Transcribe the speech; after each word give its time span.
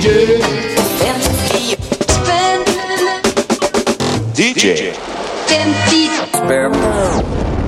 DJ. 0.00 0.08
DJ. 4.36 4.92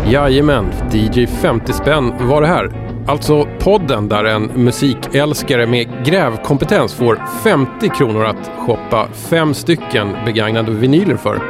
Jajamän, 0.07 0.73
DJ 0.93 1.27
50 1.27 1.73
spänn 1.73 2.29
var 2.29 2.41
det 2.41 2.47
här. 2.47 2.71
Alltså 3.07 3.49
podden 3.61 4.09
där 4.09 4.25
en 4.25 4.43
musikälskare 4.43 5.67
med 5.67 6.05
grävkompetens 6.07 6.95
får 6.95 7.23
50 7.45 7.89
kronor 7.89 8.25
att 8.25 8.51
shoppa 8.59 9.09
fem 9.13 9.55
stycken 9.55 10.17
begagnade 10.25 10.73
vinyler 10.73 11.17
för. 11.17 11.43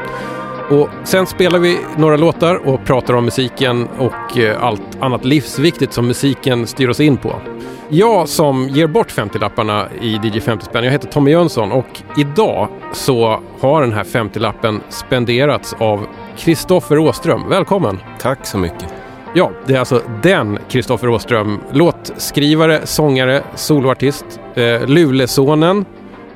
Och 0.72 0.88
sen 1.04 1.26
spelar 1.26 1.58
vi 1.58 1.78
några 1.96 2.16
låtar 2.16 2.68
och 2.68 2.84
pratar 2.84 3.14
om 3.14 3.24
musiken 3.24 3.88
och 3.98 4.38
eh, 4.38 4.64
allt 4.64 4.82
annat 5.00 5.24
livsviktigt 5.24 5.92
som 5.92 6.06
musiken 6.06 6.66
styr 6.66 6.88
oss 6.88 7.00
in 7.00 7.16
på. 7.16 7.40
Jag 7.88 8.28
som 8.28 8.68
ger 8.68 8.86
bort 8.86 9.12
50-lapparna 9.12 9.88
i 10.00 10.20
DJ 10.22 10.40
50 10.40 10.64
spänn, 10.64 10.84
jag 10.84 10.92
heter 10.92 11.08
Tommy 11.08 11.30
Jönsson 11.30 11.72
och 11.72 12.02
idag 12.16 12.68
så 12.92 13.40
har 13.60 13.80
den 13.80 13.92
här 13.92 14.04
50-lappen 14.04 14.80
spenderats 14.88 15.74
av 15.78 16.06
Kristoffer 16.36 16.98
Åström. 16.98 17.48
Välkommen! 17.48 17.98
Tack 18.20 18.46
så 18.46 18.58
mycket. 18.58 18.94
Ja, 19.34 19.50
det 19.66 19.74
är 19.74 19.78
alltså 19.78 20.02
den 20.22 20.58
Kristoffer 20.68 21.08
Åström. 21.08 21.60
Låtskrivare, 21.72 22.86
sångare, 22.86 23.42
soloartist, 23.54 24.40
eh, 24.54 24.86
Lulesonen, 24.86 25.84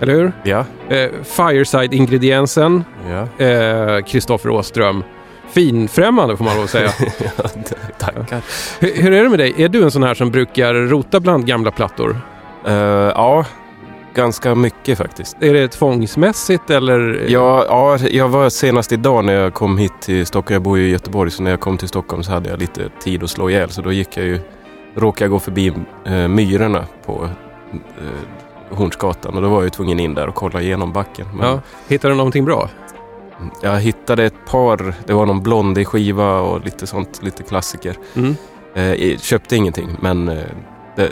eller 0.01 0.15
hur? 0.15 0.33
Ja, 0.43 0.65
Eh, 0.89 1.09
Fireside-ingrediensen, 1.23 2.85
ja. 3.11 3.45
eh, 3.47 4.05
Kristoffer 4.05 4.51
Åström. 4.51 5.05
Finfrämmande 5.51 6.37
får 6.37 6.45
man 6.45 6.57
lov 6.57 6.67
säga. 6.67 6.91
Tackar. 7.99 8.41
hur, 8.81 9.03
hur 9.03 9.13
är 9.13 9.23
det 9.23 9.29
med 9.29 9.39
dig? 9.39 9.55
Är 9.57 9.69
du 9.69 9.83
en 9.83 9.91
sån 9.91 10.03
här 10.03 10.15
som 10.15 10.31
brukar 10.31 10.75
rota 10.75 11.21
bland 11.21 11.47
gamla 11.47 11.71
plattor? 11.71 12.21
Eh, 12.67 12.73
ja, 12.75 13.45
ganska 14.15 14.55
mycket 14.55 14.99
faktiskt. 14.99 15.37
Är 15.43 15.55
det 15.55 15.69
tvångsmässigt 15.69 16.71
eller? 16.71 17.25
Ja, 17.29 17.65
ja, 17.69 17.99
jag 18.10 18.29
var 18.29 18.49
senast 18.49 18.93
idag 18.93 19.25
när 19.25 19.33
jag 19.33 19.55
kom 19.55 19.79
hit 19.79 19.93
till 20.01 20.27
Stockholm. 20.27 20.55
Jag 20.55 20.63
bor 20.63 20.79
ju 20.79 20.87
i 20.88 20.91
Göteborg 20.91 21.31
så 21.31 21.43
när 21.43 21.51
jag 21.51 21.60
kom 21.60 21.79
till 21.79 21.88
Stockholm 21.88 22.23
så 22.23 22.33
hade 22.33 22.51
jag 22.51 22.59
lite 22.59 22.88
tid 23.03 23.23
att 23.23 23.31
slå 23.31 23.51
ihjäl. 23.51 23.71
Så 23.71 23.83
då 23.83 23.93
gick 23.93 24.16
jag 24.16 24.25
ju, 24.27 24.41
råkade 24.95 25.25
jag 25.25 25.31
gå 25.31 25.38
förbi 25.38 25.73
eh, 26.07 26.29
Myrorna 26.29 26.85
på 27.07 27.29
eh, 27.73 27.79
Hornsgatan 28.71 29.35
och 29.35 29.43
då 29.43 29.49
var 29.49 29.57
jag 29.57 29.65
ju 29.65 29.71
tvungen 29.71 30.01
in 30.01 30.15
där 30.15 30.27
och 30.29 30.35
kolla 30.35 30.61
igenom 30.61 30.93
backen. 30.93 31.27
Men 31.35 31.49
Ja. 31.49 31.61
Hittar 31.89 32.09
du 32.09 32.15
någonting 32.15 32.45
bra? 32.45 32.69
Jag 33.63 33.81
hittade 33.81 34.25
ett 34.25 34.47
par, 34.47 34.95
det 35.07 35.13
var 35.13 35.27
någon 35.27 35.43
Blondie-skiva 35.43 36.41
och 36.41 36.65
lite 36.65 36.87
sånt, 36.87 37.23
lite 37.23 37.43
klassiker. 37.43 37.97
Mm. 38.15 38.37
Eh, 38.75 39.19
köpte 39.19 39.57
ingenting 39.57 39.89
men 40.01 40.29
eh, 40.29 40.39
det 40.97 41.11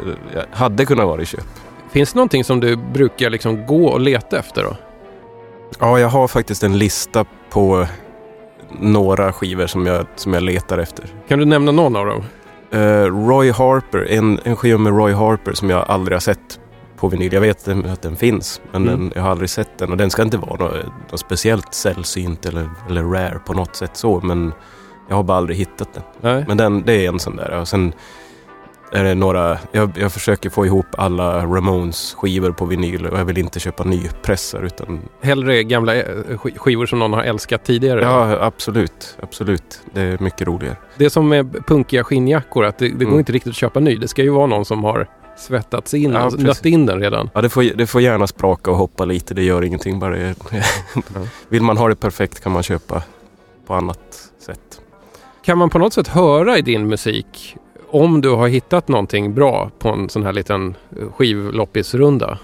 hade 0.50 0.84
kunnat 0.86 1.06
vara 1.06 1.22
i 1.22 1.26
köp. 1.26 1.46
Finns 1.90 2.12
det 2.12 2.16
någonting 2.16 2.44
som 2.44 2.60
du 2.60 2.76
brukar 2.76 3.30
liksom 3.30 3.66
gå 3.66 3.86
och 3.86 4.00
leta 4.00 4.38
efter 4.38 4.62
då? 4.64 4.76
Ja, 5.78 5.98
jag 5.98 6.08
har 6.08 6.28
faktiskt 6.28 6.62
en 6.62 6.78
lista 6.78 7.24
på 7.50 7.86
några 8.80 9.32
skivor 9.32 9.66
som 9.66 9.86
jag, 9.86 10.06
som 10.16 10.34
jag 10.34 10.42
letar 10.42 10.78
efter. 10.78 11.06
Kan 11.28 11.38
du 11.38 11.44
nämna 11.44 11.72
någon 11.72 11.96
av 11.96 12.06
dem? 12.06 12.22
Eh, 12.70 13.26
Roy 13.28 13.50
Harper, 13.50 14.06
en, 14.10 14.40
en 14.44 14.56
skiva 14.56 14.78
med 14.78 14.92
Roy 14.96 15.12
Harper 15.12 15.52
som 15.52 15.70
jag 15.70 15.84
aldrig 15.88 16.14
har 16.16 16.20
sett 16.20 16.60
på 17.04 17.08
vinyl. 17.16 17.32
Jag 17.32 17.40
vet 17.40 17.68
att 17.68 18.02
den 18.02 18.16
finns, 18.16 18.60
men 18.72 18.88
Mm. 18.88 19.00
den, 19.00 19.12
jag 19.14 19.22
har 19.22 19.30
aldrig 19.30 19.50
sett 19.50 19.78
den. 19.78 19.90
Och 19.90 19.96
den 19.96 20.10
ska 20.10 20.22
inte 20.22 20.36
vara 20.38 20.56
något, 20.56 20.86
något 21.10 21.20
speciellt 21.20 21.74
sällsynt 21.74 22.46
eller, 22.46 22.70
eller 22.88 23.02
rare 23.02 23.38
på 23.46 23.52
något 23.52 23.76
sätt 23.76 23.96
så, 23.96 24.20
men 24.20 24.52
jag 25.08 25.16
har 25.16 25.22
bara 25.22 25.38
aldrig 25.38 25.58
hittat 25.58 25.94
den. 25.94 26.02
Nej. 26.20 26.44
Men 26.48 26.56
den, 26.56 26.82
det 26.82 27.04
är 27.04 27.08
en 27.08 27.18
sån 27.18 27.36
där. 27.36 27.60
Och 27.60 27.68
sen 27.68 27.92
är 28.92 29.04
det 29.04 29.14
några, 29.14 29.58
jag, 29.72 29.90
jag 29.98 30.12
försöker 30.12 30.50
få 30.50 30.66
ihop 30.66 30.86
alla 30.98 31.44
Ramones 31.46 32.14
skivor 32.18 32.50
på 32.52 32.64
vinyl 32.64 33.06
och 33.06 33.18
jag 33.18 33.24
vill 33.24 33.38
inte 33.38 33.60
köpa 33.60 33.84
nypressar 33.84 34.62
utan 34.62 35.00
Hellre 35.22 35.62
gamla 35.62 35.94
eh, 35.94 36.02
sk- 36.28 36.58
skivor 36.58 36.86
som 36.86 36.98
någon 36.98 37.12
har 37.12 37.22
älskat 37.22 37.64
tidigare? 37.64 38.00
Ja, 38.00 38.38
absolut. 38.40 39.18
Absolut. 39.22 39.80
Det 39.94 40.00
är 40.00 40.18
mycket 40.22 40.46
roligare. 40.46 40.76
Det 40.96 41.04
är 41.04 41.08
som 41.08 41.28
med 41.28 41.66
punkiga 41.66 42.04
skinnjackor, 42.04 42.64
att 42.64 42.78
det, 42.78 42.88
det 42.88 42.94
går 43.04 43.06
Mm. 43.06 43.18
inte 43.18 43.32
riktigt 43.32 43.50
att 43.50 43.56
köpa 43.56 43.80
ny. 43.80 43.96
Det 43.96 44.08
ska 44.08 44.22
ju 44.22 44.30
vara 44.30 44.46
någon 44.46 44.64
som 44.64 44.84
har 44.84 45.08
svettats 45.36 45.94
in, 45.94 46.12
Ja, 46.12 46.18
alltså, 46.18 46.40
nött 46.40 46.66
in 46.66 46.86
den 46.86 47.00
redan. 47.00 47.30
Ja, 47.34 47.40
det, 47.40 47.48
får, 47.48 47.62
det 47.62 47.86
får 47.86 48.00
gärna 48.00 48.26
spraka 48.26 48.70
och 48.70 48.76
hoppa 48.76 49.04
lite. 49.04 49.34
Det 49.34 49.42
gör 49.42 49.64
ingenting. 49.64 49.98
Bara 49.98 50.16
det, 50.16 50.34
Vill 51.48 51.62
man 51.62 51.76
ha 51.76 51.88
det 51.88 51.96
perfekt 51.96 52.40
kan 52.40 52.52
man 52.52 52.62
köpa 52.62 53.02
på 53.66 53.74
annat 53.74 54.30
sätt. 54.38 54.80
Kan 55.44 55.58
man 55.58 55.70
på 55.70 55.78
något 55.78 55.92
sätt 55.92 56.08
höra 56.08 56.58
i 56.58 56.62
din 56.62 56.88
musik 56.88 57.56
om 57.90 58.20
du 58.20 58.30
har 58.30 58.48
hittat 58.48 58.88
någonting 58.88 59.34
bra 59.34 59.70
på 59.78 59.88
en 59.88 60.08
sån 60.08 60.22
här 60.22 60.32
liten 60.32 60.76
eh, 61.00 61.12
skivloppisrunda? 61.12 62.38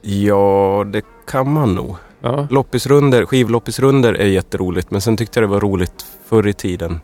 Ja, 0.00 0.84
det 0.92 1.02
kan 1.26 1.52
man 1.52 1.74
nog. 1.74 1.96
Ja. 2.20 2.46
Loppisrunder, 2.50 3.26
skivloppisrunder 3.26 4.14
är 4.14 4.26
jätteroligt. 4.26 4.90
Men 4.90 5.00
sen 5.00 5.16
tyckte 5.16 5.40
jag 5.40 5.48
det 5.48 5.52
var 5.52 5.60
roligt 5.60 6.06
förr 6.28 6.46
i 6.46 6.52
tiden. 6.52 7.00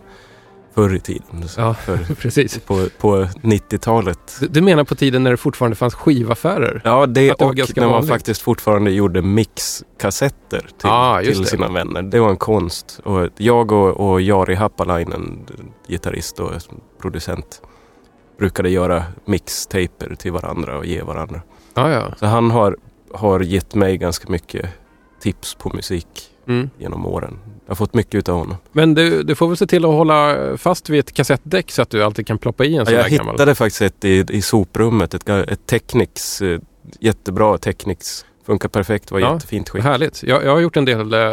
Förr 0.79 0.95
i 0.95 1.01
tiden. 1.01 1.45
Ja. 1.57 1.75
Förr, 1.75 2.15
Precis. 2.21 2.59
på, 2.59 2.87
på 2.99 3.17
90-talet. 3.43 4.37
Du, 4.41 4.47
du 4.49 4.61
menar 4.61 4.85
på 4.85 4.95
tiden 4.95 5.23
när 5.23 5.31
det 5.31 5.37
fortfarande 5.37 5.77
fanns 5.77 5.95
skivaffärer? 5.95 6.81
Ja, 6.85 7.07
det, 7.07 7.21
det 7.21 7.33
och 7.35 7.55
när 7.57 7.81
man 7.81 7.91
vanligt. 7.91 8.09
faktiskt 8.11 8.43
fortfarande 8.43 8.91
gjorde 8.91 9.23
mixkassetter 9.23 10.59
till, 10.61 10.89
Ah, 10.91 11.21
till 11.23 11.39
det. 11.43 11.47
sina 11.49 11.69
vänner. 11.69 12.03
Det 12.03 12.21
var 12.21 12.31
en 12.31 12.37
konst. 12.37 13.01
Och 13.05 13.29
jag 13.37 13.73
och, 13.73 14.11
och 14.11 14.21
Jari 14.21 14.55
Happalainen, 14.55 15.47
gitarrist 15.89 16.41
och 16.41 16.51
producent, 17.03 17.63
brukade 18.39 18.71
göra 18.71 19.05
mixtaper 19.25 20.15
till 20.19 20.33
varandra 20.33 20.79
och 20.79 20.87
ge 20.87 21.03
varandra. 21.03 21.41
Ja, 21.75 21.91
ja. 21.91 22.15
Så 22.19 22.27
han 22.27 22.51
har, 22.51 22.77
har 23.15 23.41
gett 23.41 23.75
mig 23.75 23.97
ganska 23.97 24.33
mycket 24.33 24.67
tips 25.21 25.55
på 25.55 25.71
musik 25.75 26.31
Mm. 26.49 26.71
genom 26.79 27.07
åren. 27.07 27.39
Jag 27.67 27.71
har 27.71 27.77
fått 27.77 27.95
mycket 27.95 28.15
utav 28.15 28.39
honom. 28.39 28.57
Men 28.73 28.95
du, 28.95 29.23
du 29.23 29.35
får 29.35 29.49
väl 29.49 29.57
se 29.57 29.67
till 29.67 29.85
att 29.85 29.91
hålla 29.91 30.37
fast 30.57 30.91
vid 30.91 31.01
ett 31.01 31.13
kassettdäck 31.15 31.71
så 31.71 31.83
att 31.83 31.91
du 31.91 32.03
alltid 32.05 32.27
kan 32.27 32.39
ploppa 32.39 32.65
i 32.65 32.69
en 32.69 32.75
Ja, 32.75 32.85
sån 32.85 32.95
jag 32.95 33.05
där 33.05 33.17
gammal. 33.17 33.35
hittade 33.35 33.55
faktiskt 33.55 33.83
ett 33.83 34.05
i, 34.05 34.25
i 34.31 34.43
soprummet, 34.43 35.15
ett, 35.15 35.29
ett 35.29 35.67
Technics, 35.67 36.43
eh, 36.43 36.59
jättebra 37.01 37.59
Technics. 37.59 38.25
Funkar 38.47 38.69
perfekt, 38.69 39.11
var 39.11 39.19
Ja, 39.21 39.35
jättefint 39.35 39.69
skick. 39.69 39.83
Härligt. 39.83 40.23
Jag, 40.23 40.45
jag 40.45 40.51
har 40.51 40.61
gjort 40.61 40.77
en 40.77 40.85
del, 40.85 41.13
eh, 41.15 41.31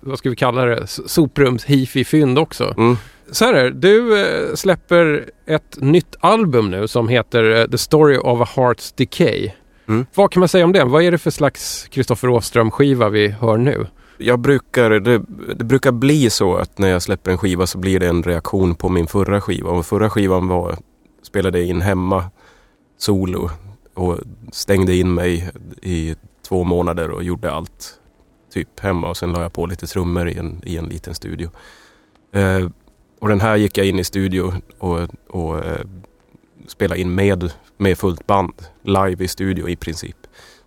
vad 0.00 0.18
ska 0.18 0.30
vi 0.30 0.36
kalla 0.36 0.64
det, 0.64 0.76
S- 0.76 1.00
soprums 1.12 1.64
hifi-fynd 1.64 2.38
också. 2.38 2.74
Mm. 2.76 2.96
Så 3.30 3.44
här 3.44 3.54
är 3.54 3.64
det, 3.64 3.70
du 3.70 4.20
eh, 4.20 4.54
släpper 4.54 5.24
ett 5.46 5.76
nytt 5.80 6.16
album 6.20 6.70
nu 6.70 6.88
som 6.88 7.08
heter 7.08 7.60
eh, 7.60 7.66
The 7.66 7.78
Story 7.78 8.18
of 8.18 8.40
a 8.40 8.48
Heart's 8.54 8.92
Decay. 8.96 9.50
Mm. 9.88 10.06
Vad 10.14 10.30
kan 10.32 10.40
man 10.40 10.48
säga 10.48 10.64
om 10.64 10.72
den? 10.72 10.90
Vad 10.90 11.02
är 11.02 11.10
det 11.10 11.18
för 11.18 11.30
slags 11.30 11.88
Kristoffer 11.90 12.28
Åström-skiva 12.28 13.08
vi 13.08 13.28
hör 13.28 13.56
nu? 13.56 13.86
Jag 14.18 14.38
brukar, 14.38 14.90
det, 14.90 15.18
det 15.56 15.64
brukar 15.64 15.92
bli 15.92 16.30
så 16.30 16.56
att 16.56 16.78
när 16.78 16.88
jag 16.88 17.02
släpper 17.02 17.30
en 17.30 17.38
skiva 17.38 17.66
så 17.66 17.78
blir 17.78 18.00
det 18.00 18.08
en 18.08 18.22
reaktion 18.22 18.74
på 18.74 18.88
min 18.88 19.06
förra 19.06 19.40
skiva. 19.40 19.70
Och 19.70 19.86
förra 19.86 20.10
skivan 20.10 20.48
var, 20.48 20.76
spelade 21.22 21.62
in 21.62 21.80
hemma 21.80 22.24
solo 22.98 23.50
och 23.94 24.18
stängde 24.52 24.94
in 24.94 25.14
mig 25.14 25.50
i 25.82 26.14
två 26.48 26.64
månader 26.64 27.10
och 27.10 27.22
gjorde 27.24 27.52
allt 27.52 28.00
typ 28.52 28.80
hemma 28.80 29.08
och 29.08 29.16
sen 29.16 29.32
la 29.32 29.42
jag 29.42 29.52
på 29.52 29.66
lite 29.66 29.86
trummor 29.86 30.28
i 30.28 30.38
en, 30.38 30.60
i 30.64 30.76
en 30.76 30.84
liten 30.84 31.14
studio. 31.14 31.50
Eh, 32.32 32.68
och 33.18 33.28
den 33.28 33.40
här 33.40 33.56
gick 33.56 33.78
jag 33.78 33.86
in 33.86 33.98
i 33.98 34.04
studio 34.04 34.52
och, 34.78 35.00
och 35.28 35.64
eh, 35.64 35.86
spelade 36.66 37.00
in 37.00 37.14
med, 37.14 37.52
med 37.76 37.98
fullt 37.98 38.26
band 38.26 38.52
live 38.82 39.24
i 39.24 39.28
studio 39.28 39.68
i 39.68 39.76
princip. 39.76 40.25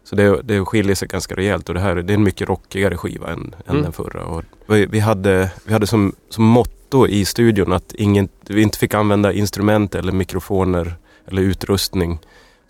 Så 0.09 0.15
det, 0.15 0.41
det 0.43 0.65
skiljer 0.65 0.95
sig 0.95 1.07
ganska 1.07 1.35
rejält 1.35 1.69
och 1.69 1.75
det 1.75 1.81
här 1.81 1.95
det 1.95 2.13
är 2.13 2.15
en 2.15 2.23
mycket 2.23 2.49
rockigare 2.49 2.97
skiva 2.97 3.27
än, 3.31 3.39
än 3.39 3.69
Mm. 3.69 3.83
den 3.83 3.91
förra. 3.91 4.23
Och 4.23 4.43
vi, 4.67 4.85
vi 4.85 4.99
hade, 4.99 5.51
vi 5.65 5.73
hade 5.73 5.87
som, 5.87 6.13
som 6.29 6.43
motto 6.43 7.07
i 7.07 7.25
studion 7.25 7.73
att 7.73 7.93
ingen, 7.93 8.29
vi 8.47 8.61
inte 8.61 8.77
fick 8.77 8.93
använda 8.93 9.33
instrument 9.33 9.95
eller 9.95 10.11
mikrofoner 10.11 10.93
eller 11.27 11.41
utrustning 11.41 12.19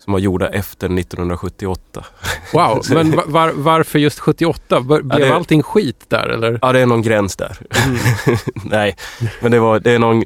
som 0.04 0.12
var 0.12 0.20
gjorda 0.20 0.48
efter 0.48 0.98
1978. 0.98 2.04
Wow, 2.52 2.82
men 2.90 3.10
va- 3.10 3.24
var, 3.26 3.52
varför 3.56 3.98
just 3.98 4.18
78? 4.18 4.80
Var- 4.80 5.02
Blev 5.02 5.20
det- 5.20 5.34
allting 5.34 5.62
skit 5.62 6.04
där 6.08 6.28
eller? 6.28 6.58
Ja, 6.62 6.72
det 6.72 6.80
är 6.80 6.86
någon 6.86 7.02
gräns 7.02 7.36
där. 7.36 7.58
Nej, 8.64 8.96
men 9.40 9.50
det 9.52 9.58
var, 9.60 9.80
det 9.80 9.90
är 9.90 9.98
någon, 9.98 10.24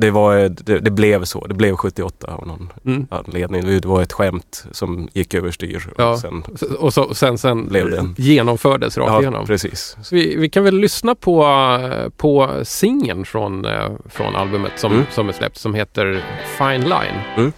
det, 0.00 0.10
var, 0.10 0.36
det, 0.48 0.78
det 0.78 0.90
blev 0.90 1.24
så. 1.24 1.46
Det 1.46 1.54
blev 1.54 1.76
78 1.76 2.26
av 2.26 2.46
någon 2.46 2.72
Mm. 2.86 3.06
anledning. 3.10 3.62
Det 3.80 3.84
var 3.88 4.02
ett 4.02 4.12
skämt 4.12 4.64
som 4.72 5.08
gick 5.12 5.34
överstyr. 5.34 5.88
Och 5.96 6.02
Ja. 6.02 6.18
sen, 6.18 6.42
Och 6.78 6.94
så, 6.94 7.14
sen, 7.14 7.38
sen 7.38 7.68
Blev 7.68 7.90
det. 7.90 8.06
genomfördes 8.16 8.98
rakt 8.98 9.10
ja, 9.12 9.20
igenom. 9.20 9.46
precis. 9.46 9.96
Så 10.02 10.14
vi, 10.14 10.36
vi 10.36 10.48
kan 10.48 10.64
väl 10.64 10.76
lyssna 10.78 11.14
på, 11.14 11.46
på 12.16 12.50
singeln 12.64 13.24
från, 13.24 13.64
eh, 13.64 13.88
från 14.08 14.36
albumet 14.36 14.72
som, 14.76 14.92
Mm. 14.92 15.04
som 15.10 15.28
är 15.28 15.32
släppt 15.32 15.56
som 15.58 15.74
heter 15.74 16.24
Fine 16.58 16.80
Line. 16.82 17.20
Mm. 17.36 17.52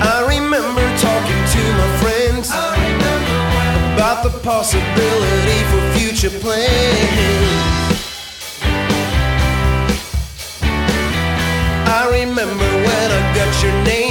I 0.01 0.19
remember 0.27 0.85
talking 0.97 1.41
to 1.53 1.61
my 1.79 1.89
friends 2.01 2.49
about 3.93 4.23
the 4.23 4.31
possibility 4.39 5.59
for 5.69 5.81
future 5.97 6.39
plans. 6.39 7.23
I 11.85 12.09
remember 12.11 12.69
when 12.87 13.11
I 13.11 13.33
got 13.35 13.63
your 13.63 13.83
name. 13.83 14.02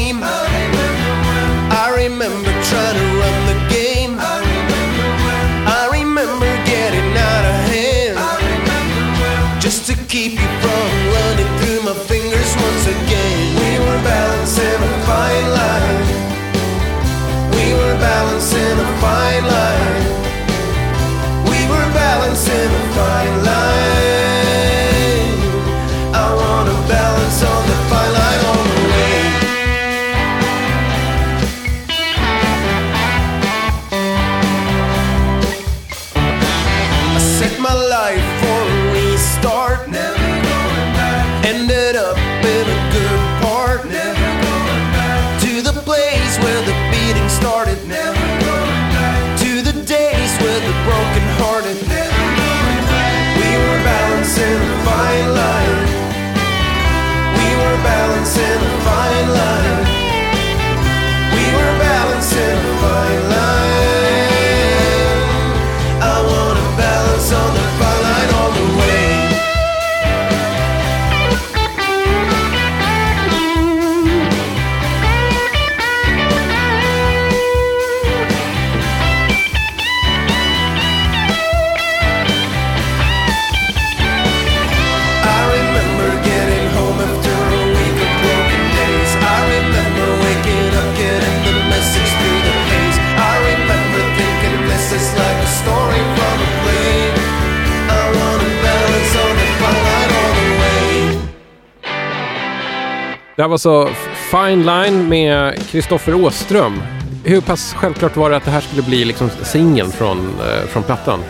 Det 103.42 103.44
här 103.44 103.50
var 103.50 103.58
så 103.58 103.88
Fine 104.30 104.62
Line 104.62 105.08
med 105.08 105.58
Kristoffer 105.58 106.14
Åström. 106.14 106.82
Hur 107.24 107.40
pass 107.40 107.74
självklart 107.74 108.16
var 108.16 108.30
det 108.30 108.36
att 108.36 108.44
det 108.44 108.50
här 108.50 108.60
skulle 108.60 108.82
bli 108.82 109.04
liksom 109.04 109.30
singeln 109.42 109.92
från, 109.92 110.18
eh, 110.18 110.66
från 110.68 110.82
plattan? 110.82 111.20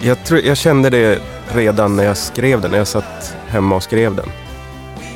Jag, 0.00 0.24
tror, 0.24 0.40
jag 0.40 0.56
kände 0.56 0.90
det 0.90 1.18
redan 1.48 1.96
när 1.96 2.04
jag 2.04 2.16
skrev 2.16 2.60
den, 2.60 2.70
när 2.70 2.78
jag 2.78 2.86
satt 2.86 3.36
hemma 3.48 3.76
och 3.76 3.82
skrev 3.82 4.14
den. 4.14 4.28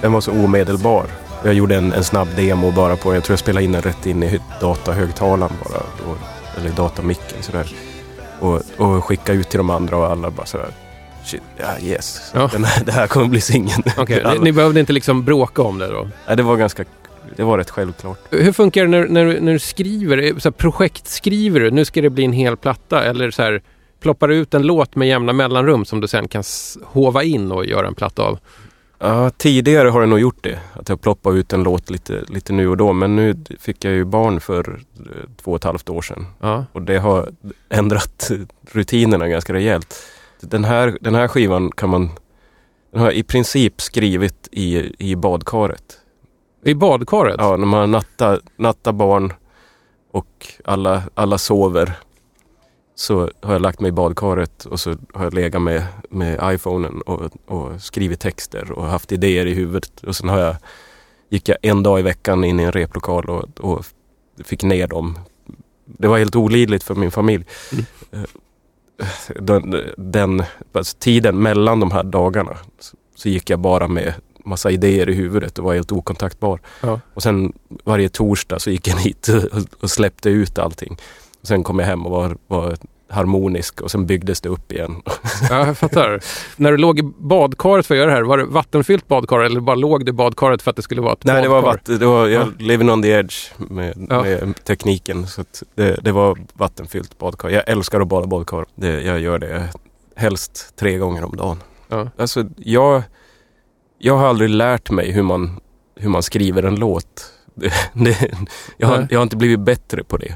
Den 0.01 0.13
var 0.13 0.21
så 0.21 0.33
omedelbar. 0.33 1.05
Jag 1.45 1.55
gjorde 1.55 1.77
en, 1.77 1.93
en 1.93 2.05
snabb 2.05 2.29
demo 2.37 2.71
bara 2.71 2.97
på, 2.97 3.15
jag 3.15 3.25
tror 3.25 3.33
jag 3.33 3.39
spelade 3.39 3.65
in 3.65 3.73
den 3.73 3.83
rätt 3.83 4.07
in 4.07 4.23
i 4.23 4.41
datahögtalaren 4.61 5.53
bara. 5.65 5.79
Och, 5.79 6.19
eller 6.59 6.71
datamicken 6.71 7.43
sådär. 7.43 7.75
Och, 8.41 8.63
och 8.77 9.05
skickade 9.05 9.39
ut 9.39 9.49
till 9.49 9.59
de 9.59 9.71
andra 9.71 9.97
och 9.97 10.07
alla 10.07 10.31
bara 10.31 10.47
sådär. 10.47 10.71
Shit, 11.25 11.43
ja 11.57 11.79
yes. 11.83 12.31
Ja. 12.35 12.49
Den 12.53 12.65
här, 12.65 12.85
det 12.85 12.93
här 12.93 13.07
kommer 13.07 13.27
bli 13.29 13.41
singeln. 13.41 13.83
Alla- 13.97 14.33
ni, 14.35 14.39
ni 14.39 14.53
behövde 14.53 14.81
inte 14.81 14.93
liksom 14.93 15.25
bråka 15.25 15.63
om 15.63 15.79
det 15.79 15.87
då? 15.87 16.09
Nej, 16.27 16.37
det 16.37 16.43
var 16.43 16.57
ganska, 16.57 16.85
det 17.37 17.43
var 17.43 17.59
rätt 17.59 17.71
självklart. 17.71 18.19
Hur 18.31 18.53
funkar 18.53 18.83
det 18.83 18.89
när, 18.89 19.07
när, 19.09 19.41
när 19.41 19.53
du 19.53 19.59
skriver? 19.59 20.39
Så 20.41 20.49
här, 20.49 20.53
projektskriver 20.53 21.61
du? 21.61 21.71
Nu 21.71 21.85
ska 21.85 22.03
det 22.03 22.11
bli 22.11 22.25
en 22.25 22.33
hel 22.33 22.57
platta 22.57 23.05
eller 23.05 23.31
så 23.31 23.43
här 23.43 23.63
ploppar 24.01 24.29
du 24.29 24.37
ut 24.37 24.55
en 24.55 24.63
låt 24.63 24.97
med 24.97 25.09
jämna 25.09 25.33
mellanrum 25.33 25.85
som 25.85 26.01
du 26.01 26.09
sen 26.09 26.29
kan 26.29 26.43
hova 26.85 27.23
in 27.23 27.53
och 27.53 27.67
göra 27.67 27.87
en 27.87 27.95
platta 27.95 28.23
av? 28.23 28.39
Ja, 28.99 29.31
tidigare 29.31 29.89
har 29.89 30.01
jag 30.01 30.09
nog 30.09 30.21
gjort 30.21 30.39
det. 30.41 30.59
Att 30.73 30.89
jag 30.89 31.01
ploppar 31.01 31.37
ut 31.37 31.53
en 31.53 31.63
låt 31.63 31.91
lite, 31.91 32.23
lite 32.29 32.53
nu 32.53 32.69
och 32.69 32.77
då. 32.77 32.93
Men 32.93 33.17
nu 33.17 33.37
fick 33.61 33.85
jag 33.85 33.93
ju 33.95 34.05
barn 34.05 34.41
för 34.41 34.69
eh, 34.71 35.07
två 35.43 35.51
och 35.51 35.57
ett 35.57 35.65
halvt 35.65 35.89
år 35.89 36.03
sedan. 36.03 36.27
Ja. 36.41 36.65
Och 36.73 36.83
det 36.83 36.99
har 36.99 37.29
ändrat 37.69 38.31
rutinerna 38.73 39.29
ganska 39.29 39.53
rejält. 39.53 39.97
Den 40.47 40.65
här, 40.65 40.99
den 41.01 41.15
här 41.15 41.29
skivan 41.29 41.71
kan 41.73 41.91
man... 41.91 42.11
Den 42.91 43.01
har 43.01 43.07
jag 43.07 43.17
i 43.17 43.23
princip 43.23 43.81
skrivit 43.81 44.49
i, 44.53 44.93
i 44.99 45.17
badkaret. 45.17 45.99
I 46.65 46.75
badkaret? 46.75 47.37
Ja, 47.39 47.57
när 47.57 47.67
man 47.67 47.91
nattar, 47.91 48.41
nattar 48.57 48.93
barn 48.93 49.33
och 50.11 50.47
alla, 50.65 51.03
alla 51.15 51.39
sover. 51.39 51.99
Så 52.95 53.31
har 53.41 53.53
jag 53.53 53.63
lagt 53.63 53.81
mig 53.81 53.89
i 53.89 53.93
badkaret 53.93 54.65
och 54.65 54.81
så 54.81 54.95
har 55.15 55.25
jag 55.25 55.35
legat 55.35 55.63
med, 55.63 55.83
med 56.11 56.55
iPhonen 56.55 57.01
och, 57.01 57.31
och 57.47 57.83
skrivit 57.83 58.21
texter 58.21 58.73
och 58.73 58.85
haft 58.85 59.13
idéer 59.13 59.47
i 59.47 59.55
huvudet. 59.55 60.05
Och 60.05 60.17
sen 60.17 60.29
har 60.29 60.39
jag, 60.39 60.57
gick 61.29 61.49
jag 61.49 61.59
en 61.63 61.83
dag 61.83 61.99
i 62.01 62.03
veckan 62.03 62.45
in 62.45 62.61
i 62.61 62.63
en 62.63 62.73
replokal 62.73 63.25
och, 63.31 63.61
och 63.61 63.85
fick 64.45 64.63
ner 64.63 64.87
dem. 64.87 65.19
Det 65.85 66.09
var 66.09 66.19
helt 66.19 66.37
olidligt 66.37 66.85
för 66.85 66.95
min 66.95 67.11
familj. 67.11 67.45
Mm. 67.73 68.27
Den, 69.41 69.77
den 69.97 70.43
alltså 70.73 70.97
tiden 70.99 71.43
mellan 71.43 71.81
de 71.81 71.91
här 71.91 72.03
dagarna 72.03 72.57
så, 72.79 72.97
så 73.15 73.29
gick 73.29 73.51
jag 73.51 73.59
bara 73.59 73.89
med 73.89 74.15
massa 74.45 74.71
idéer 74.71 75.09
i 75.09 75.15
huvudet 75.15 75.59
och 75.59 75.65
var 75.65 75.75
helt 75.75 75.93
okontaktbar. 75.93 76.61
Ja. 76.81 77.01
Och 77.15 77.23
sen 77.23 77.53
varje 77.85 78.09
torsdag 78.09 78.59
så 78.59 78.71
gick 78.71 78.89
jag 78.89 78.97
hit 79.01 79.29
och, 79.29 79.63
och 79.83 79.91
släppte 79.91 80.31
ut 80.31 80.59
allting. 80.59 80.97
Och 81.41 81.47
sen 81.49 81.63
kom 81.63 81.79
jag 81.79 81.87
hem 81.87 82.07
och 82.07 82.13
var, 82.13 82.37
var 82.47 82.77
harmonisk 83.09 83.81
och 83.81 83.91
sen 83.91 84.07
byggdes 84.07 84.41
det 84.41 84.49
upp 84.49 84.73
igen. 84.73 85.03
Ja, 85.51 85.67
jag 85.67 85.79
fattar. 85.79 86.21
När 86.57 86.71
du 86.71 86.77
låg 86.79 86.99
i 86.99 87.03
badkaret 87.19 87.87
för 87.87 87.95
att 87.95 87.99
göra 87.99 88.11
det 88.11 88.17
här, 88.17 88.23
var 88.23 88.39
det 88.39 88.45
vattenfyllt 88.45 89.09
badkar 89.09 89.39
eller 89.39 89.61
bara 89.61 89.77
låg 89.77 90.05
du 90.07 90.11
i 90.11 90.13
badkaret 90.13 90.63
för 90.63 90.71
att 90.71 90.77
det 90.77 90.83
skulle 90.83 91.01
vara 91.01 91.13
ett 91.13 91.25
Nej, 91.25 91.35
det 91.43 91.49
badkar? 91.49 91.63
var, 91.63 91.63
vatten, 91.73 91.99
det 91.99 92.07
var 92.07 92.27
jag 92.29 92.43
Ja. 92.43 92.49
living 92.59 92.91
on 92.91 93.03
the 93.03 93.09
edge 93.11 93.35
med, 93.57 94.07
Ja. 94.11 94.23
med 94.23 94.65
tekniken. 94.65 95.27
Så 95.27 95.45
det, 95.75 95.99
det 96.03 96.13
var 96.13 96.39
vattenfyllt 96.53 97.19
badkar. 97.19 97.49
Jag 97.49 97.69
älskar 97.69 98.01
att 98.01 98.09
bada 98.09 98.27
badkar. 98.27 98.65
Det, 98.75 99.01
jag 99.03 99.21
gör 99.21 99.39
det 99.39 99.69
helst 100.17 100.73
tre 100.77 100.99
gånger 100.99 101.25
om 101.25 101.37
dagen. 101.37 101.63
Ja. 101.89 102.09
Alltså, 102.19 102.45
jag, 102.57 103.03
jag 103.99 104.17
har 104.17 104.27
aldrig 104.29 104.51
lärt 104.51 104.91
mig 104.91 105.11
hur 105.11 105.23
man, 105.23 105.61
hur 105.97 106.09
man 106.09 106.23
skriver 106.23 106.63
en 106.63 106.75
låt. 106.77 107.31
Det, 107.57 107.73
det, 107.93 108.31
jag, 108.77 108.89
har, 108.89 108.99
Nej. 108.99 109.07
jag 109.11 109.19
har 109.19 109.23
inte 109.23 109.37
blivit 109.37 109.61
bättre 109.61 110.05
på 110.05 110.17
det. 110.17 110.35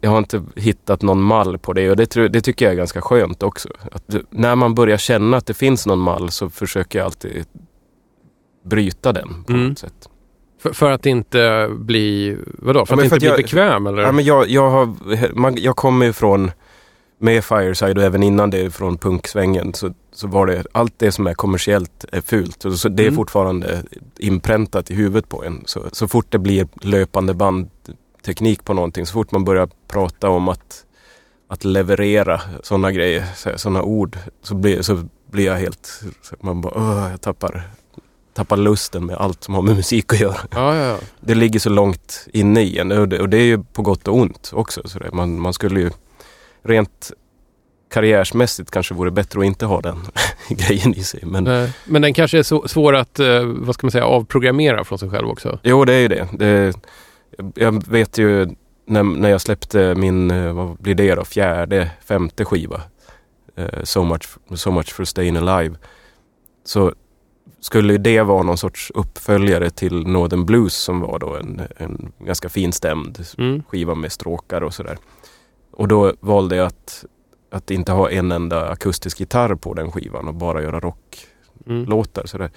Jag 0.00 0.10
har 0.10 0.18
inte 0.18 0.42
hittat 0.56 1.02
någon 1.02 1.22
mall 1.22 1.58
på 1.58 1.72
det 1.72 1.90
och 1.90 1.96
det, 1.96 2.28
det 2.28 2.40
tycker 2.40 2.64
jag 2.64 2.72
är 2.72 2.76
ganska 2.76 3.00
skönt 3.00 3.42
också. 3.42 3.68
Att 3.92 4.16
när 4.30 4.54
man 4.56 4.74
börjar 4.74 4.96
känna 4.96 5.36
att 5.36 5.46
det 5.46 5.54
finns 5.54 5.86
någon 5.86 5.98
mall 5.98 6.30
så 6.30 6.50
försöker 6.50 6.98
jag 6.98 7.06
alltid 7.06 7.44
bryta 8.64 9.12
den 9.12 9.44
på 9.44 9.52
Mm. 9.52 9.68
något 9.68 9.78
sätt. 9.78 10.08
För, 10.62 10.72
för 10.72 10.90
att 10.90 11.06
inte 11.06 11.68
bli, 11.78 12.36
vadå? 12.58 12.86
För 12.86 12.96
Ja, 12.96 13.02
att 13.02 13.08
för 13.08 13.16
inte 13.16 13.16
att 13.16 13.20
bli 13.20 13.28
jag- 13.28 13.36
bekväm 13.36 13.86
eller? 13.86 14.02
Ja, 14.02 14.12
men 14.12 14.24
jag, 14.24 14.48
jag, 14.48 14.70
har, 14.70 14.94
man, 15.34 15.56
jag 15.56 15.76
kommer 15.76 16.06
ju 16.06 16.12
från, 16.12 16.50
med 17.18 17.44
Fireside 17.44 17.98
och 17.98 18.04
även 18.04 18.22
innan 18.22 18.50
det 18.50 18.70
från 18.74 18.98
punksvängen 18.98 19.74
så, 19.74 19.94
så 20.12 20.26
var 20.28 20.46
det, 20.46 20.64
allt 20.72 20.94
det 20.96 21.12
som 21.12 21.26
är 21.26 21.34
kommersiellt 21.34 22.04
är 22.12 22.20
fult. 22.20 22.64
Och 22.64 22.72
Så 22.72 22.88
det 22.88 23.02
är 23.02 23.06
Mm. 23.06 23.16
fortfarande 23.16 23.82
inpräntat 24.18 24.90
i 24.90 24.94
huvudet 24.94 25.28
på 25.28 25.44
en. 25.44 25.62
Så, 25.66 25.82
så 25.92 26.08
fort 26.08 26.26
det 26.30 26.38
blir 26.38 26.68
löpande 26.82 27.34
bandteknik 28.26 28.64
på 28.64 28.74
någonting, 28.74 29.06
så 29.06 29.12
fort 29.12 29.32
man 29.32 29.44
börjar 29.44 29.68
prata 29.88 30.28
om 30.28 30.48
att, 30.48 30.84
att 31.48 31.64
leverera 31.64 32.40
sådana 32.62 32.92
grejer, 32.92 33.24
sådana 33.56 33.82
ord, 33.82 34.18
så 34.42 34.54
blir, 34.54 34.82
så 34.82 35.04
blir 35.30 35.46
jag 35.46 35.56
helt, 35.56 36.00
man 36.40 36.60
bara, 36.60 36.74
"Åh, 36.76 37.10
jag 37.10 37.20
tappar, 37.20 37.62
tappar 38.34 38.56
lusten 38.56 39.06
med 39.06 39.16
allt 39.16 39.44
som 39.44 39.54
har 39.54 39.62
med 39.62 39.76
musik 39.76 40.12
att 40.12 40.20
göra 40.20 40.36
Ja, 40.50 40.74
ja, 40.76 40.84
ja. 40.84 40.98
det 41.20 41.34
ligger 41.34 41.60
så 41.60 41.70
långt 41.70 42.26
inne 42.32 42.62
i 42.62 42.78
en 42.78 42.92
och 42.92 43.08
det, 43.08 43.20
och 43.20 43.28
det 43.28 43.36
är 43.38 43.44
ju 43.46 43.62
på 43.72 43.82
gott 43.82 44.08
och 44.08 44.16
ont 44.16 44.50
också. 44.54 44.80
Så 44.84 44.98
det, 44.98 45.12
man, 45.12 45.40
man 45.40 45.52
skulle 45.52 45.80
ju 45.80 45.90
rent 46.64 47.12
karriärsmässigt 47.90 48.70
kanske 48.70 48.94
vore 48.94 49.10
bättre 49.10 49.40
att 49.40 49.46
inte 49.46 49.66
ha 49.66 49.80
den, 49.80 49.96
grejen 50.48 50.94
i 50.94 51.02
sig. 51.04 51.20
Men 51.24 51.44
Nej. 51.44 51.70
Men 51.84 52.02
den 52.02 52.14
kanske 52.14 52.38
är 52.38 52.42
så, 52.42 52.68
svår 52.68 52.94
att, 52.96 53.18
eh, 53.18 53.44
vad 53.44 53.74
ska 53.74 53.86
man 53.86 53.92
säga, 53.92 54.04
avprogrammera 54.06 54.84
från 54.84 54.98
sig 54.98 55.10
själv 55.10 55.28
också. 55.28 55.58
jo, 55.62 55.84
det 55.84 55.94
är 55.94 56.00
ju 56.00 56.08
det. 56.08 56.28
det 56.38 56.72
jag 57.54 57.86
vet 57.88 58.18
ju 58.18 58.48
när, 58.86 59.02
när 59.02 59.28
jag 59.28 59.40
släppte 59.40 59.94
min, 59.94 60.30
eh, 60.30 60.52
vad 60.52 60.76
blir 60.76 60.94
det 60.94 61.14
då, 61.14 61.24
fjärde, 61.24 61.90
femte 62.04 62.44
skiva. 62.44 62.82
eh, 63.56 63.82
so, 63.82 64.04
much, 64.04 64.28
so 64.54 64.70
much 64.70 64.92
for 64.92 65.04
staying 65.04 65.36
alive. 65.36 65.76
Så 66.64 66.92
skulle 67.60 67.92
ju 67.92 67.98
det 67.98 68.22
vara 68.22 68.42
någon 68.42 68.58
sorts 68.58 68.92
uppföljare 68.94 69.70
till 69.70 70.06
Northern 70.06 70.46
Blues 70.46 70.74
som 70.74 71.00
var 71.00 71.18
då 71.18 71.34
en, 71.36 71.60
en 71.76 72.12
ganska 72.18 72.48
finstämd 72.48 73.26
Mm. 73.38 73.62
skiva 73.68 73.94
med 73.94 74.12
stråkar 74.12 74.60
och 74.60 74.74
sådär. 74.74 74.98
Och 75.70 75.88
då 75.88 76.12
valde 76.20 76.56
jag 76.56 76.66
att, 76.66 77.04
att 77.50 77.70
inte 77.70 77.92
ha 77.92 78.10
en 78.10 78.32
enda 78.32 78.68
akustisk 78.68 79.20
gitarr 79.20 79.54
på 79.54 79.74
den 79.74 79.92
skivan 79.92 80.28
och 80.28 80.34
bara 80.34 80.62
göra 80.62 80.80
rocklåtar. 80.80 82.22
Mm. 82.22 82.26
Sådär. 82.28 82.50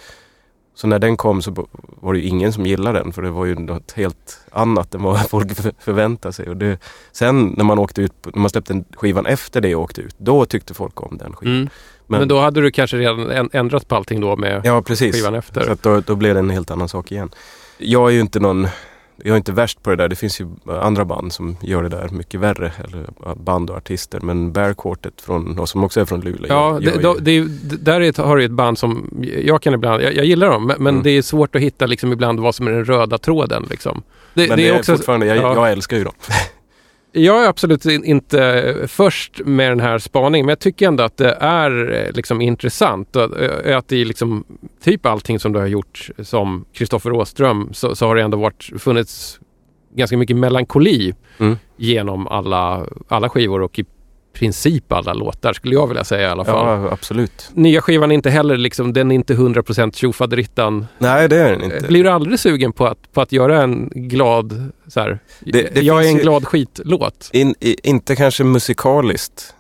Så 0.81 0.88
när 0.88 1.00
den 1.00 1.17
kom 1.17 1.41
så 1.41 1.67
var 2.01 2.13
det 2.13 2.19
ju 2.19 2.25
ingen 2.27 2.53
som 2.53 2.65
gillade 2.65 3.00
den 3.00 3.13
för 3.13 3.21
det 3.21 3.29
var 3.31 3.45
ju 3.45 3.55
något 3.55 3.91
helt 3.91 4.39
annat 4.51 4.95
än 4.95 5.03
vad 5.03 5.29
folk 5.29 5.55
för- 5.55 5.74
förväntade 5.79 6.33
sig. 6.33 6.50
Och 6.50 6.57
det, 6.57 6.77
sen 7.12 7.53
när 7.57 7.63
man 7.63 7.79
åkte 7.79 8.01
ut, 8.01 8.13
när 8.25 8.39
man 8.41 8.50
släppte 8.50 8.83
skivan 8.95 9.25
efter 9.25 9.62
det 9.62 9.75
och 9.75 9.81
åkte 9.83 10.01
ut, 10.01 10.15
då 10.17 10.45
tyckte 10.45 10.74
folk 10.74 11.01
om 11.03 11.17
den 11.17 11.33
skivan. 11.33 11.55
Mm. 11.55 11.69
Men, 12.07 12.27
då 12.27 12.39
hade 12.39 12.62
du 12.62 12.71
kanske 12.71 12.98
redan 12.98 13.31
än- 13.31 13.50
ändrat 13.53 13.88
på 13.88 13.95
allting 13.95 14.21
då 14.21 14.36
med 14.36 14.62
Ja, 14.63 14.81
precis. 14.81 15.15
skivan 15.15 15.36
efter. 15.36 15.62
Så 15.62 15.71
att 15.71 15.83
då, 15.83 16.00
då 16.01 16.15
blev 16.15 16.33
det 16.33 16.39
en 16.39 16.50
helt 16.50 16.71
annan 16.71 16.89
sak 16.89 17.12
igen. 17.12 17.29
Jag 17.77 18.07
är 18.09 18.13
ju 18.13 18.19
inte 18.19 18.39
någon, 18.39 18.67
jag 19.23 19.33
är 19.33 19.38
inte 19.38 19.51
värst 19.51 19.83
på 19.83 19.89
det 19.89 19.95
där. 19.95 20.07
Det 20.07 20.15
finns 20.15 20.41
ju 20.41 20.47
andra 20.81 21.05
band 21.05 21.33
som 21.33 21.57
gör 21.61 21.83
det 21.83 21.89
där 21.89 22.09
mycket 22.11 22.39
värre. 22.39 22.71
Eller 22.83 23.05
band 23.35 23.69
och 23.69 23.77
artister. 23.77 24.19
Men 24.19 24.51
Bear 24.53 24.73
Quartet 24.73 25.21
från, 25.21 25.59
och 25.59 25.69
som 25.69 25.83
också 25.83 26.01
är 26.01 26.05
från 26.05 26.21
Luleå. 26.21 26.45
Ja, 26.49 26.79
det, 26.81 26.91
ju- 26.95 27.01
då, 27.01 27.13
det, 27.19 27.31
är 27.31 27.45
där 27.79 28.01
är, 28.01 28.09
ett- 28.09 28.17
har 28.17 28.38
du 28.38 28.45
ett 28.45 28.51
band 28.51 28.77
som 28.77 29.09
jag 29.43 29.61
kan 29.61 29.73
ibland, 29.73 30.03
jag, 30.03 30.15
jag 30.15 30.25
gillar 30.25 30.49
dem, 30.49 30.67
men, 30.67 30.75
men 30.83 30.93
Mm. 30.93 31.03
det 31.03 31.09
är 31.09 31.21
svårt 31.21 31.55
att 31.55 31.61
hitta 31.61 31.85
liksom 31.85 32.13
ibland 32.13 32.39
vad 32.39 32.55
som 32.55 32.67
är 32.67 32.71
den 32.71 32.85
röda 32.85 33.17
tråden. 33.17 33.65
Liksom. 33.69 34.03
Det, 34.33 34.47
men 34.49 34.57
det 34.57 34.67
är 34.67 34.77
också, 34.79 34.95
fortfarande, 34.95 35.25
jag, 35.25 35.38
ja. 35.38 35.55
jag 35.55 35.71
älskar 35.71 35.97
ju 35.97 36.03
dem. 36.03 36.13
Jag 37.11 37.43
är 37.45 37.49
absolut 37.49 37.85
in- 37.85 38.03
inte 38.05 38.75
först 38.87 39.41
med 39.45 39.71
den 39.71 39.79
här 39.79 39.97
spaningen, 39.97 40.45
men 40.45 40.51
jag 40.51 40.59
tycker 40.59 40.87
ändå 40.87 41.03
att 41.03 41.17
det 41.17 41.31
är 41.39 41.91
eh, 42.07 42.11
liksom 42.15 42.41
intressant. 42.41 43.15
Eh, 43.15 43.77
Att 43.77 43.91
i 43.91 44.05
liksom, 44.05 44.43
typ 44.83 45.05
allting 45.05 45.39
som 45.39 45.51
du 45.51 45.59
har 45.59 45.67
gjort 45.67 46.09
som 46.23 46.65
Kristoffer 46.73 47.11
Åström 47.11 47.69
så, 47.73 47.95
så 47.95 48.07
har 48.07 48.15
det 48.15 48.21
ändå 48.21 48.37
varit, 48.37 48.69
funnits 48.77 49.39
ganska 49.95 50.17
mycket 50.17 50.35
melankoli 50.37 51.13
Mm. 51.39 51.57
genom 51.77 52.27
alla, 52.27 52.85
alla 53.07 53.29
skivor 53.29 53.61
och 53.61 53.79
i 53.79 53.85
princip 54.33 54.91
alla 54.91 55.13
låtar 55.13 55.53
skulle 55.53 55.75
jag 55.75 55.88
vilja 55.88 56.03
säga 56.03 56.27
i 56.27 56.31
alla 56.31 56.45
fall. 56.45 56.81
Ja, 56.83 56.91
absolut. 56.91 57.50
Nya 57.53 57.81
skivan 57.81 58.12
är 58.12 58.15
inte 58.15 58.29
heller 58.29 58.57
liksom, 58.57 58.93
den 58.93 59.12
är 59.12 59.15
inte 59.15 59.33
100% 59.33 59.95
tjofaderittan. 59.95 60.88
Nej, 60.98 61.27
det 61.29 61.38
är 61.38 61.51
den 61.51 61.63
inte. 61.63 61.88
Blir 61.88 62.03
du 62.03 62.09
aldrig 62.09 62.39
sugen 62.39 62.71
på 62.74 62.88
att, 62.88 63.12
på 63.13 63.21
att 63.21 63.31
göra 63.31 63.62
en 63.63 63.89
glad, 63.95 64.71
så 64.88 65.00
här, 65.00 65.19
Det- 65.39 65.75
det 65.75 65.81
jag 65.81 66.05
är 66.05 66.09
en 66.09 66.17
glad 66.17 66.45
skitlåt? 66.48 67.29
In, 67.33 67.55
i, 67.59 67.89
inte 67.89 68.15
kanske 68.15 68.43
musikaliskt. 68.43 69.53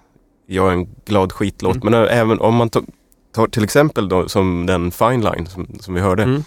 Jag 0.47 0.67
är 0.67 0.71
en 0.73 0.87
glad 1.05 1.31
skitlåt. 1.31 1.75
Mm. 1.75 1.91
Men 1.91 2.07
även 2.07 2.39
om 2.39 2.55
man 2.55 2.69
tar, 2.69 2.83
tar 3.35 3.47
till 3.47 3.63
exempel 3.63 4.09
då, 4.09 4.29
som 4.29 4.65
den 4.65 4.91
Fine 4.91 5.21
Line 5.21 5.47
som, 5.47 5.67
som 5.79 5.93
vi 5.93 6.01
hörde. 6.01 6.23
Mm. 6.23 6.43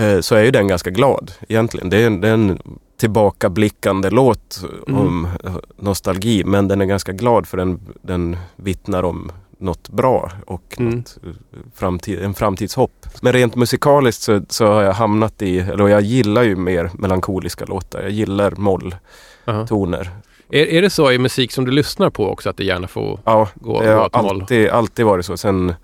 eh, 0.00 0.20
så 0.20 0.34
är 0.34 0.44
ju 0.44 0.50
den 0.50 0.68
ganska 0.68 0.90
glad 0.90 1.32
egentligen. 1.48 1.90
Det 1.90 1.96
är, 2.02 2.10
det 2.10 2.28
är 2.28 2.32
en 2.34 2.58
tillbakablickande 2.96 4.10
låt 4.10 4.64
Mm. 4.88 5.00
om 5.00 5.28
eh, 5.44 5.56
nostalgi 5.76 6.44
men 6.44 6.68
den 6.68 6.80
är 6.80 6.84
ganska 6.86 7.12
glad 7.12 7.46
för 7.46 7.56
den, 7.56 7.80
den 8.02 8.36
vittnar 8.56 9.02
om 9.02 9.32
något 9.58 9.88
bra 9.88 10.30
och 10.46 10.74
Mm. 10.78 10.94
något, 10.96 11.18
eh, 11.26 11.30
framtid, 11.74 12.18
en 12.22 12.34
framtidshopp. 12.34 13.06
Men 13.22 13.32
rent 13.32 13.54
musikaliskt 13.56 14.22
så, 14.22 14.40
så 14.48 14.66
har 14.66 14.82
jag 14.82 14.92
hamnat 14.92 15.42
i, 15.42 15.58
eller 15.58 15.88
jag 15.88 16.00
gillar 16.02 16.42
ju 16.42 16.56
mer 16.56 16.90
melankoliska 16.94 17.64
låtar. 17.64 18.02
Jag 18.02 18.10
gillar 18.10 18.50
molltoner. 18.56 20.00
Aha. 20.00 20.20
Är, 20.50 20.66
är 20.66 20.82
det 20.82 20.90
så 20.90 21.12
i 21.12 21.18
musik 21.18 21.52
som 21.52 21.64
du 21.64 21.70
lyssnar 21.70 22.10
på 22.10 22.28
också 22.30 22.50
att 22.50 22.56
det 22.56 22.64
gärna 22.64 22.88
får 22.88 23.20
Ja, 23.24 23.48
gå, 23.54 23.82
det 23.82 23.94
gå 23.94 24.00
åt 24.04 24.14
moll? 24.14 24.40
alltid, 24.40 24.68
alltid 24.68 25.06
varit 25.06 25.26
så 25.26 25.36
sen, 25.36 25.74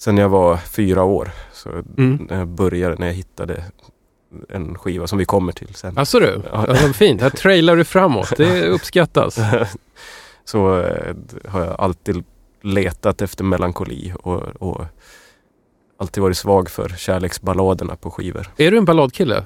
sen 0.00 0.16
jag 0.16 0.28
var 0.28 0.56
fyra 0.56 1.02
år. 1.04 1.30
Så 1.52 1.68
Mm. 1.98 2.26
när 2.30 2.38
jag 2.38 2.48
började, 2.48 2.96
när 2.98 3.06
jag 3.06 3.14
hittade 3.14 3.64
en 4.48 4.78
skiva 4.78 5.06
som 5.06 5.18
vi 5.18 5.24
kommer 5.24 5.52
till 5.52 5.74
sen. 5.74 5.98
Alltså 5.98 6.18
du, 6.18 6.42
Ja. 6.52 6.64
vad 6.68 6.96
fint. 6.96 7.20
Här 7.20 7.30
trailar 7.30 7.76
du 7.76 7.84
framåt. 7.84 8.32
Det 8.36 8.66
uppskattas. 8.68 9.38
så 10.44 10.80
eh, 10.80 11.14
har 11.48 11.60
jag 11.64 11.74
alltid 11.80 12.24
letat 12.62 13.22
efter 13.22 13.44
melankoli 13.44 14.12
och, 14.22 14.42
och 14.42 14.84
alltid 15.98 16.22
varit 16.22 16.36
svag 16.36 16.70
för 16.70 16.88
kärleksballaderna 16.88 17.96
på 17.96 18.10
skivor. 18.10 18.46
Är 18.56 18.70
du 18.70 18.78
en 18.78 18.84
balladkille? 18.84 19.44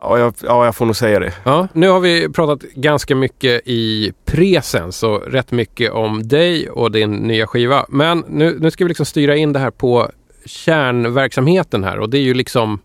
Ja 0.00 0.18
jag, 0.18 0.34
ja, 0.42 0.64
jag 0.64 0.76
får 0.76 0.86
nog 0.86 0.96
säga 0.96 1.18
det. 1.18 1.32
Ja, 1.44 1.68
nu 1.72 1.88
har 1.88 2.00
vi 2.00 2.28
pratat 2.28 2.62
ganska 2.62 3.16
mycket 3.16 3.62
i 3.64 4.12
presens 4.24 5.02
och 5.02 5.22
rätt 5.26 5.50
mycket 5.50 5.92
om 5.92 6.28
dig 6.28 6.70
och 6.70 6.92
din 6.92 7.12
nya 7.12 7.46
skiva. 7.46 7.86
Men 7.88 8.24
nu, 8.28 8.56
nu 8.60 8.70
ska 8.70 8.84
vi 8.84 8.88
liksom 8.88 9.06
styra 9.06 9.36
in 9.36 9.52
det 9.52 9.58
här 9.58 9.70
på 9.70 10.10
kärnverksamheten 10.44 11.84
här 11.84 11.98
och 11.98 12.10
det 12.10 12.18
är 12.18 12.22
ju 12.22 12.34
liksom 12.34 12.78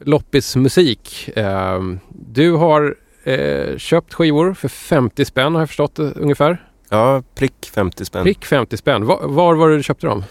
loppismusik. 0.00 1.28
Eh, 1.36 1.80
du 2.08 2.52
har 2.52 2.96
eh, 3.24 3.76
köpt 3.76 4.14
skivor 4.14 4.54
för 4.54 4.68
50 4.68 5.24
spänn 5.24 5.54
har 5.54 5.62
jag 5.62 5.68
förstått 5.68 5.94
det, 5.94 6.12
ungefär. 6.12 6.66
Ja, 6.88 7.22
prick 7.34 7.70
50 7.74 8.04
spänn. 8.04 8.22
Prick 8.22 8.44
50 8.44 8.76
spänn. 8.76 9.06
Var, 9.06 9.28
var 9.28 9.54
var 9.54 9.68
det 9.68 9.76
du 9.76 9.82
köpte 9.82 10.06
dem? 10.06 10.24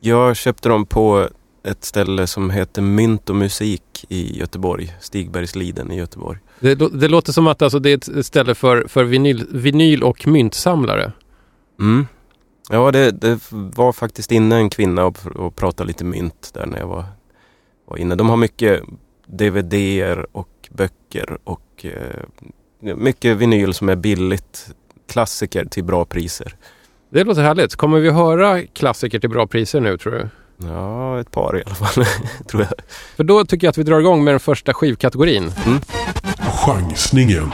Jag 0.00 0.36
köpte 0.36 0.68
dem 0.68 0.86
på 0.86 1.28
ett 1.64 1.84
ställe 1.84 2.26
som 2.26 2.50
heter 2.50 2.82
Mynt 2.82 3.30
och 3.30 3.36
musik 3.36 4.04
i 4.08 4.38
Göteborg. 4.38 4.96
Stigbergsliden 5.00 5.92
i 5.92 5.96
Göteborg. 5.96 6.38
Det, 6.60 6.74
det 6.74 7.08
låter 7.08 7.32
som 7.32 7.46
att 7.46 7.62
alltså, 7.62 7.78
det 7.78 7.90
är 7.90 8.18
ett 8.18 8.26
ställe 8.26 8.54
för, 8.54 8.84
för 8.88 9.04
vinyl, 9.04 9.46
vinyl 9.50 10.02
och 10.02 10.26
myntsamlare. 10.26 11.12
Mm. 11.80 12.06
Ja, 12.70 12.90
det, 12.90 13.10
det 13.10 13.40
var 13.50 13.92
faktiskt 13.92 14.32
inne 14.32 14.56
en 14.56 14.70
kvinna 14.70 15.04
och, 15.04 15.26
och 15.36 15.56
pratade 15.56 15.86
lite 15.86 16.04
mynt 16.04 16.50
där 16.54 16.66
när 16.66 16.78
jag 16.78 16.86
var, 16.86 17.04
var 17.88 17.96
inne. 17.96 18.14
De 18.14 18.28
har 18.28 18.36
mycket 18.36 18.82
DVDer 19.30 20.26
och 20.32 20.68
böcker 20.70 21.38
och 21.44 21.84
eh, 21.84 22.94
mycket 22.96 23.36
vinyl 23.36 23.74
som 23.74 23.88
är 23.88 23.96
billigt. 23.96 24.68
Klassiker 25.08 25.64
till 25.64 25.84
bra 25.84 26.04
priser. 26.04 26.56
Det 27.10 27.24
låter 27.24 27.42
härligt. 27.42 27.76
Kommer 27.76 27.98
vi 27.98 28.10
höra 28.10 28.62
klassiker 28.62 29.18
till 29.18 29.30
bra 29.30 29.46
priser 29.46 29.80
nu 29.80 29.98
tror 29.98 30.12
du? 30.12 30.28
Ja, 30.66 31.20
ett 31.20 31.30
par 31.30 31.58
i 31.58 31.62
alla 31.66 31.74
fall, 31.74 32.04
tror 32.50 32.62
jag. 32.62 32.72
För 33.16 33.24
då 33.24 33.44
tycker 33.44 33.66
jag 33.66 33.70
att 33.70 33.78
vi 33.78 33.82
drar 33.82 34.00
igång 34.00 34.24
med 34.24 34.32
den 34.32 34.40
första 34.40 34.74
skivkategorin. 34.74 35.52
Chansningen. 36.64 37.50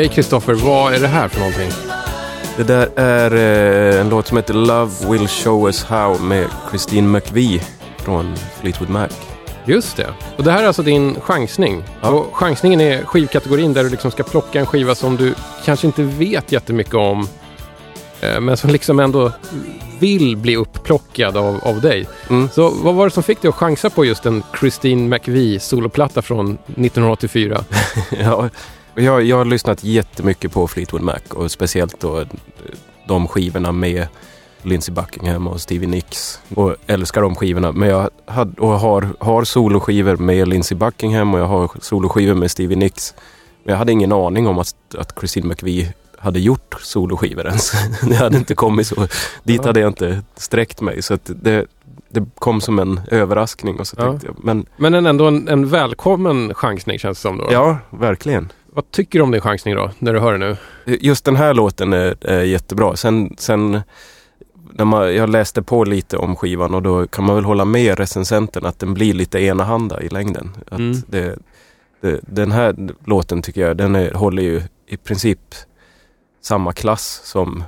Okej 0.00 0.08
Kristoffer, 0.08 0.54
vad 0.54 0.94
är 0.94 1.00
det 1.00 1.08
här 1.08 1.28
för 1.28 1.38
någonting? 1.40 1.70
Det 2.56 2.62
där 2.62 2.88
är 2.96 3.34
eh, 3.94 4.00
en 4.00 4.08
låt 4.08 4.26
som 4.26 4.36
heter 4.36 4.54
Love 4.54 4.92
Will 5.10 5.28
Show 5.28 5.66
Us 5.66 5.84
How 5.84 6.18
med 6.18 6.46
Christine 6.70 7.08
McVie 7.08 7.60
från 7.98 8.34
Fleetwood 8.60 8.90
Mac. 8.90 9.08
Just 9.64 9.96
det. 9.96 10.06
Och 10.36 10.44
det 10.44 10.52
här 10.52 10.62
är 10.62 10.66
alltså 10.66 10.82
din 10.82 11.20
chansning. 11.20 11.84
Ja. 12.02 12.10
Och 12.10 12.36
chansningen 12.36 12.80
är 12.80 13.04
skivkategorin 13.04 13.72
där 13.72 13.84
du 13.84 13.90
liksom 13.90 14.10
ska 14.10 14.22
plocka 14.22 14.60
en 14.60 14.66
skiva 14.66 14.94
som 14.94 15.16
du 15.16 15.34
kanske 15.64 15.86
inte 15.86 16.02
vet 16.02 16.52
jättemycket 16.52 16.94
om. 16.94 17.28
eh, 18.20 18.40
Men 18.40 18.56
som 18.56 18.70
liksom 18.70 19.00
ändå 19.00 19.32
vill 19.98 20.36
bli 20.36 20.56
uppplockad 20.56 21.36
av, 21.36 21.60
av 21.64 21.80
dig. 21.80 22.06
Mm. 22.30 22.48
Så 22.52 22.68
vad 22.68 22.94
var 22.94 23.04
det 23.04 23.10
som 23.10 23.22
fick 23.22 23.42
dig 23.42 23.48
att 23.48 23.54
chansa 23.54 23.90
på 23.90 24.04
just 24.04 24.26
en 24.26 24.42
Christine 24.60 25.08
McVie 25.08 25.60
soloplatta 25.60 26.22
från 26.22 26.50
1984? 26.50 27.64
ja, 28.20 28.48
jag, 28.94 29.22
jag 29.22 29.36
har 29.36 29.44
lyssnat 29.44 29.84
jättemycket 29.84 30.52
på 30.52 30.68
Fleetwood 30.68 31.02
Mac 31.02 31.18
och 31.30 31.50
speciellt 31.50 32.00
då 32.00 32.20
eh, 32.20 32.26
de 33.06 33.28
skivorna 33.28 33.72
med 33.72 34.06
Lindsey 34.62 34.94
Buckingham 34.94 35.46
och 35.46 35.60
Stevie 35.60 35.88
Nicks. 35.88 36.40
Och 36.54 36.76
älskar 36.86 37.22
de 37.22 37.34
skivorna. 37.36 37.72
Men 37.72 37.88
jag 37.88 38.10
had, 38.26 38.58
och 38.58 38.68
har, 38.80 39.08
har 39.20 39.44
soloskivor 39.44 40.16
med 40.16 40.48
Lindsey 40.48 40.78
Buckingham 40.78 41.34
och 41.34 41.40
jag 41.40 41.46
har 41.46 41.70
soloskivor 41.80 42.34
med 42.34 42.50
Stevie 42.50 42.76
Nicks. 42.76 43.14
Men 43.64 43.72
jag 43.72 43.78
hade 43.78 43.92
ingen 43.92 44.12
aning 44.12 44.46
om 44.46 44.58
att, 44.58 44.74
att 44.98 45.18
Christine 45.18 45.48
McVie 45.48 45.94
hade 46.18 46.40
gjort 46.40 46.74
soloskivor 46.80 47.46
ens. 47.46 47.72
det 48.08 48.14
hade 48.16 48.36
inte 48.36 48.54
kommit 48.54 48.86
så. 48.86 49.06
Dit 49.42 49.64
hade 49.64 49.80
jag 49.80 49.88
inte 49.90 50.22
sträckt 50.36 50.80
mig. 50.80 51.02
Så 51.02 51.18
det, 51.24 51.66
det 52.08 52.24
kom 52.38 52.60
som 52.60 52.78
en 52.78 53.00
överraskning. 53.10 53.80
Och 53.80 53.86
så 53.86 53.96
Ja. 53.98 54.18
jag, 54.24 54.34
men 54.44 54.66
Men 54.76 54.94
en, 54.94 55.06
ändå 55.06 55.26
en, 55.26 55.48
en 55.48 55.68
välkommen 55.68 56.54
chansning 56.54 56.98
känns 56.98 57.18
det 57.18 57.22
som 57.22 57.38
då. 57.38 57.48
ja, 57.50 57.78
verkligen. 57.90 58.52
Vad 58.72 58.90
tycker 58.90 59.18
du 59.18 59.22
om 59.22 59.30
din 59.30 59.40
chansning 59.40 59.74
då, 59.76 59.90
när 59.98 60.12
du 60.12 60.18
hör 60.20 60.32
det 60.32 60.38
nu? 60.38 60.56
Just 61.00 61.24
den 61.24 61.36
här 61.36 61.54
låten 61.54 61.92
är, 61.92 62.16
är 62.20 62.42
jättebra. 62.42 62.96
Sen, 62.96 63.34
sen 63.38 63.80
när 64.72 64.84
man, 64.84 65.14
jag 65.14 65.30
läste 65.30 65.62
på 65.62 65.84
lite 65.84 66.16
om 66.16 66.36
skivan 66.36 66.74
och 66.74 66.82
då 66.82 67.06
kan 67.06 67.24
man 67.24 67.34
väl 67.36 67.44
hålla 67.44 67.64
med 67.64 67.98
recensenten 67.98 68.66
att 68.66 68.78
den 68.78 68.94
blir 68.94 69.12
lite 69.14 69.40
enahanda 69.40 70.02
i 70.02 70.08
längden. 70.08 70.50
Att 70.70 70.78
Mm. 70.78 70.96
det, 71.06 71.38
det, 72.00 72.20
den 72.22 72.52
här 72.52 72.76
låten 73.04 73.42
tycker 73.42 73.60
jag, 73.60 73.76
den 73.76 73.94
är, 73.94 74.12
håller 74.12 74.42
ju 74.42 74.62
i 74.86 74.96
princip 74.96 75.38
samma 76.42 76.72
klass 76.72 77.20
som 77.24 77.64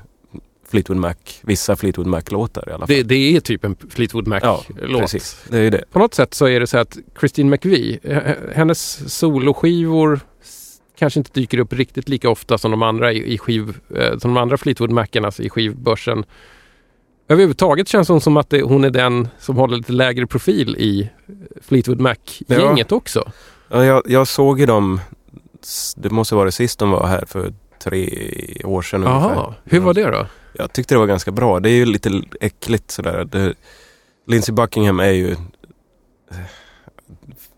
Fleetwood 0.70 0.98
Mac, 0.98 1.14
vissa 1.42 1.76
Fleetwood 1.76 2.06
Mac-låtar 2.06 2.68
i 2.68 2.72
alla 2.72 2.86
fall. 2.86 2.96
Det, 2.96 3.02
det 3.02 3.36
är 3.36 3.40
typ 3.40 3.64
en 3.64 3.76
Fleetwood 3.90 4.28
ja, 4.28 4.30
Mac-låt. 4.30 5.00
precis. 5.00 5.44
Det 5.50 5.58
är 5.58 5.70
det. 5.70 5.84
På 5.92 5.98
något 5.98 6.14
sätt 6.14 6.34
så 6.34 6.48
är 6.48 6.60
det 6.60 6.66
så 6.66 6.78
att 6.78 6.96
Christine 7.20 7.50
McVie, 7.50 7.98
hennes 8.54 9.12
soloskivor 9.14 10.20
kanske 10.98 11.20
inte 11.20 11.30
dyker 11.32 11.58
upp 11.58 11.72
riktigt 11.72 12.08
lika 12.08 12.30
ofta 12.30 12.58
som 12.58 12.70
de 12.70 12.82
andra 12.82 13.12
i, 13.12 13.34
i 13.34 13.38
skiv, 13.38 13.76
eh, 13.96 14.18
som 14.18 14.34
de 14.34 14.36
andra 14.36 14.56
Fleetwood 14.56 14.90
Macarna 14.90 15.32
i 15.38 15.50
skivbörsen. 15.50 16.24
Överhuvudtaget 17.28 17.88
känns 17.88 18.08
hon 18.08 18.20
som 18.20 18.36
att 18.36 18.50
det, 18.50 18.62
hon 18.62 18.84
är 18.84 18.90
den 18.90 19.28
som 19.38 19.56
håller 19.56 19.76
lite 19.76 19.92
lägre 19.92 20.26
profil 20.26 20.76
i 20.78 21.10
Fleetwood 21.62 22.00
Mac-gänget 22.00 22.92
också. 22.92 23.32
Ja, 23.68 23.84
jag, 23.84 24.02
jag 24.06 24.28
såg 24.28 24.60
ju 24.60 24.66
dem, 24.66 25.00
det 25.96 26.10
måste 26.10 26.34
vara 26.34 26.50
sist 26.50 26.78
de 26.78 26.90
var 26.90 27.06
här 27.06 27.24
för 27.26 27.52
tre 27.78 28.08
år 28.64 28.82
sedan 28.82 29.04
ungefär. 29.04 29.34
Jaha, 29.34 29.54
hur 29.64 29.80
var 29.80 29.94
det 29.94 30.10
då? 30.10 30.26
Jag 30.52 30.72
tyckte 30.72 30.94
det 30.94 30.98
var 30.98 31.06
ganska 31.06 31.30
bra. 31.30 31.60
Det 31.60 31.70
är 31.70 31.74
ju 31.74 31.84
lite 31.84 32.22
äckligt 32.40 32.90
sådär. 32.90 33.24
Det, 33.24 33.54
Lindsey 34.26 34.54
Buckingham 34.54 35.00
är 35.00 35.10
ju... 35.10 35.36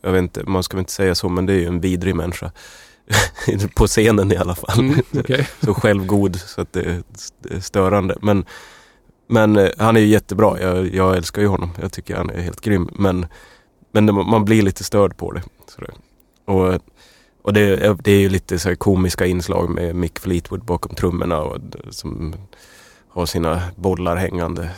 Jag 0.02 0.12
vet 0.12 0.18
inte, 0.18 0.44
man 0.44 0.62
ska 0.62 0.76
väl 0.76 0.82
inte 0.82 0.92
säga 0.92 1.14
så, 1.14 1.28
men 1.28 1.46
det 1.46 1.52
är 1.52 1.58
ju 1.58 1.66
en 1.66 1.80
vidrig 1.80 2.14
människa. 2.14 2.52
På 3.74 3.86
scenen 3.86 4.32
i 4.32 4.36
alla 4.36 4.54
fall. 4.54 4.78
Mm, 4.80 5.02
okej. 5.18 5.48
Så 5.64 5.74
självgod 5.74 6.36
så 6.40 6.60
att 6.60 6.72
det, 6.72 7.02
är 7.50 7.60
störande. 7.60 8.16
Men, 8.22 8.44
men 9.28 9.56
eh, 9.56 9.68
han 9.78 9.96
är 9.96 10.00
ju 10.00 10.06
jättebra. 10.06 10.60
Jag, 10.60 10.94
jag 10.94 11.16
älskar 11.16 11.42
ju 11.42 11.48
honom. 11.48 11.70
Jag 11.80 11.92
tycker 11.92 12.16
han 12.16 12.30
är 12.30 12.40
helt 12.42 12.60
grym. 12.60 12.88
Men, 12.98 13.26
men 13.92 14.14
man 14.14 14.44
blir 14.44 14.62
lite 14.62 14.84
störd 14.84 15.16
på 15.16 15.32
det. 15.32 15.42
Sådär. 15.74 15.90
Och, 16.44 16.80
och 17.42 17.52
det, 17.52 17.60
är- 17.60 17.96
det 18.04 18.12
är 18.12 18.20
ju 18.20 18.28
lite 18.28 18.58
så 18.58 18.76
komiska 18.76 19.26
inslag 19.26 19.70
med 19.70 19.96
Mick 19.96 20.18
Fleetwood 20.18 20.64
bakom 20.64 20.94
trummorna 20.94 21.40
och, 21.40 21.58
som 21.90 22.34
har 23.08 23.26
sina 23.26 23.62
bollar 23.76 24.16
hängande 24.16 24.70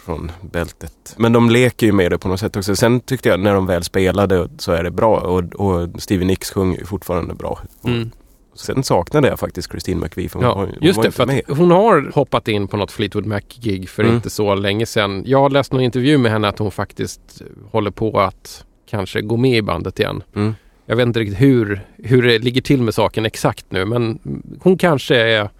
från 0.00 0.32
bältet. 0.52 1.14
Men 1.16 1.32
de 1.32 1.50
leker 1.50 1.86
ju 1.86 1.92
med 1.92 2.12
det 2.12 2.18
på 2.18 2.28
något 2.28 2.40
sätt 2.40 2.56
också. 2.56 2.76
Sen 2.76 3.00
tyckte 3.00 3.28
jag 3.28 3.40
när 3.40 3.54
de 3.54 3.66
väl 3.66 3.84
spelade 3.84 4.48
så 4.58 4.72
är 4.72 4.82
det 4.84 4.90
bra 4.90 5.16
och, 5.16 5.42
och 5.54 5.88
Stevie 6.02 6.26
Nicks 6.26 6.50
sjunger 6.50 6.78
ju 6.78 6.84
fortfarande 6.84 7.34
bra. 7.34 7.58
Mm. 7.84 8.10
Sen 8.54 8.82
saknade 8.82 9.28
jag 9.28 9.38
faktiskt 9.38 9.70
Christine 9.70 10.00
McVie 10.00 10.28
för 10.28 10.38
hon 10.38 10.48
Ja, 10.48 10.54
hon 10.54 10.68
just 10.80 11.02
det, 11.02 11.10
för 11.10 11.26
med. 11.26 11.42
att 11.48 11.58
hon 11.58 11.70
har 11.70 12.10
hoppat 12.14 12.48
in 12.48 12.68
på 12.68 12.76
något 12.76 12.90
Fleetwood 12.90 13.26
Mac-gig 13.26 13.88
för 13.88 14.02
Mm. 14.02 14.14
inte 14.16 14.30
så 14.30 14.54
länge 14.54 14.86
sedan. 14.86 15.22
Jag 15.26 15.40
har 15.40 15.50
läst 15.50 15.72
någon 15.72 15.82
intervju 15.82 16.18
med 16.18 16.32
henne 16.32 16.48
att 16.48 16.58
hon 16.58 16.70
faktiskt 16.70 17.42
håller 17.70 17.90
på 17.90 18.20
att 18.20 18.64
kanske 18.90 19.20
gå 19.20 19.36
med 19.36 19.56
i 19.58 19.62
bandet 19.62 20.00
igen. 20.00 20.22
Mm. 20.34 20.54
Jag 20.86 20.96
vet 20.96 21.06
inte 21.06 21.20
riktigt 21.20 21.40
hur, 21.40 21.80
hur 21.96 22.22
det 22.22 22.38
ligger 22.38 22.60
till 22.60 22.82
med 22.82 22.94
saken 22.94 23.26
exakt 23.26 23.66
nu 23.72 23.84
men 23.84 24.18
hon 24.62 24.78
kanske 24.78 25.16
är 25.16 25.50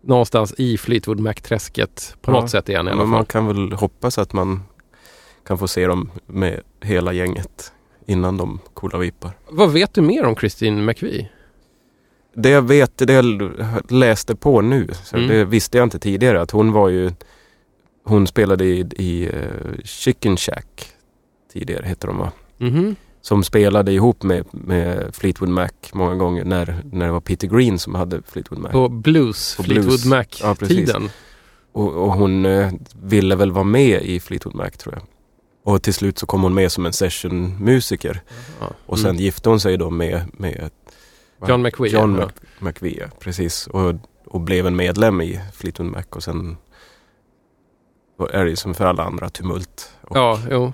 någonstans 0.00 0.54
i 0.58 0.78
Fleetwood 0.78 1.20
Mac-träsket 1.20 2.14
på 2.20 2.30
Ja, 2.32 2.40
något 2.40 2.50
sätt 2.50 2.68
igen 2.68 2.88
i 2.88 2.90
alla 2.90 2.96
Men 2.98 3.06
fall. 3.06 3.10
man 3.10 3.24
kan 3.26 3.46
väl 3.46 3.72
hoppas 3.72 4.18
att 4.18 4.32
man 4.32 4.62
kan 5.46 5.58
få 5.58 5.68
se 5.68 5.86
dem 5.86 6.10
med 6.26 6.60
hela 6.80 7.12
gänget 7.12 7.72
innan 8.06 8.36
de 8.36 8.60
coola 8.74 8.98
vipar. 8.98 9.30
Vad 9.48 9.72
vet 9.72 9.94
du 9.94 10.00
mer 10.00 10.24
om 10.24 10.36
Christine 10.36 10.82
McVie? 10.82 11.28
Det 12.34 12.50
jag 12.50 12.62
vet, 12.62 12.98
det 12.98 13.12
jag 13.12 13.52
läste 13.88 14.34
på 14.36 14.60
nu, 14.60 14.88
så 15.04 15.16
Mm. 15.16 15.28
det 15.28 15.44
visste 15.44 15.78
jag 15.78 15.86
inte 15.86 15.98
tidigare, 15.98 16.40
att 16.40 16.50
hon 16.50 16.72
var 16.72 16.88
ju 16.88 17.10
Hon 18.04 18.26
spelade 18.26 18.64
i, 18.64 18.86
i 18.96 19.26
eh, 19.26 19.82
Chicken 19.84 20.36
Shack 20.36 20.92
tidigare, 21.52 21.86
heter 21.86 22.08
de 22.08 22.18
va? 22.18 22.32
Mhm. 22.58 22.96
Som 23.22 23.44
spelade 23.44 23.92
ihop 23.92 24.22
med, 24.22 24.44
med 24.50 25.14
Fleetwood 25.14 25.50
Mac 25.50 25.68
många 25.92 26.14
gånger 26.14 26.44
när, 26.44 26.82
när 26.92 27.06
det 27.06 27.12
var 27.12 27.20
Peter 27.20 27.48
Green 27.48 27.78
som 27.78 27.94
hade 27.94 28.22
Fleetwood 28.26 28.60
Mac. 28.60 28.70
På 28.70 28.88
Blues, 28.88 29.56
På 29.56 29.62
Fleetwood 29.62 29.86
Blues. 30.02 30.40
Ja. 30.40 30.48
Mac-tiden. 30.60 31.10
Och, 31.72 31.92
och 31.92 32.12
hon 32.12 32.46
eh, 32.46 32.72
ville 33.02 33.36
väl 33.36 33.52
vara 33.52 33.64
med 33.64 34.02
i 34.02 34.20
Fleetwood 34.20 34.54
Mac 34.54 34.70
tror 34.70 34.94
jag. 34.94 35.02
Och 35.74 35.82
till 35.82 35.94
slut 35.94 36.18
så 36.18 36.26
kom 36.26 36.42
hon 36.42 36.54
med 36.54 36.72
som 36.72 36.86
en 36.86 36.92
sessionmusiker. 36.92 38.22
Ja. 38.60 38.66
Och 38.86 38.98
sen 38.98 39.10
Mm. 39.10 39.22
gifte 39.22 39.48
hon 39.48 39.60
sig 39.60 39.76
då 39.76 39.90
med, 39.90 40.22
med 40.32 40.70
John 41.48 41.62
McVie. 41.62 41.92
John 41.92 42.16
ja. 42.20 42.24
Mc, 42.24 42.32
McVie, 42.60 43.08
precis. 43.20 43.66
Och, 43.66 43.94
och 44.26 44.40
blev 44.40 44.66
en 44.66 44.76
medlem 44.76 45.20
i 45.20 45.40
Fleetwood 45.54 45.90
Mac 45.90 46.02
och 46.10 46.22
sen 46.22 46.56
är 48.26 48.44
det 48.44 48.50
ju 48.50 48.56
som 48.56 48.74
för 48.74 48.84
alla 48.84 49.02
andra 49.04 49.28
tumult. 49.28 49.90
Och, 50.02 50.16
Ja, 50.16 50.38
jo. 50.50 50.72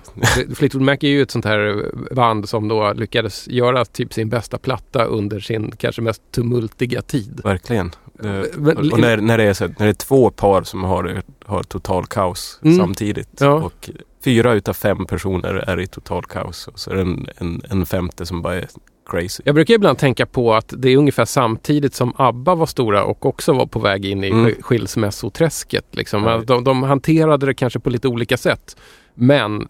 Fleetwood 0.55 0.81
Mac 0.83 0.97
är 1.01 1.07
ju 1.07 1.21
ett 1.21 1.31
sånt 1.31 1.45
här 1.45 1.91
band 2.15 2.49
som 2.49 2.67
då 2.67 2.93
lyckades 2.93 3.47
göra 3.47 3.85
typ 3.85 4.13
sin 4.13 4.29
bästa 4.29 4.57
platta 4.57 5.03
under 5.05 5.39
sin 5.39 5.71
kanske 5.77 6.01
mest 6.01 6.21
tumultiga 6.31 7.01
tid. 7.01 7.41
Verkligen. 7.43 7.91
Det, 8.13 8.45
Men- 8.57 8.91
och 8.91 8.99
när, 8.99 9.17
när, 9.17 9.37
det 9.37 9.43
är 9.43 9.53
så, 9.53 9.67
när 9.67 9.85
det 9.85 9.89
är 9.89 9.93
två 9.93 10.29
par 10.29 10.63
som 10.63 10.83
har, 10.83 11.21
har 11.45 11.63
total 11.63 12.05
kaos 12.05 12.59
Mm. 12.63 12.77
samtidigt. 12.77 13.29
Ja. 13.41 13.53
Och 13.53 13.89
fyra 14.23 14.53
utav 14.53 14.73
fem 14.73 15.05
personer 15.05 15.53
är 15.53 15.79
i 15.79 15.87
total 15.87 16.23
kaos. 16.25 16.67
Och 16.67 16.79
så 16.79 16.91
är 16.91 16.95
det 16.95 17.01
en, 17.01 17.27
en, 17.37 17.61
en 17.69 17.85
femte 17.85 18.25
som 18.25 18.41
bara 18.41 18.55
är 18.55 18.67
crazy. 19.09 19.43
Jag 19.45 19.55
brukar 19.55 19.73
ibland 19.73 19.97
tänka 19.97 20.25
på 20.25 20.53
att 20.53 20.73
det 20.77 20.89
är 20.89 20.97
ungefär 20.97 21.25
samtidigt 21.25 21.93
som 21.93 22.13
ABBA 22.17 22.55
var 22.55 22.65
stora 22.65 23.03
och 23.03 23.25
också 23.25 23.53
var 23.53 23.65
på 23.65 23.79
väg 23.79 24.05
in 24.05 24.23
i 24.23 24.27
Mm. 24.29 24.45
sk- 24.47 24.61
skilsmässoträsket. 24.61 25.85
Liksom. 25.91 26.23
Ja. 26.23 26.37
De, 26.37 26.63
de 26.63 26.83
hanterade 26.83 27.45
det 27.45 27.53
kanske 27.53 27.79
på 27.79 27.89
lite 27.89 28.07
olika 28.07 28.37
sätt. 28.37 28.77
Men 29.13 29.67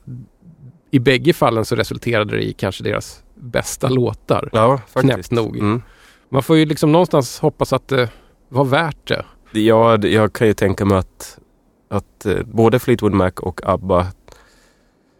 i 0.92 1.00
bägge 1.00 1.34
fallen 1.34 1.66
så 1.66 1.76
resulterade 1.76 2.38
det 2.38 2.44
i 2.44 2.54
kanske 2.54 2.84
deras 2.84 3.24
bästa 3.36 3.90
låtar. 3.90 4.50
Ja, 4.54 4.78
faktiskt. 4.78 5.14
Knäppt 5.14 5.32
nog. 5.32 5.58
Mm. 5.58 5.82
Man 6.30 6.44
får 6.44 6.58
ju 6.58 6.66
liksom 6.66 6.92
någonstans 6.92 7.40
hoppas 7.40 7.74
att 7.74 7.88
det 7.88 8.10
var 8.50 8.66
värt 8.66 9.08
det. 9.08 9.26
Ja, 9.60 9.98
jag 9.98 10.34
kan 10.34 10.48
ju 10.48 10.54
tänka 10.54 10.86
mig 10.86 10.98
att, 10.98 11.40
att 11.90 12.26
eh, 12.26 12.38
både 12.46 12.80
Fleetwood 12.80 13.14
Mac 13.14 13.32
och 13.38 13.62
ABBA 13.70 14.08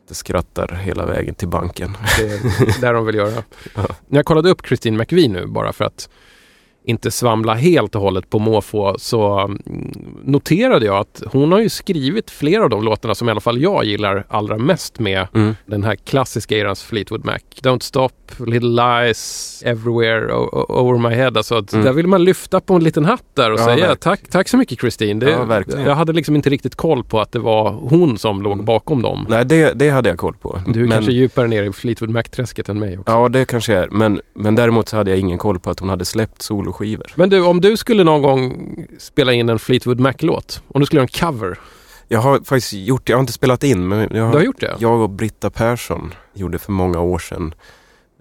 det 0.08 0.16
skrattar 0.16 0.68
hela 0.84 1.06
vägen 1.06 1.36
till 1.36 1.48
banken. 1.48 1.98
Det 2.18 2.24
är 2.24 2.82
där 2.82 2.94
de 2.94 3.06
vill 3.06 3.16
göra. 3.16 3.44
Ja. 3.76 3.86
Jag 4.10 4.26
kollade 4.26 4.50
upp 4.50 4.66
Christine 4.68 4.98
McVie 4.98 5.28
nu 5.28 5.46
bara 5.46 5.74
för 5.74 5.86
att 5.86 6.10
inte 6.88 7.12
svamla 7.12 7.54
helt 7.54 7.96
och 7.96 8.02
hållet 8.02 8.30
på 8.30 8.40
måfå 8.40 8.96
så 9.00 9.40
mm, 9.40 9.62
noterade 10.24 10.86
jag 10.86 10.98
att 10.98 11.24
hon 11.32 11.52
har 11.52 11.60
ju 11.60 11.70
skrivit 11.70 12.32
flera 12.32 12.64
av 12.64 12.70
de 12.70 12.84
låtarna 12.84 13.16
som 13.16 13.28
i 13.28 13.32
alla 13.32 13.42
fall 13.42 13.62
jag 13.62 13.86
gillar 13.86 14.26
allra 14.30 14.58
mest 14.58 15.00
med 15.00 15.28
Mm. 15.34 15.56
den 15.66 15.84
här 15.84 15.96
klassiska 15.96 16.58
erans 16.58 16.84
Fleetwood 16.84 17.26
Mac. 17.26 17.38
Don't 17.62 17.80
Stop, 17.84 18.10
Little 18.46 18.70
Lies, 18.70 19.64
Everywhere, 19.66 20.34
Over 20.34 21.10
My 21.10 21.16
Head. 21.16 21.32
Alltså 21.38 21.56
Mm. 21.74 21.86
där 21.86 21.94
vill 21.94 22.08
man 22.08 22.24
lyfta 22.24 22.60
på 22.60 22.74
en 22.74 22.84
liten 22.84 23.06
hatt 23.06 23.24
där 23.34 23.52
och 23.52 23.60
Ja, 23.60 23.64
säga 23.66 23.76
verkligen. 23.76 23.98
tack, 23.98 24.22
tack 24.30 24.48
så 24.50 24.58
mycket 24.58 24.80
Christine. 24.80 25.20
Det, 25.26 25.32
Ja, 25.32 25.64
jag 25.86 25.96
hade 25.96 26.14
liksom 26.14 26.36
inte 26.36 26.50
riktigt 26.50 26.76
koll 26.76 27.04
på 27.04 27.20
att 27.20 27.32
det 27.32 27.40
var 27.40 27.72
hon 27.72 28.18
som 28.18 28.42
låg 28.42 28.64
bakom 28.64 29.02
dem. 29.02 29.26
Nej, 29.30 29.46
det, 29.46 29.74
det 29.74 29.90
hade 29.90 30.10
jag 30.10 30.18
koll 30.18 30.34
på. 30.42 30.60
Du 30.68 30.80
är 30.80 30.84
Men- 30.84 30.92
kanske 30.92 31.12
djupare 31.12 31.48
ner 31.48 31.64
i 31.64 31.72
Fleetwood 31.74 32.10
Mac-träsket 32.10 32.70
än 32.70 32.80
mig 32.80 32.98
också. 32.98 33.12
Ja, 33.12 33.30
det 33.30 33.46
kanske 33.46 33.74
är. 33.74 33.88
Men, 33.92 34.22
men 34.34 34.56
däremot 34.56 34.90
så 34.90 34.98
hade 34.98 35.12
jag 35.12 35.20
ingen 35.20 35.38
koll 35.38 35.60
på 35.60 35.70
att 35.70 35.80
hon 35.80 35.90
hade 35.90 36.06
släppt 36.06 36.42
soloskivor 36.42 36.77
demoskivor. 36.86 37.12
Men 37.16 37.30
du, 37.30 37.42
om 37.42 37.62
du 37.62 37.78
skulle 37.78 38.04
någon 38.04 38.22
gång 38.22 38.86
spela 39.00 39.34
in 39.34 39.50
en 39.50 39.60
Fleetwood 39.60 40.00
Mac-låt, 40.00 40.62
om 40.68 40.80
du 40.80 40.86
skulle 40.86 41.00
göra 41.00 41.10
en 41.14 41.32
cover, 41.34 41.60
Jag 42.08 42.20
har 42.20 42.40
faktiskt 42.40 42.74
gjort, 42.74 43.10
jag 43.10 43.18
har 43.18 43.22
inte 43.22 43.34
spelat 43.34 43.64
in 43.64 43.88
men 43.88 44.00
jag, 44.00 44.10
du 44.12 44.38
har 44.38 44.42
gjort 44.42 44.60
det? 44.60 44.76
jag 44.80 45.02
och 45.02 45.10
Britta 45.10 45.50
Persson 45.50 46.14
gjorde 46.34 46.60
för 46.60 46.72
många 46.72 47.00
år 47.00 47.20
sedan 47.20 47.54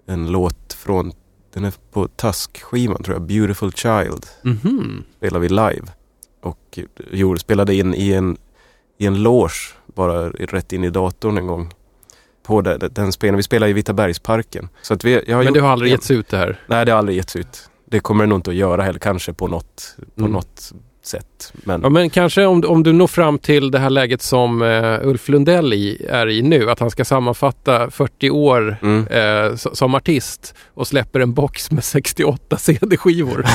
en 0.07 0.31
låt 0.31 0.73
från, 0.73 1.11
den 1.53 1.65
är 1.65 1.73
på 1.91 2.07
Tusk-skivan 2.07 3.03
tror 3.03 3.15
jag, 3.15 3.21
Beautiful 3.21 3.71
Child. 3.71 4.25
Mhm. 4.41 5.03
spelade 5.17 5.39
vi 5.39 5.49
live. 5.49 5.87
Och 6.41 6.79
gjorde, 7.11 7.39
spelade 7.39 7.75
in 7.75 7.93
i 7.93 8.11
en, 8.11 8.37
i 8.97 9.05
en 9.05 9.23
loge, 9.23 9.73
bara 9.95 10.29
rätt 10.29 10.73
in 10.73 10.83
i 10.83 10.89
datorn 10.89 11.37
en 11.37 11.47
gång. 11.47 11.73
På 12.43 12.61
den, 12.61 12.79
den 12.91 13.11
spelningen. 13.11 13.37
Vi 13.37 13.43
spelade 13.43 13.69
i 13.69 13.73
Vitabergsparken. 13.73 14.69
Så 14.81 14.93
att 14.93 15.03
vi, 15.03 15.23
jag 15.27 15.37
har 15.37 15.43
Men 15.43 15.53
det 15.53 15.59
har 15.59 15.69
aldrig 15.69 15.91
getts 15.91 16.11
ut 16.11 16.29
det 16.29 16.37
här? 16.37 16.59
Nej, 16.67 16.85
det 16.85 16.91
har 16.91 16.99
aldrig 16.99 17.17
getts 17.17 17.35
ut. 17.35 17.69
Det 17.89 17.99
kommer 17.99 18.23
det 18.23 18.29
nog 18.29 18.37
inte 18.37 18.49
att 18.49 18.55
göra 18.55 18.81
heller, 18.81 18.99
kanske 18.99 19.33
på 19.33 19.47
något, 19.47 19.95
på 20.15 20.21
Mm. 20.21 20.31
något 20.31 20.73
sätt. 21.03 21.53
Men 21.53 21.81
Ja, 21.81 21.89
men 21.89 22.09
kanske 22.09 22.45
om, 22.45 22.63
om 22.67 22.83
du 22.83 22.93
når 22.93 23.07
fram 23.07 23.39
till 23.39 23.71
det 23.71 23.79
här 23.79 23.89
läget 23.89 24.21
som 24.21 24.61
eh, 24.61 25.07
Ulf 25.07 25.29
Lundell 25.29 25.73
i, 25.73 26.05
är 26.09 26.29
i 26.29 26.41
nu, 26.41 26.69
att 26.69 26.79
han 26.79 26.91
ska 26.91 27.05
sammanfatta 27.05 27.91
40 27.91 28.29
år 28.29 28.77
mm. 28.81 29.07
eh, 29.07 29.55
som 29.55 29.95
artist 29.95 30.55
och 30.73 30.87
släpper 30.87 31.19
en 31.19 31.33
box 31.33 31.71
med 31.71 31.83
68 31.83 32.57
CD-skivor. 32.57 33.45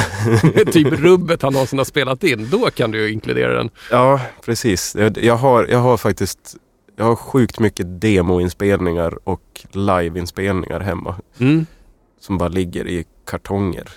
typ 0.73 0.93
rubbet 0.93 1.43
han 1.43 1.53
någonsin 1.53 1.79
har 1.79 1.85
spelat 1.85 2.25
in. 2.25 2.49
Då 2.51 2.71
kan 2.71 2.91
du 2.91 3.13
inkludera 3.13 3.57
den. 3.57 3.71
Ja, 3.91 4.21
precis. 4.45 4.97
Jag, 4.99 5.19
jag, 5.19 5.37
har, 5.37 5.67
jag 5.71 5.79
har 5.79 5.97
faktiskt 5.97 6.57
jag 6.97 7.05
har 7.05 7.17
sjukt 7.17 7.59
mycket 7.59 8.01
demoinspelningar 8.01 9.19
och 9.29 9.61
liveinspelningar 9.73 10.81
hemma. 10.81 11.15
Mm. 11.39 11.67
Som 12.21 12.39
bara 12.39 12.49
ligger 12.49 12.87
i 12.87 13.05
kartonger. 13.27 13.89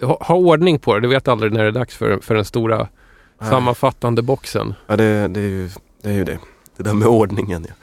Ha, 0.00 0.18
ha 0.20 0.34
ordning 0.34 0.78
på 0.78 0.94
det. 0.94 1.00
Du 1.00 1.08
vet 1.08 1.28
aldrig 1.28 1.52
när 1.52 1.62
det 1.62 1.68
är 1.68 1.72
dags 1.72 1.96
för, 1.96 2.18
för 2.22 2.34
den 2.34 2.44
stora 2.44 2.88
sammanfattande 3.48 4.22
boxen. 4.22 4.74
Ja, 4.86 4.96
det, 4.96 5.28
det, 5.28 5.40
är 5.40 5.44
ju, 5.44 5.68
det 6.02 6.08
är 6.08 6.14
ju 6.14 6.24
det. 6.24 6.38
Det 6.76 6.82
där 6.82 6.92
med 6.94 7.08
ordningen. 7.08 7.66
Ja. 7.68 7.74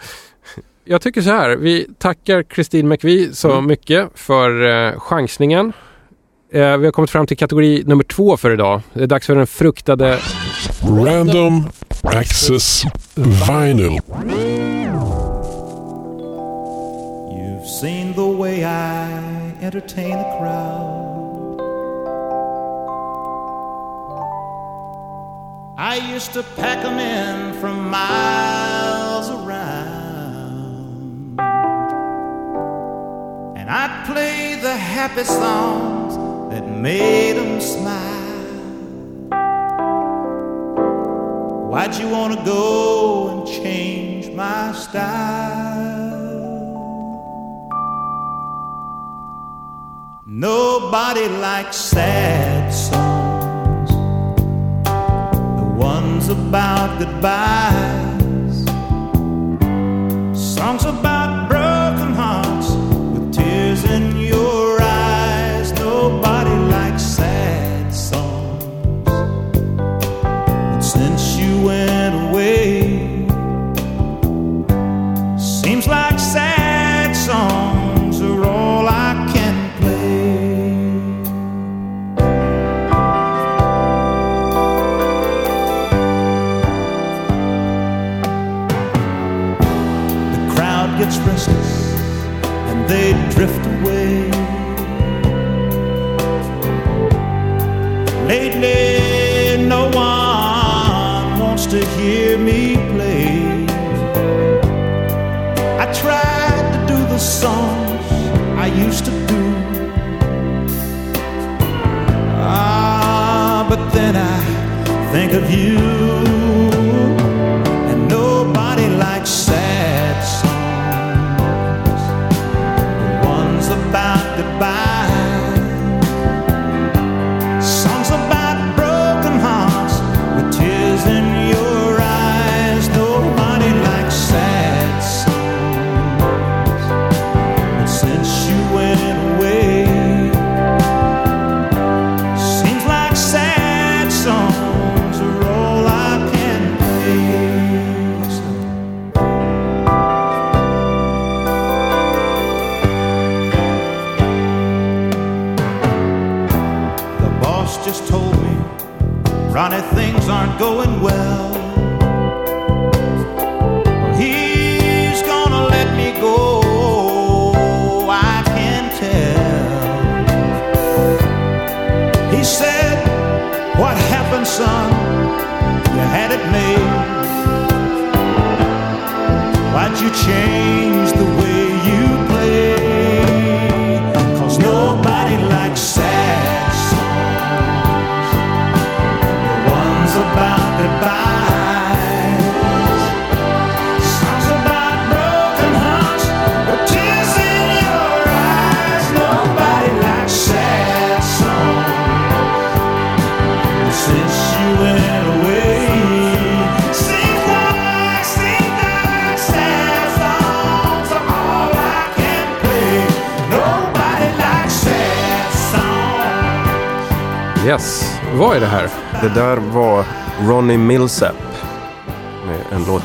Jag 0.83 1.01
tycker 1.01 1.21
så 1.21 1.29
här. 1.29 1.49
Vi 1.55 1.87
tackar 1.97 2.43
Kristin 2.43 2.87
McVie 2.87 3.33
så 3.33 3.51
Mm. 3.51 3.65
mycket 3.67 4.09
för 4.15 4.69
eh, 4.87 4.99
chansningen. 4.99 5.73
Eh, 6.51 6.77
vi 6.77 6.85
har 6.85 6.91
kommit 6.91 7.09
fram 7.09 7.27
till 7.27 7.37
kategori 7.37 7.83
nummer 7.85 8.03
två 8.03 8.37
för 8.37 8.51
idag. 8.51 8.81
Det 8.93 9.03
är 9.03 9.07
dags 9.07 9.27
för 9.27 9.35
den 9.35 9.47
fruktade 9.47 10.19
Random 11.05 11.69
Access 12.03 12.83
Vinyl. 13.15 13.99
You've 17.31 17.65
seen 17.81 18.13
the 18.13 18.37
way 18.37 18.59
I 18.63 19.65
entertain 19.65 20.17
the 20.17 20.23
crowd. 20.39 20.88
I 25.81 25.95
used 25.95 26.33
to 26.33 26.43
pack 26.43 26.79
'em 26.83 26.99
in 26.99 27.53
from 27.61 27.89
miles 27.89 29.29
around. 29.29 29.79
And 33.55 33.69
I'd 33.69 34.03
play 34.05 34.55
the 34.61 34.75
happy 34.75 35.23
songs 35.23 36.17
that 36.51 36.65
made 36.67 37.37
'em 37.37 37.61
smile. 37.61 38.57
Why'd 41.71 41.95
you 41.95 42.09
want 42.09 42.31
to 42.35 42.41
go 42.43 43.29
and 43.29 43.47
change 43.47 44.25
my 44.35 44.73
style? 44.73 46.09
Nobody 50.25 51.25
likes 51.47 51.77
sad 51.77 52.73
songs, 52.73 53.08
ones 56.29 56.47
about 56.47 56.99
goodbyes, 56.99 58.65
songs 60.55 60.85
about 60.85 61.08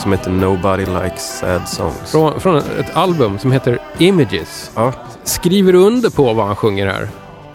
som 0.04 0.12
heter 0.12 0.30
Nobody 0.30 0.84
Likes 0.86 1.38
Sad 1.38 1.68
Songs. 1.68 2.10
Från, 2.12 2.40
från 2.40 2.56
ett 2.56 2.96
album 2.96 3.38
som 3.38 3.52
heter 3.52 3.78
Images. 3.98 4.70
Ja, 4.74 4.92
Skriver 5.24 5.72
du 5.72 5.78
under 5.78 6.10
på 6.10 6.32
vad 6.32 6.46
han 6.46 6.56
sjunger 6.56 6.86
här? 6.86 7.08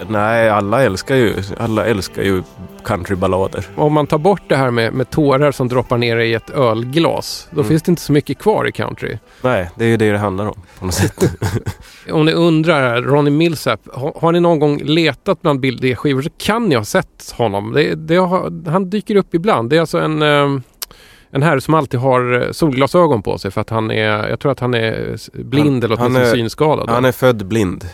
Nej, 0.07 0.49
alla 0.49 0.83
älskar 0.83 1.15
ju, 1.15 1.33
alla 1.59 1.85
älskar 1.85 2.21
ju 2.23 2.43
countryballader. 2.83 3.65
Om 3.75 3.93
man 3.93 4.07
tar 4.07 4.17
bort 4.17 4.41
det 4.47 4.55
här 4.55 4.71
med, 4.71 4.93
med 4.93 5.09
tårar 5.09 5.51
som 5.51 5.67
droppar 5.67 5.97
ner 5.97 6.17
i 6.17 6.33
ett 6.33 6.49
ölglas, 6.49 7.47
då 7.51 7.55
Mm. 7.59 7.67
finns 7.69 7.83
det 7.83 7.89
inte 7.89 8.01
så 8.01 8.12
mycket 8.12 8.39
kvar 8.39 8.67
i 8.67 8.71
country. 8.71 9.17
Nej, 9.41 9.69
det 9.75 9.85
är 9.85 9.89
ju 9.89 9.97
det 9.97 10.12
det 10.12 10.17
handlar 10.17 10.45
om 10.45 10.62
på 10.79 10.85
något 10.85 10.93
sätt. 10.93 11.31
Om 12.12 12.25
ni 12.25 12.33
undrar, 12.33 13.01
Ronnie 13.01 13.31
Millsap, 13.31 13.79
har, 13.93 14.13
har 14.21 14.31
ni 14.31 14.39
någon 14.39 14.59
gång 14.59 14.81
letat 14.83 15.41
bland 15.41 15.59
bildskivor 15.59 16.21
så 16.21 16.29
kan 16.38 16.65
ni 16.69 16.75
ha 16.75 16.83
sett 16.85 17.33
honom. 17.38 17.71
Det, 17.73 17.95
det 17.95 18.15
har, 18.15 18.69
han 18.69 18.89
dyker 18.89 19.15
upp 19.15 19.33
ibland. 19.35 19.69
Det 19.69 19.75
är 19.75 19.81
alltså 19.81 19.99
en, 19.99 20.21
eh, 20.21 20.59
en 21.31 21.43
herre 21.43 21.61
som 21.61 21.73
alltid 21.73 21.99
har 21.99 22.41
eh, 22.41 22.51
solglasögon 22.51 23.23
på 23.23 23.37
sig 23.37 23.51
för 23.51 23.61
att 23.61 23.69
han 23.69 23.91
är, 23.91 24.27
jag 24.29 24.39
tror 24.39 24.51
att 24.51 24.59
han 24.59 24.73
är 24.73 25.13
s- 25.13 25.29
blind 25.33 25.83
Han- 25.83 25.83
eller 25.83 25.97
han 25.97 26.05
åtminstone 26.05 26.29
är- 26.31 26.35
synskadad. 26.35 26.89
Han 26.89 27.05
är 27.05 27.11
född 27.11 27.45
blind. 27.47 27.85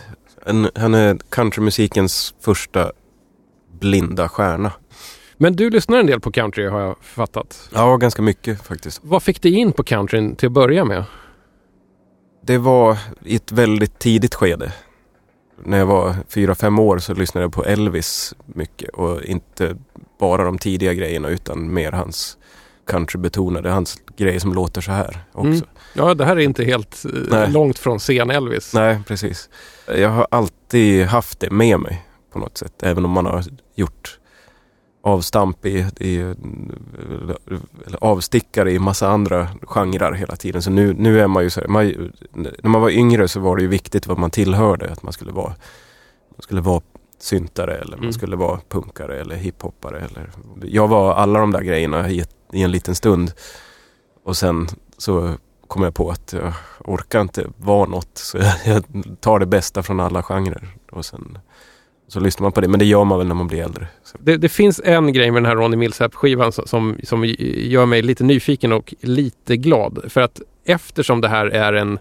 En, 0.45 0.69
han 0.75 0.93
är 0.93 1.17
countrymusikens 1.29 2.35
första 2.41 2.91
blinda 3.79 4.29
stjärna. 4.29 4.71
Men 5.37 5.55
du 5.55 5.69
lyssnar 5.69 5.97
en 5.99 6.05
del 6.05 6.19
på 6.19 6.31
country 6.31 6.67
har 6.67 6.79
jag 6.81 6.95
fattat. 7.01 7.69
Ja, 7.73 7.97
ganska 7.97 8.21
mycket 8.21 8.61
faktiskt. 8.61 8.99
Vad 9.03 9.23
fick 9.23 9.41
dig 9.41 9.53
in 9.53 9.71
på 9.71 9.83
countryn 9.83 10.35
till 10.35 10.47
att 10.47 10.53
börja 10.53 10.85
med? 10.85 11.03
Det 12.43 12.57
var 12.57 12.97
i 13.25 13.35
ett 13.35 13.51
väldigt 13.51 13.99
tidigt 13.99 14.35
skede. 14.35 14.71
När 15.63 15.77
jag 15.77 15.85
var 15.85 16.15
fyra 16.29 16.55
fem 16.55 16.79
år 16.79 16.97
så 16.97 17.13
lyssnade 17.13 17.43
jag 17.45 17.53
på 17.53 17.63
Elvis 17.65 18.33
mycket 18.45 18.89
och 18.89 19.21
inte 19.23 19.75
bara 20.19 20.43
de 20.43 20.57
tidiga 20.57 20.93
grejerna 20.93 21.29
utan 21.29 21.73
mer 21.73 21.91
hans 21.91 22.37
countrybetonade, 22.87 23.69
hans 23.69 23.97
grejer 24.17 24.39
som 24.39 24.53
låter 24.53 24.81
så 24.81 24.91
här 24.91 25.23
också. 25.31 25.47
Mm. 25.47 25.63
Ja, 25.93 26.13
det 26.13 26.25
här 26.25 26.35
är 26.35 26.39
inte 26.39 26.63
helt 26.63 27.05
eh, 27.05 27.11
Nej. 27.29 27.51
långt 27.51 27.79
från 27.79 27.99
sen 27.99 28.31
Elvis. 28.31 28.73
Nej, 28.73 28.99
precis. 29.07 29.49
Jag 29.87 30.09
har 30.09 30.27
alltid 30.31 31.05
haft 31.05 31.39
det 31.39 31.49
med 31.49 31.79
mig 31.79 32.05
på 32.33 32.39
något 32.39 32.57
sätt. 32.57 32.83
Även 32.83 33.05
om 33.05 33.11
man 33.11 33.25
har 33.25 33.43
gjort 33.75 34.19
avstamp 35.03 35.65
i, 35.65 35.85
i 35.99 36.17
eller 37.85 38.03
avstickare 38.03 38.71
i 38.71 38.79
massa 38.79 39.07
andra 39.07 39.47
genrer 39.61 40.11
hela 40.11 40.35
tiden. 40.35 40.61
Så 40.61 40.69
nu, 40.71 40.93
nu 40.93 41.19
är 41.21 41.27
man 41.27 41.43
ju 41.43 41.49
så 41.49 41.61
här, 41.61 41.67
man, 41.67 42.11
när 42.33 42.69
man 42.69 42.81
var 42.81 42.89
yngre 42.89 43.27
så 43.27 43.39
var 43.39 43.55
det 43.55 43.61
ju 43.61 43.67
viktigt 43.67 44.07
vad 44.07 44.17
man 44.17 44.31
tillhörde. 44.31 44.91
Att 44.91 45.03
man 45.03 45.13
skulle 45.13 45.31
vara, 45.31 45.53
man 46.29 46.41
skulle 46.41 46.61
vara 46.61 46.81
syntare 47.25 47.77
eller 47.77 47.93
Mm. 47.93 48.05
man 48.05 48.13
skulle 48.13 48.35
vara 48.35 48.59
punkare 48.69 49.19
eller 49.21 49.35
hiphoppare. 49.35 49.97
Eller, 49.97 50.29
jag 50.63 50.87
var 50.87 51.13
alla 51.13 51.39
de 51.39 51.51
där 51.51 51.61
grejerna 51.61 52.09
i, 52.09 52.19
ett, 52.19 52.35
i 52.53 52.61
en 52.63 52.71
liten 52.71 52.95
stund. 52.95 53.31
Och 54.23 54.37
sen 54.37 54.67
så 54.97 55.33
kom 55.67 55.83
jag 55.83 55.93
på 55.95 56.09
att 56.09 56.33
jag 56.33 56.53
orkar 56.79 57.21
inte 57.21 57.47
vara 57.57 57.85
något. 57.89 58.09
Så 58.17 58.37
jag, 58.65 58.83
tar 59.19 59.39
det 59.39 59.45
bästa 59.45 59.83
från 59.83 59.99
alla 59.99 60.23
genrer. 60.23 60.67
Och 60.91 61.05
sen 61.05 61.37
så 62.07 62.19
lyssnar 62.19 62.43
man 62.43 62.51
på 62.51 62.61
det. 62.61 62.67
Men 62.67 62.79
det 62.79 62.85
gör 62.85 63.03
man 63.03 63.17
väl 63.17 63.27
när 63.27 63.35
man 63.35 63.47
blir 63.47 63.63
äldre. 63.63 63.87
Det, 64.19 64.37
det 64.37 64.49
finns 64.49 64.81
en 64.83 65.13
grej 65.13 65.31
med 65.31 65.43
den 65.43 65.49
här 65.49 65.55
Ronnie 65.55 65.77
Millsap-skivan 65.77 66.51
som, 66.51 66.97
som 67.03 67.25
gör 67.37 67.85
mig 67.85 68.01
lite 68.01 68.23
nyfiken 68.23 68.71
och 68.71 68.93
lite 69.01 69.57
glad. 69.57 70.05
För 70.07 70.21
att 70.21 70.41
eftersom 70.65 71.21
det 71.21 71.27
här 71.27 71.45
är 71.45 71.73
en 71.73 71.99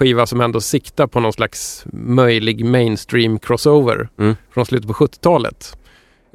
skiva 0.00 0.26
som 0.26 0.40
ändå 0.40 0.60
siktar 0.60 1.06
på 1.06 1.20
någon 1.20 1.32
slags 1.32 1.84
möjlig 1.92 2.64
mainstream 2.64 3.38
crossover 3.38 4.08
Mm. 4.18 4.36
från 4.54 4.66
slutet 4.66 4.86
på 4.86 4.92
70-talet. 4.94 5.76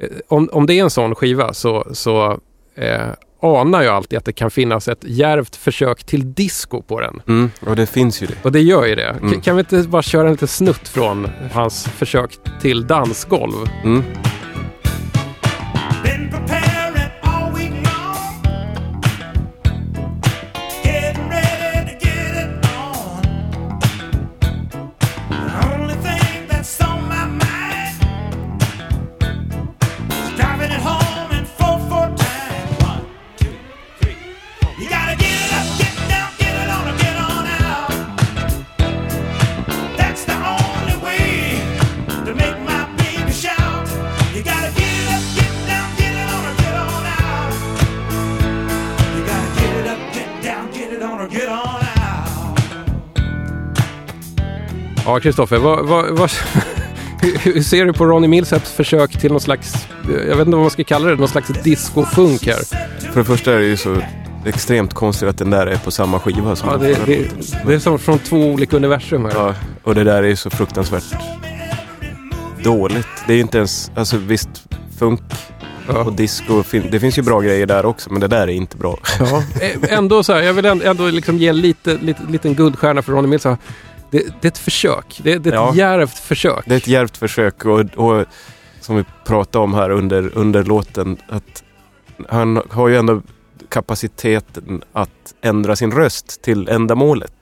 Eh, 0.02 0.08
Om, 0.28 0.48
om 0.52 0.66
det 0.66 0.74
är 0.78 0.82
en 0.82 0.90
sån 0.90 1.14
skiva 1.14 1.52
så, 1.54 1.86
så 1.92 2.40
eh, 2.76 3.00
anar 3.42 3.82
jag 3.82 3.94
alltid 3.94 4.18
att 4.18 4.24
det 4.24 4.32
kan 4.32 4.50
finnas 4.50 4.88
ett 4.88 5.04
djärvt 5.04 5.56
försök 5.56 6.04
till 6.04 6.34
disco 6.34 6.82
på 6.82 7.00
den. 7.00 7.20
mm, 7.28 7.50
och 7.66 7.76
det 7.76 7.86
finns 7.86 8.22
ju 8.22 8.26
det. 8.26 8.34
Och 8.42 8.52
det 8.52 8.60
gör 8.60 8.86
ju 8.86 8.94
det. 8.94 9.16
Mm. 9.22 9.40
Kan 9.40 9.56
vi 9.56 9.60
inte 9.60 9.82
bara 9.88 10.02
köra 10.02 10.26
en 10.26 10.32
liten 10.32 10.48
snutt 10.48 10.88
från 10.88 11.28
hans 11.52 11.84
försök 11.84 12.38
till 12.60 12.86
dansgolv? 12.86 13.54
Mm. 13.84 14.02
Ja, 55.16 55.20
Kristoffer, 55.20 55.56
vad, 55.56 55.86
vad, 55.86 56.10
vad, 56.10 56.30
hur, 57.42 57.62
ser 57.62 57.84
du 57.84 57.92
på 57.92 58.06
Ronnie 58.06 58.28
Millsaps 58.28 58.72
försök 58.72 59.20
till 59.20 59.30
någon 59.30 59.40
slags, 59.40 59.88
jag 60.08 60.36
vet 60.36 60.38
inte 60.38 60.50
vad 60.50 60.60
man 60.60 60.70
ska 60.70 60.84
kalla 60.84 61.08
det, 61.08 61.16
någon 61.16 61.28
slags 61.28 61.48
disco-funk 61.48 62.46
här? 62.46 62.64
För 63.12 63.20
det 63.20 63.24
första 63.24 63.52
är 63.52 63.58
det 63.58 63.66
ju 63.66 63.76
så 63.76 63.96
extremt 64.44 64.94
konstigt 64.94 65.28
att 65.28 65.38
den 65.38 65.50
där 65.50 65.66
är 65.66 65.76
på 65.76 65.90
samma 65.90 66.20
skiva 66.20 66.56
som 66.56 66.68
Ja, 66.68 66.76
det, 66.76 66.98
det, 67.06 67.30
det 67.66 67.74
är 67.74 67.78
som 67.78 67.98
från 67.98 68.18
två 68.18 68.36
olika 68.36 68.76
universum 68.76 69.24
här. 69.24 69.32
Ja, 69.34 69.54
och 69.82 69.94
det 69.94 70.04
där 70.04 70.22
är 70.22 70.28
ju 70.28 70.36
så 70.36 70.50
fruktansvärt 70.50 71.14
dåligt. 72.62 73.08
Det 73.26 73.32
är 73.32 73.36
ju 73.36 73.42
inte 73.42 73.58
ens, 73.58 73.90
alltså 73.94 74.16
visst, 74.16 74.50
funk 74.98 75.20
Ja. 75.88 76.04
och 76.04 76.12
disco, 76.12 76.62
det 76.90 77.00
finns 77.00 77.18
ju 77.18 77.22
bra 77.22 77.40
grejer 77.40 77.66
där 77.66 77.86
också 77.86 78.12
men 78.12 78.20
det 78.20 78.28
där 78.28 78.42
är 78.42 78.48
inte 78.48 78.76
bra. 78.76 78.98
Ja. 79.18 79.42
Ändå 79.88 80.22
så 80.22 80.32
här, 80.32 80.42
jag 80.42 80.52
vill 80.52 80.64
ändå, 80.64 81.06
liksom 81.06 81.38
ge 81.38 81.52
lite, 81.52 81.98
lite, 82.02 82.22
liten 82.30 82.54
guldstjärna 82.54 83.02
för 83.02 83.12
Ronnie 83.12 83.28
Millsap. 83.28 83.58
Det, 84.16 84.32
det 84.40 84.46
är 84.48 84.50
ett 84.52 84.58
försök. 84.58 85.20
Det, 85.24 85.38
det 85.38 85.48
är 85.50 85.52
ett 85.52 85.54
Ja. 85.54 85.72
djärvt 85.74 86.18
försök. 86.18 86.64
Det 86.66 86.74
är 86.74 86.78
ett 86.78 86.86
djärvt 86.88 87.16
försök 87.16 87.64
och, 87.64 87.80
och 87.80 88.24
som 88.80 88.96
vi 88.96 89.04
pratade 89.26 89.64
om 89.64 89.74
här 89.74 89.90
under, 89.90 90.30
under 90.38 90.64
låten 90.64 91.16
att 91.28 91.64
han 92.28 92.62
har 92.70 92.88
ju 92.88 92.96
ändå 92.96 93.22
kapaciteten 93.68 94.82
att 94.92 95.10
ändra 95.42 95.76
sin 95.76 95.92
röst 95.92 96.42
till 96.42 96.68
ändamålet. 96.68 97.32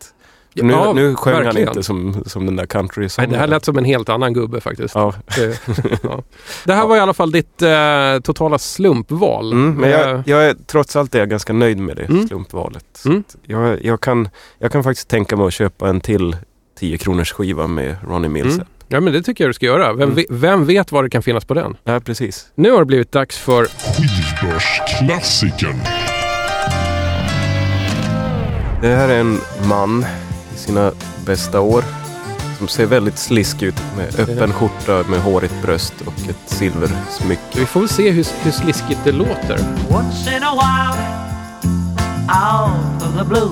Nu, 0.56 0.72
Ja, 0.72 0.92
nu 0.92 1.14
sjöng 1.14 1.34
han 1.34 1.44
verkligen. 1.44 1.68
inte 1.68 1.82
som, 1.82 2.24
som 2.26 2.46
den 2.46 2.56
där 2.56 2.66
country 2.66 3.08
Nej, 3.18 3.26
det 3.26 3.37
här 3.37 3.46
lät 3.46 3.64
som 3.64 3.78
en 3.78 3.84
helt 3.84 4.08
annan 4.08 4.32
gubbe 4.32 4.60
faktiskt. 4.60 4.94
Ja, 4.94 5.14
Det, 5.37 5.60
ja. 6.02 6.22
det 6.64 6.72
här 6.72 6.87
var 6.87 6.96
i 6.96 7.00
alla 7.00 7.14
fall 7.14 7.30
ditt 7.30 7.62
eh, 7.62 8.18
totala 8.22 8.58
slumpval. 8.58 9.52
mm, 9.52 9.74
men 9.74 9.84
Eh, 9.84 10.00
jag, 10.00 10.22
jag 10.26 10.46
är, 10.48 10.54
trots 10.66 10.96
allt 10.96 11.14
är 11.14 11.18
jag 11.18 11.30
ganska 11.30 11.52
nöjd 11.52 11.78
med 11.78 11.96
det 11.96 12.02
Mm. 12.04 12.28
slumpvalet. 12.28 13.02
Mm. 13.06 13.24
Jag, 13.42 13.84
jag, 13.84 14.00
kan, 14.00 14.28
jag 14.58 14.72
kan 14.72 14.84
faktiskt 14.84 15.08
tänka 15.08 15.37
mig 15.37 15.46
att 15.46 15.52
köpa 15.54 15.88
en 15.88 16.00
till 16.00 16.37
10 16.78 16.98
kronors 16.98 17.32
skiva 17.32 17.66
med 17.66 17.96
Ronnie 18.08 18.28
Mills. 18.28 18.54
Mm. 18.54 18.66
Ja, 18.88 19.00
men 19.00 19.12
det 19.12 19.22
tycker 19.22 19.44
jag 19.44 19.48
du 19.48 19.54
ska 19.54 19.66
göra. 19.66 19.92
Vem, 19.92 20.02
Mm. 20.02 20.14
ve- 20.14 20.24
vem 20.30 20.66
vet 20.66 20.92
vad 20.92 21.04
det 21.04 21.10
kan 21.10 21.22
finnas 21.22 21.44
på 21.44 21.54
den? 21.54 21.76
Ja, 21.84 22.00
precis. 22.00 22.46
Nu 22.54 22.70
har 22.70 22.78
det 22.78 22.84
blivit 22.84 23.12
dags 23.12 23.38
för 23.38 23.64
Skivbörsklassikern. 23.66 25.80
Det 28.82 28.96
här 28.96 29.08
är 29.08 29.20
en 29.20 29.40
man 29.68 30.06
i 30.54 30.58
sina 30.58 30.92
bästa 31.26 31.60
år 31.60 31.84
som 32.58 32.68
ser 32.68 32.87
väldigt 32.87 33.18
slisk 33.18 33.62
ut 33.62 33.82
med 33.96 34.20
öppen 34.20 34.52
skjorta 34.52 35.04
med 35.10 35.20
hårigt 35.20 35.62
bröst 35.62 35.94
och 36.06 36.28
ett 36.30 36.37
silversmycke. 36.46 37.42
Vi 37.58 37.66
får 37.66 37.80
väl 37.80 37.88
se 37.88 38.10
hur, 38.10 38.26
hur 38.42 38.50
sliskigt 38.50 39.00
det 39.04 39.12
låter. 39.12 39.58
Once 39.90 40.37
in 40.37 40.42
a 40.42 40.52
while, 40.52 40.94
out 42.28 43.02
of 43.02 43.18
the 43.18 43.24
blue, 43.24 43.50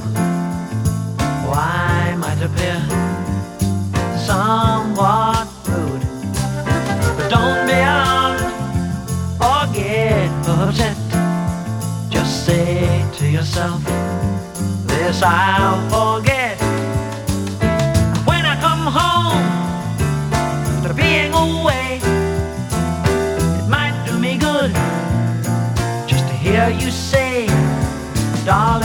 why 1.48 2.16
might 2.16 2.42
appear 2.50 2.80
somewhat 4.26 5.48
rude. 5.68 6.02
But 7.16 7.28
don't 7.28 7.66
be 7.66 7.78
alarmed 7.94 8.42
or 9.40 9.62
get 9.74 10.30
upset. 10.48 10.96
Just 12.10 12.46
say 12.46 13.04
to 13.18 13.28
yourself, 13.28 13.82
this 14.86 15.22
I'll 15.22 15.80
forget. 15.94 16.58
When 18.28 18.44
I 18.46 18.54
come 18.60 18.84
home, 19.00 19.42
after 20.76 20.94
being 20.94 21.32
away, 21.32 22.00
it 23.58 23.68
might 23.68 23.96
do 24.06 24.18
me 24.18 24.36
good 24.38 24.72
just 26.06 26.26
to 26.28 26.34
hear 26.34 26.68
you 26.70 26.90
say, 26.90 27.46
darling, 28.44 28.81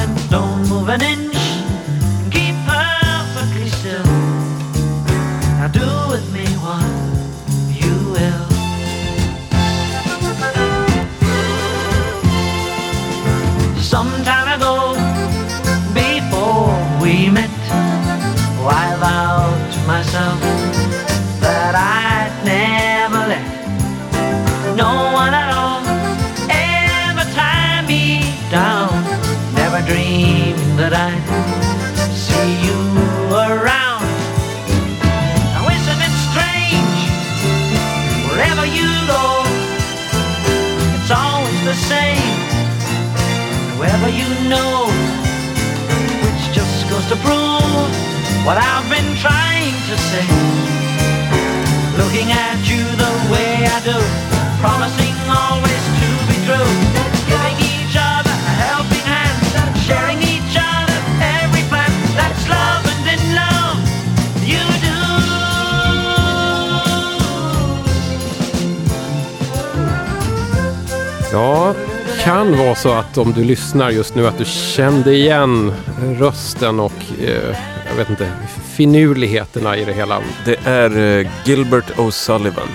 kan 72.47 72.57
vara 72.57 72.75
så 72.75 72.91
att 72.91 73.17
om 73.17 73.33
du 73.33 73.43
lyssnar 73.43 73.89
just 73.89 74.15
nu 74.15 74.27
att 74.27 74.37
du 74.37 74.45
kände 74.45 75.13
igen 75.13 75.73
rösten 76.19 76.79
och 76.79 76.93
eh, 77.21 77.55
jag 77.89 77.95
vet 77.95 78.09
inte, 78.09 78.31
finurligheterna 78.75 79.77
i 79.77 79.85
det 79.85 79.93
hela. 79.93 80.21
Det 80.45 80.57
är 80.65 81.19
eh, 81.19 81.27
Gilbert 81.45 81.91
O'Sullivan. 81.95 82.67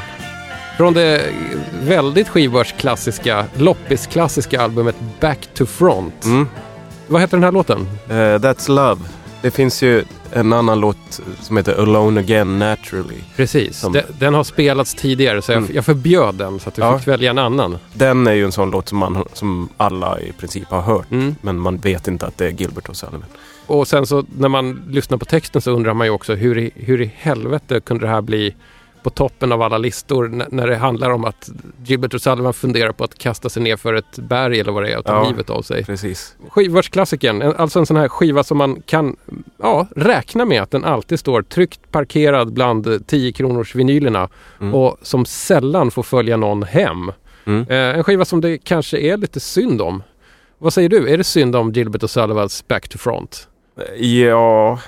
Från 0.76 0.94
det 0.94 1.32
väldigt 1.82 2.28
skivbörsklassiska, 2.28 3.44
loppisklassiska 3.54 4.62
albumet 4.62 4.96
Back 5.20 5.48
to 5.54 5.66
Front. 5.66 6.24
Mm. 6.24 6.48
Vad 7.06 7.20
heter 7.20 7.36
den 7.36 7.44
här 7.44 7.52
låten? 7.52 7.88
Eh, 8.08 8.14
That's 8.14 8.70
Love. 8.70 9.00
Det 9.42 9.50
finns 9.50 9.82
ju 9.82 10.04
en 10.32 10.52
annan 10.52 10.80
låt 10.80 11.20
som 11.40 11.56
heter 11.56 11.82
Alone 11.82 12.20
Again 12.20 12.58
Naturally. 12.58 13.16
Precis, 13.36 13.78
Som- 13.78 13.92
den, 13.92 14.02
den 14.18 14.34
har 14.34 14.44
spelats 14.44 14.94
tidigare 14.94 15.42
så 15.42 15.52
jag, 15.52 15.58
Mm. 15.58 15.70
jag 15.74 15.84
förbjöd 15.84 16.34
den 16.34 16.60
så 16.60 16.68
att 16.68 16.74
du 16.74 16.82
Ja. 16.82 16.98
fick 16.98 17.08
välja 17.08 17.30
en 17.30 17.38
annan. 17.38 17.78
Den 17.94 18.26
är 18.26 18.32
ju 18.32 18.44
en 18.44 18.52
sån 18.52 18.70
låt 18.70 18.88
som, 18.88 18.98
man, 18.98 19.24
som 19.32 19.68
alla 19.76 20.20
i 20.20 20.32
princip 20.32 20.68
har 20.70 20.80
hört. 20.80 21.10
Mm. 21.10 21.36
Men 21.40 21.58
man 21.58 21.76
vet 21.78 22.08
inte 22.08 22.26
att 22.26 22.38
det 22.38 22.46
är 22.46 22.50
Gilbert 22.50 22.88
O'Sullivan. 22.88 23.22
Och 23.66 23.88
sen 23.88 24.06
så 24.06 24.24
när 24.38 24.48
man 24.48 24.82
lyssnar 24.88 25.18
på 25.18 25.24
texten 25.24 25.62
så 25.62 25.70
undrar 25.70 25.94
man 25.94 26.06
ju 26.06 26.10
också 26.10 26.34
hur 26.34 26.58
i, 26.58 26.70
hur 26.74 27.00
i 27.00 27.12
helvete 27.16 27.80
kunde 27.80 28.06
det 28.06 28.10
här 28.10 28.20
bli 28.22 28.54
på 29.02 29.10
toppen 29.10 29.52
av 29.52 29.62
alla 29.62 29.78
listor 29.78 30.44
när 30.50 30.66
det 30.66 30.76
handlar 30.76 31.10
om 31.10 31.24
att 31.24 31.50
Gilbert 31.84 32.14
O'Sullivan 32.14 32.52
funderar 32.52 32.92
på 32.92 33.04
att 33.04 33.18
kasta 33.18 33.48
sig 33.48 33.62
ner 33.62 33.76
för 33.76 33.94
ett 33.94 34.18
berg 34.18 34.60
eller 34.60 34.72
vad 34.72 34.82
det 34.82 34.92
är 34.92 34.98
och 34.98 35.04
ta 35.04 35.12
Ja. 35.24 35.28
livet 35.28 35.50
av 35.50 35.62
sig. 35.62 35.84
Precis. 35.84 36.36
Skivbörsklassikern, 36.48 37.42
en- 37.42 37.56
alltså 37.56 37.78
en 37.78 37.86
sån 37.86 37.96
här 37.96 38.08
skiva 38.08 38.42
som 38.44 38.58
man 38.58 38.82
kan 38.86 39.16
ja, 39.58 39.86
räkna 39.96 40.44
med 40.44 40.62
att 40.62 40.70
den 40.70 40.84
alltid 40.84 41.18
står 41.20 41.42
tryggt 41.42 41.80
parkerad 41.90 42.52
bland 42.52 42.86
eh, 42.86 42.98
10 43.06 43.32
kronors 43.32 43.74
vinylerna 43.74 44.28
Mm. 44.60 44.74
och 44.74 44.96
som 45.02 45.24
sällan 45.24 45.90
får 45.90 46.02
följa 46.02 46.36
någon 46.36 46.62
hem. 46.62 47.12
Mm. 47.44 47.66
Eh, 47.68 47.76
en 47.98 48.04
skiva 48.04 48.24
som 48.24 48.40
det 48.40 48.58
kanske 48.58 48.98
är 48.98 49.16
lite 49.16 49.40
synd 49.40 49.82
om. 49.82 50.02
Vad 50.58 50.72
säger 50.72 50.88
du? 50.88 51.08
Är 51.08 51.18
det 51.18 51.24
synd 51.24 51.56
om 51.56 51.72
Gilbert 51.72 52.02
O'Sullivans 52.02 52.64
Back 52.68 52.88
to 52.88 52.98
Front? 52.98 53.48
Ja... 53.96 54.78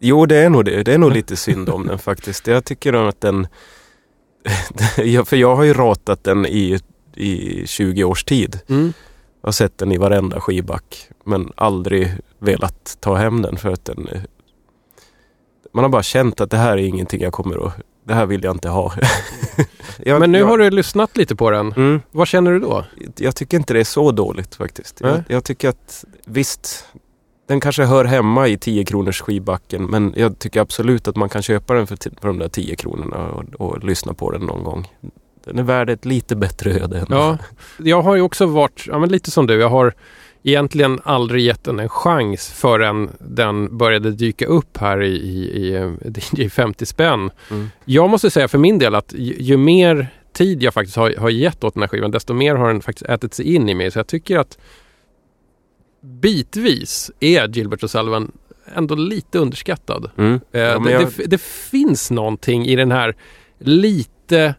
Jo, 0.00 0.26
det 0.26 0.36
är 0.36 0.50
nog 0.50 0.64
det. 0.64 0.82
Det 0.82 0.94
är 0.94 0.98
nog 0.98 1.12
lite 1.12 1.36
synd 1.36 1.68
om 1.68 1.86
den 1.86 1.98
faktiskt. 2.08 2.46
Jag 2.46 2.64
tycker 2.64 2.92
nog 2.92 3.08
att 3.08 3.20
den... 3.20 3.46
För 5.26 5.36
jag 5.36 5.56
har 5.56 5.64
ju 5.64 5.72
ratat 5.74 6.24
den 6.24 6.46
i, 6.46 6.78
i 7.14 7.62
20 7.66 8.04
års 8.04 8.24
tid. 8.24 8.58
Mm. 8.68 8.92
Jag 9.40 9.48
har 9.48 9.52
sett 9.52 9.78
den 9.78 9.92
i 9.92 9.96
varenda 9.98 10.40
skivback. 10.40 11.08
Men 11.24 11.52
aldrig 11.54 12.12
velat 12.38 12.96
ta 13.00 13.14
hem 13.14 13.42
den 13.42 13.56
för 13.56 13.72
att 13.72 13.84
den... 13.84 14.08
Man 15.72 15.84
har 15.84 15.88
bara 15.88 16.02
känt 16.02 16.40
att 16.40 16.50
det 16.50 16.56
här 16.56 16.72
är 16.72 16.82
ingenting 16.82 17.20
jag 17.22 17.32
kommer 17.32 17.66
att... 17.66 17.72
Det 18.04 18.14
här 18.14 18.26
vill 18.26 18.44
jag 18.44 18.54
inte 18.54 18.68
ha. 18.68 18.92
jag, 19.98 20.20
Men 20.20 20.32
nu 20.32 20.38
jag, 20.38 20.46
har 20.46 20.58
du 20.58 20.70
lyssnat 20.70 21.16
lite 21.16 21.36
på 21.36 21.50
den. 21.50 21.72
Mm, 21.72 22.00
Vad 22.10 22.28
känner 22.28 22.52
du 22.52 22.58
då? 22.60 22.84
jag 23.16 23.36
tycker 23.36 23.56
inte 23.56 23.72
det 23.72 23.80
är 23.80 23.84
så 23.84 24.12
dåligt 24.12 24.54
faktiskt. 24.54 25.00
Nej. 25.00 25.12
Jag, 25.12 25.22
jag 25.28 25.44
tycker 25.44 25.68
att 25.68 26.04
visst, 26.24 26.84
den 27.50 27.60
kanske 27.60 27.84
hör 27.84 28.04
hemma 28.04 28.48
i 28.48 28.56
10 28.58 28.84
kronors 28.84 29.20
skivbacken 29.20 29.84
men 29.84 30.14
jag 30.16 30.38
tycker 30.38 30.60
absolut 30.60 31.08
att 31.08 31.16
man 31.16 31.28
kan 31.28 31.42
köpa 31.42 31.74
den 31.74 31.86
för, 31.86 31.96
för 32.20 32.28
de 32.28 32.38
där 32.38 32.48
10 32.48 32.76
kronorna 32.76 33.28
och, 33.28 33.44
och 33.54 33.84
lyssna 33.84 34.14
på 34.14 34.30
den 34.30 34.40
någon 34.42 34.64
gång. 34.64 34.88
Den 35.44 35.58
är 35.58 35.62
värd 35.62 35.90
ett 35.90 36.04
lite 36.04 36.36
bättre 36.36 36.70
öde. 36.72 36.98
än- 36.98 37.06
Ja, 37.10 37.38
jag 37.78 38.02
har 38.02 38.14
ju 38.16 38.22
också 38.22 38.46
varit 38.46 38.84
ja, 38.88 38.98
men 38.98 39.08
lite 39.08 39.30
som 39.30 39.46
du. 39.46 39.54
Jag 39.60 39.68
har 39.68 39.94
egentligen 40.42 41.00
aldrig 41.04 41.44
gett 41.44 41.64
den 41.64 41.78
en 41.80 41.88
chans 41.88 42.48
förrän 42.52 43.10
den 43.20 43.78
började 43.78 44.10
dyka 44.10 44.46
upp 44.46 44.76
här 44.76 45.02
i, 45.02 45.14
i, 45.16 45.76
i 46.36 46.44
DJ 46.44 46.48
50 46.48 46.86
spänn. 46.86 47.30
Mm. 47.50 47.70
Jag 47.84 48.10
måste 48.10 48.30
säga 48.30 48.48
för 48.48 48.58
min 48.58 48.78
del 48.78 48.94
att 48.94 49.14
ju, 49.16 49.34
ju 49.38 49.56
mer 49.56 50.06
tid 50.32 50.62
jag 50.62 50.74
faktiskt 50.74 50.96
har, 50.96 51.14
har 51.18 51.30
gett 51.30 51.64
åt 51.64 51.74
den 51.74 51.82
här 51.82 51.88
skivan 51.88 52.10
desto 52.10 52.34
mer 52.34 52.54
har 52.54 52.66
den 52.68 52.82
faktiskt 52.82 53.10
ätit 53.10 53.34
sig 53.34 53.54
in 53.54 53.68
i 53.68 53.74
mig. 53.74 53.90
Så 53.90 53.98
jag 53.98 54.06
tycker 54.06 54.38
att 54.38 54.58
bitvis 56.02 57.10
är 57.20 57.48
Gilbert 57.48 57.82
O'Sullivan 57.82 58.30
ändå 58.74 58.94
lite 58.94 59.38
underskattad. 59.38 60.10
Mm. 60.18 60.40
Eh, 60.52 60.60
Ja, 60.60 60.74
men 60.74 60.82
det, 60.82 60.92
jag- 60.92 61.12
det, 61.16 61.26
det 61.26 61.40
finns 61.42 62.10
någonting 62.10 62.66
i 62.66 62.76
den 62.76 62.92
här 62.92 63.16
lite 63.58 64.54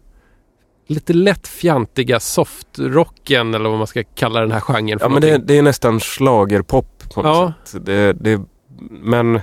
lite 0.88 1.14
lätt 1.14 1.48
fjantiga 1.48 2.20
softrocken 2.20 3.54
eller 3.54 3.70
vad 3.70 3.78
man 3.78 3.88
ska 3.88 4.04
kalla 4.04 4.40
den 4.42 4.52
här 4.52 4.60
genren 4.60 4.98
Ja 5.02 5.10
men 5.10 5.22
det, 5.22 5.38
det 5.38 5.58
är 5.58 5.62
nästan 5.62 6.00
schlagerpop 6.00 7.14
på 7.14 7.22
något 7.22 7.36
Ja. 7.36 7.54
sätt. 7.64 7.86
Det, 7.86 8.14
det, 8.14 8.42
men 8.90 9.40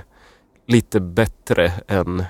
lite 0.67 0.99
bättre 0.99 1.71
än 1.87 2.23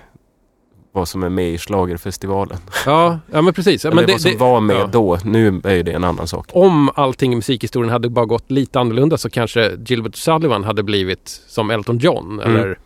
vad 0.92 1.08
som 1.08 1.24
är 1.24 1.30
med 1.30 1.50
i 1.54 1.58
schlagerfestivalen. 1.58 2.58
Ja, 2.86 3.20
ja 3.32 3.42
men 3.42 3.54
precis. 3.54 3.84
Ja, 3.84 3.92
Eller 3.92 4.02
men 4.02 4.06
det, 4.08 4.12
vad 4.12 4.22
som 4.22 4.32
det, 4.32 4.38
var 4.38 4.60
med 4.62 4.76
ja. 4.76 4.88
då. 4.92 5.18
Nu 5.24 5.62
är 5.64 5.84
det 5.84 5.92
en 5.92 6.04
annan 6.04 6.28
sak. 6.28 6.48
Om 6.54 6.90
allting 6.96 7.34
i 7.34 7.36
musikhistorien 7.36 7.92
hade 7.92 8.10
bara 8.10 8.26
gått 8.26 8.52
lite 8.52 8.80
annorlunda 8.80 9.18
så 9.18 9.30
kanske 9.30 9.72
Gilbert 9.86 10.16
Sullivan 10.16 10.64
hade 10.64 10.84
blivit 10.84 11.42
som 11.48 11.70
Elton 11.70 11.98
John 11.98 12.40
Mm. 12.44 12.56
eller, 12.56 12.80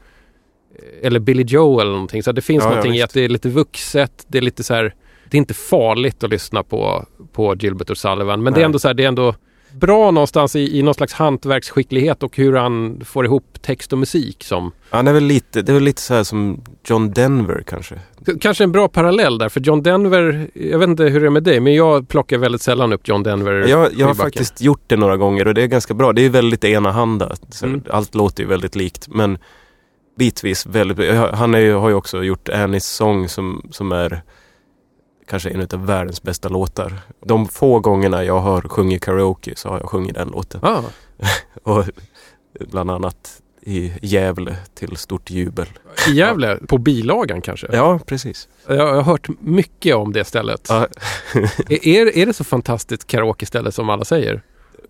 eller 1.02 1.20
Billy 1.20 1.44
Joe 1.44 1.80
eller 1.80 1.92
någonting. 1.92 2.24
Så 2.24 2.32
det 2.32 2.42
finns 2.42 2.64
Ja, 2.64 2.70
ja, 2.70 2.70
någonting 2.70 2.92
i 2.92 2.96
visst. 2.96 3.04
att 3.06 3.14
det 3.14 3.22
är 3.22 3.30
lite 3.30 3.50
vuxet. 3.50 4.26
Det 4.28 4.38
är 4.38 4.42
lite 4.42 4.64
så 4.64 4.74
här, 4.74 4.94
det 5.30 5.38
är 5.38 5.40
inte 5.40 5.54
farligt 5.54 6.24
att 6.24 6.30
lyssna 6.30 6.64
på, 6.64 7.06
på 7.34 7.56
Gilbert 7.56 7.90
O'Sullivan. 7.90 8.38
Men 8.38 8.44
det 8.44 8.50
är 8.50 8.62
Nej. 8.62 8.64
ändå 8.64 8.80
så 8.80 8.88
här, 8.88 8.94
det 8.96 9.04
är 9.04 9.08
ändå 9.08 9.36
bra 9.74 10.12
någonstans 10.12 10.56
i, 10.56 10.80
i 10.80 10.82
någon 10.82 10.94
slags 10.94 11.14
hantverksskicklighet 11.14 12.24
och 12.24 12.38
hur 12.38 12.54
han 12.54 13.02
får 13.06 13.26
ihop 13.26 13.62
text 13.62 13.94
och 13.94 14.00
musik 14.00 14.44
som 14.44 14.72
Han 14.90 15.08
är 15.08 15.14
väl 15.14 15.24
lite, 15.24 15.62
det 15.62 15.72
är 15.72 15.74
väl 15.74 15.84
lite 15.84 16.02
så 16.02 16.14
här 16.14 16.24
som 16.24 16.62
John 16.86 17.12
Denver 17.12 17.64
kanske. 17.68 17.96
Kanske 18.42 18.64
en 18.64 18.72
bra 18.72 18.88
parallell 18.88 19.38
där, 19.38 19.50
för 19.50 19.60
John 19.60 19.84
Denver, 19.84 20.48
jag 20.54 20.80
vet 20.80 20.90
inte 20.90 21.04
hur 21.04 21.20
det 21.20 21.26
är 21.26 21.30
med 21.30 21.44
dig, 21.44 21.60
men 21.60 21.76
jag 21.76 22.08
plockar 22.08 22.38
väldigt 22.38 22.62
sällan 22.62 22.94
upp 22.94 23.08
John 23.08 23.24
Denver. 23.24 23.68
Jag, 23.68 23.94
jag 23.94 24.08
har 24.08 24.14
faktiskt 24.14 24.62
gjort 24.62 24.84
det 24.88 24.96
några 24.96 25.18
gånger 25.18 25.48
och 25.48 25.54
det 25.54 25.62
är 25.64 25.68
ganska 25.68 25.94
bra. 25.94 26.14
Det 26.14 26.26
är 26.26 26.30
väldigt 26.30 26.64
enahanda. 26.64 27.36
Mm. 27.64 27.82
Allt 27.90 28.16
låter 28.16 28.44
ju 28.44 28.50
väldigt 28.50 28.76
likt 28.76 29.08
men 29.08 29.38
bitvis 30.18 30.66
väldigt 30.66 31.16
Han 31.34 31.54
ju, 31.54 31.74
har 31.74 31.90
ju 31.90 31.96
också 31.96 32.24
gjort 32.24 32.50
Annies 32.50 32.86
sång 32.86 33.30
som, 33.30 33.68
som 33.72 33.92
är 33.92 34.22
kanske 35.28 35.50
en 35.50 35.68
av 35.74 35.86
världens 35.86 36.24
bästa 36.24 36.50
låtar. 36.50 36.94
De 37.26 37.48
få 37.48 37.80
gångerna 37.80 38.24
jag 38.24 38.40
har 38.40 38.62
sjungit 38.62 39.04
karaoke 39.04 39.54
så 39.56 39.70
har 39.70 39.80
jag 39.80 39.90
sjungit 39.90 40.16
den 40.16 40.28
låten. 40.28 40.60
Ah, 40.64 40.82
Och 41.64 41.86
bland 42.60 42.92
annat 42.92 43.42
i 43.66 43.94
Gävle 44.02 44.56
till 44.74 44.98
stort 44.98 45.30
jubel. 45.30 45.68
I 46.10 46.12
Gävle, 46.12 46.58
på 46.68 46.78
bilagan 46.78 47.42
kanske? 47.42 47.68
Ja, 47.72 48.00
precis. 48.06 48.48
Jag, 48.68 48.94
har 48.94 49.02
hört 49.02 49.28
mycket 49.40 49.96
om 49.96 50.14
det 50.14 50.26
stället. 50.26 50.66
Ja, 50.70 50.88
Är, 51.70 51.88
är, 51.88 52.18
är 52.18 52.26
det 52.26 52.34
så 52.34 52.44
fantastiskt 52.44 53.08
karaoke-ställe 53.08 53.72
som 53.72 53.90
alla 53.90 54.06
säger? 54.06 54.42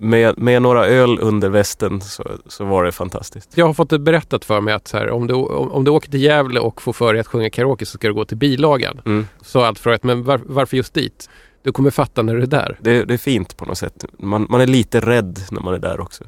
Med, 0.04 0.38
med 0.40 0.62
några 0.62 0.86
öl 0.86 1.20
under 1.22 1.50
västen 1.50 2.02
så, 2.02 2.24
så 2.48 2.66
var 2.66 2.84
det 2.84 2.92
fantastiskt. 2.92 3.50
Jag 3.56 3.66
har 3.66 3.74
fått 3.74 3.90
det 3.90 4.00
berättat 4.00 4.46
för 4.46 4.62
mig 4.62 4.74
att 4.74 4.92
här, 4.92 5.10
om, 5.10 5.28
du, 5.28 5.34
om, 5.34 5.72
om 5.72 5.84
du 5.84 5.92
åker 5.92 6.12
till 6.12 6.22
Gävle 6.22 6.60
och 6.60 6.82
får 6.82 6.94
för 6.94 7.14
dig 7.14 7.20
att 7.20 7.28
sjunga 7.28 7.50
karaoke 7.50 7.86
så 7.86 7.98
ska 7.98 8.08
du 8.08 8.14
gå 8.14 8.26
till 8.26 8.38
bilagan. 8.38 9.02
Mm. 9.06 9.28
Så 9.42 9.62
allt 9.62 9.80
frågat, 9.80 10.04
men 10.04 10.24
var, 10.24 10.42
varför 10.46 10.78
just 10.78 10.94
dit? 10.94 11.30
Du 11.64 11.72
kommer 11.72 11.92
fatta 11.92 12.22
när 12.22 12.36
du 12.36 12.42
är 12.42 12.48
där. 12.48 12.78
Det, 12.82 13.04
det 13.06 13.14
är 13.14 13.18
fint 13.18 13.58
på 13.58 13.66
något 13.66 13.78
sätt. 13.78 14.06
Man, 14.20 14.48
man 14.50 14.62
är 14.62 14.68
lite 14.68 15.00
rädd 15.00 15.40
när 15.52 15.62
man 15.62 15.74
är 15.74 15.80
där 15.80 16.00
också. 16.00 16.24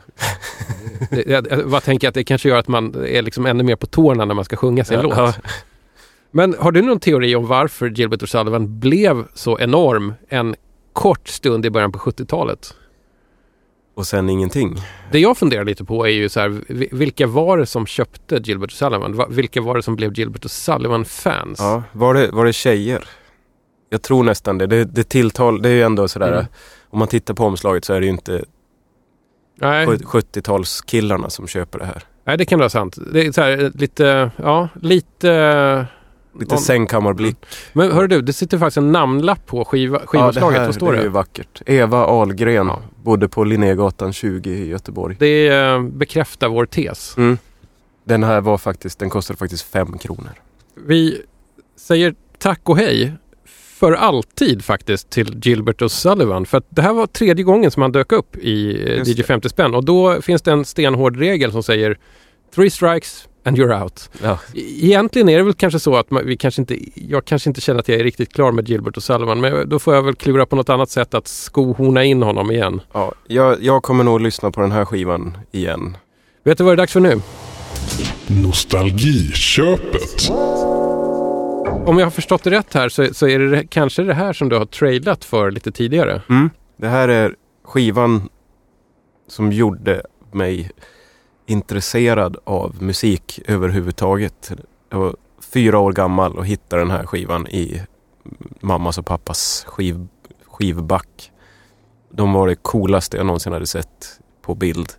Det- 1.12 1.28
Jag, 1.28 1.48
jag 1.72 1.84
tänker 1.84 2.08
att 2.08 2.14
det 2.14 2.24
kanske 2.24 2.50
gör 2.50 2.58
att 2.58 2.68
man 2.68 3.06
är 3.06 3.22
liksom 3.22 3.46
ännu 3.46 3.64
mer 3.64 3.76
på 3.76 3.86
tårna 3.88 4.26
när 4.26 4.36
man 4.36 4.46
ska 4.46 4.56
sjunga 4.56 4.84
sin 4.86 5.02
låt. 5.02 5.18
Ja, 5.18 5.34
Men 6.32 6.56
har 6.60 6.72
du 6.72 6.82
någon 6.82 7.00
teori 7.00 7.36
om 7.36 7.48
varför 7.48 7.90
Gilbert 7.90 8.22
O'Sullivan 8.22 8.68
blev 8.68 9.24
så 9.34 9.60
enorm 9.60 10.14
en 10.30 10.56
kort 10.94 11.28
stund 11.28 11.66
i 11.66 11.70
början 11.70 11.92
på 11.92 12.00
70-talet? 12.00 12.74
Och 13.96 14.08
sen 14.08 14.30
ingenting. 14.30 14.76
Det 15.12 15.20
jag 15.20 15.38
funderar 15.38 15.66
lite 15.66 15.86
på 15.86 16.06
är 16.08 16.12
ju 16.12 16.30
så 16.30 16.40
här, 16.40 16.62
vi- 16.68 16.90
vilka 16.92 17.28
var 17.28 17.58
det 17.58 17.66
som 17.66 17.86
köpte 17.86 18.36
Gilbert 18.44 18.72
O'Sullivan? 18.72 19.14
Va- 19.14 19.28
Vilka 19.30 19.62
var 19.62 19.76
det 19.76 19.82
som 19.84 19.96
blev 19.96 20.14
Gilbert 20.20 20.46
O'Sullivan-fans? 20.46 21.56
Ja, 21.60 21.84
var, 21.92 22.14
det, 22.14 22.32
var 22.32 22.46
det 22.46 22.54
tjejer? 22.54 23.04
Jag 23.90 24.02
tror 24.02 24.24
nästan 24.24 24.58
det. 24.58 24.68
Det, 24.68 24.86
det 24.86 25.04
tilltal, 25.04 25.62
det 25.62 25.70
är 25.70 25.74
ju 25.74 25.82
ändå 25.82 26.08
sådär, 26.08 26.32
Mm. 26.34 26.46
om 26.90 27.00
man 27.00 27.08
tittar 27.08 27.34
på 27.34 27.46
omslaget 27.46 27.86
så 27.86 27.94
är 27.94 28.00
det 28.00 28.06
ju 28.06 28.12
inte 28.12 28.46
Nej, 29.62 29.86
70-talskillarna 29.88 31.30
som 31.30 31.48
köper 31.48 31.80
det 31.80 31.86
här. 31.86 32.04
nej, 32.26 32.38
det 32.38 32.46
kan 32.46 32.60
vara 32.60 32.70
sant. 32.70 32.98
Det 33.14 33.26
är 33.26 33.32
så 33.32 33.42
här, 33.42 33.72
lite, 33.76 34.32
ja, 34.38 34.68
lite... 34.82 35.86
Lite 36.40 36.58
sängkammarblick. 36.58 37.38
Men 37.74 37.92
hör 37.92 38.08
du, 38.08 38.22
det 38.22 38.34
sitter 38.34 38.58
faktiskt 38.58 38.78
en 38.78 38.92
namnlapp 38.92 39.46
på 39.46 39.66
skiva, 39.66 40.00
Ja, 40.02 40.06
skivomslaget. 40.08 40.60
här, 40.60 40.66
Vad 40.66 40.76
står 40.76 40.92
det? 40.92 40.98
det? 40.98 41.02
är 41.02 41.04
ju 41.04 41.10
vackert. 41.10 41.62
Eva 41.66 42.06
Ahlgren, 42.06 42.68
Ja. 42.68 42.82
bodde 43.04 43.28
på 43.28 43.44
Linnégatan 43.44 44.14
20 44.14 44.50
i 44.50 44.68
Göteborg. 44.68 45.16
Det 45.20 45.48
eh, 45.48 45.82
bekräftar 45.84 46.50
vår 46.50 46.66
tes. 46.66 47.18
Mm. 47.18 47.38
Den 48.04 48.24
här 48.24 48.42
var 48.42 48.58
faktiskt, 48.58 49.00
den 49.00 49.10
kostade 49.10 49.38
faktiskt 49.38 49.64
fem 49.64 49.98
kronor. 49.98 50.30
Vi 50.88 51.22
säger 51.80 52.16
tack 52.40 52.60
och 52.70 52.78
hej 52.78 53.14
för 53.80 53.92
alltid 53.92 54.64
faktiskt 54.66 55.10
till 55.10 55.40
Gilbert 55.44 55.82
och 55.82 55.92
Sullivan. 55.92 56.46
För 56.46 56.58
att 56.58 56.66
det 56.70 56.82
här 56.82 56.94
var 56.94 57.08
tredje 57.08 57.44
gången 57.44 57.72
som 57.72 57.82
han 57.82 57.92
dök 57.92 58.12
upp 58.12 58.36
i 58.38 58.84
eh, 58.92 58.98
Just 58.98 59.18
DJ 59.20 59.24
50 59.24 59.50
spänn. 59.50 59.76
Och 59.76 59.86
då 59.86 60.22
finns 60.22 60.42
det 60.42 60.52
en 60.52 60.66
stenhård 60.66 61.18
regel 61.18 61.52
som 61.52 61.64
säger 61.64 61.98
Three 62.56 62.70
strikes 62.70 63.28
and 63.46 63.58
you're 63.58 63.84
out. 63.84 64.10
Ja. 64.24 64.40
Egentligen 64.54 65.30
är 65.30 65.38
det 65.38 65.44
väl 65.44 65.54
kanske 65.54 65.80
så 65.80 65.96
att 65.96 66.12
man, 66.12 66.26
vi 66.26 66.38
kanske 66.38 66.62
inte, 66.62 66.78
jag 66.96 67.26
kanske 67.26 67.50
inte 67.50 67.62
känner 67.62 67.80
att 67.80 67.88
jag 67.88 68.00
är 68.00 68.04
riktigt 68.04 68.34
klar 68.34 68.52
med 68.52 68.70
Gilbert 68.70 68.98
och 68.98 69.04
Sullivan. 69.04 69.42
Men 69.42 69.70
då 69.70 69.80
får 69.80 69.96
jag 69.96 70.04
väl 70.04 70.16
klura 70.16 70.46
på 70.46 70.56
något 70.56 70.70
annat 70.70 70.90
sätt 70.90 71.14
att 71.14 71.28
skohorna 71.28 72.04
in 72.04 72.24
honom 72.24 72.52
igen. 72.52 72.82
Ja, 72.94 73.12
jag, 73.28 73.64
jag 73.64 73.84
kommer 73.84 74.04
nog 74.04 74.22
lyssna 74.22 74.52
på 74.52 74.62
den 74.62 74.72
här 74.72 74.86
skivan 74.86 75.38
igen. 75.52 75.98
Vet 76.44 76.58
du 76.58 76.64
vad 76.64 76.72
det 76.72 76.76
är 76.76 76.78
dags 76.78 76.94
för 76.94 77.00
nu? 77.00 77.22
Nostalgiköpet. 78.28 80.30
Om 81.86 81.98
jag 81.98 82.06
har 82.06 82.12
förstått 82.12 82.44
det 82.44 82.50
rätt 82.50 82.74
här 82.74 82.90
så, 82.90 83.14
så 83.14 83.28
är 83.28 83.40
det 83.40 83.68
kanske 83.68 84.04
det 84.04 84.14
här 84.14 84.34
som 84.34 84.50
du 84.50 84.58
har 84.58 84.66
trailat 84.66 85.26
för 85.26 85.52
lite 85.52 85.72
tidigare. 85.72 86.22
Det 86.78 86.88
här 86.88 87.08
är 87.08 87.36
skivan 87.64 88.30
som 89.28 89.52
gjorde 89.52 90.02
mig 90.32 90.72
intresserad 91.46 92.38
av 92.44 92.84
musik 92.84 93.40
överhuvudtaget. 93.46 94.52
Jag 94.90 95.00
var 95.00 95.16
fyra 95.40 95.80
år 95.80 95.94
gammal 95.94 96.38
och 96.38 96.46
hittade 96.46 96.82
den 96.82 96.92
här 96.92 97.06
skivan 97.06 97.48
i 97.48 97.82
mammas 98.60 98.98
och 98.98 99.06
pappas 99.06 99.66
skiv, 99.68 100.08
skivback. 100.46 101.32
De 102.10 102.34
var 102.34 102.48
det 102.48 102.56
coolaste 102.56 103.18
jag 103.18 103.26
någonsin 103.26 103.54
hade 103.54 103.68
sett 103.68 104.20
på 104.42 104.56
bild. 104.56 104.94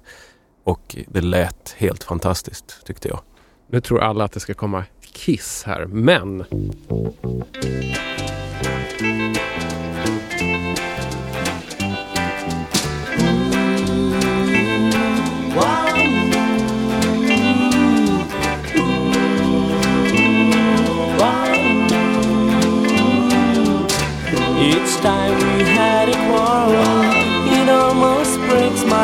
Och 0.65 0.97
det 1.09 1.21
lät 1.21 1.75
helt 1.79 2.05
fantastiskt 2.05 2.87
tyckte 2.87 3.09
jag. 3.09 3.21
Nu 3.71 3.81
tror 3.81 4.01
alla 4.01 4.25
att 4.25 4.33
det 4.33 4.41
ska 4.41 4.55
komma 4.55 4.85
Kiss 5.13 5.63
här, 5.67 5.87
men... 5.87 6.45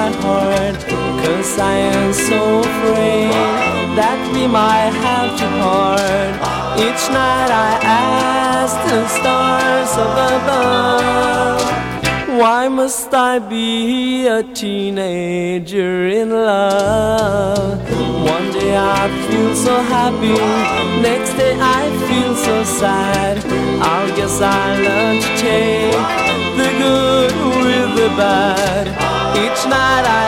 my 0.03 0.11
heart. 0.23 0.79
Cause 1.23 1.59
I 1.59 1.77
am 1.95 2.13
so 2.13 2.41
afraid 2.71 3.31
that 3.99 4.21
we 4.35 4.45
might 4.61 4.95
have 5.07 5.31
to 5.41 5.47
part. 5.63 6.35
Each 6.87 7.05
night 7.19 7.51
I 7.69 7.73
ask 7.83 8.75
the 8.91 9.01
stars 9.17 9.93
above. 10.09 11.61
Why 12.41 12.69
must 12.69 13.13
I 13.15 13.39
be 13.39 14.27
a 14.27 14.43
teenager 14.43 16.09
in 16.21 16.31
love? 16.31 17.79
One 18.35 18.49
day 18.59 18.75
I 18.77 19.05
feel 19.27 19.55
so 19.55 19.75
happy, 19.97 20.37
next 21.09 21.33
day 21.41 21.55
I 21.79 21.83
feel 22.07 22.33
so 22.49 22.57
sad. 22.81 23.35
I 23.97 24.01
guess 24.17 24.41
I 24.41 24.65
learn 24.87 25.17
to 25.25 25.31
take 25.47 26.33
the 26.59 26.69
good 26.83 27.33
bad. 28.11 28.87
Each 29.37 29.65
night 29.67 30.05
I 30.05 30.25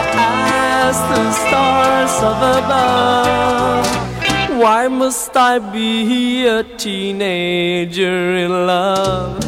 ask 0.84 1.00
the 1.14 1.32
stars 1.32 2.14
of 2.30 2.38
above. 2.58 3.86
Why 4.60 4.88
must 4.88 5.36
I 5.36 5.58
be 5.58 6.46
a 6.46 6.62
teenager 6.62 8.36
in 8.36 8.50
love? 8.66 9.38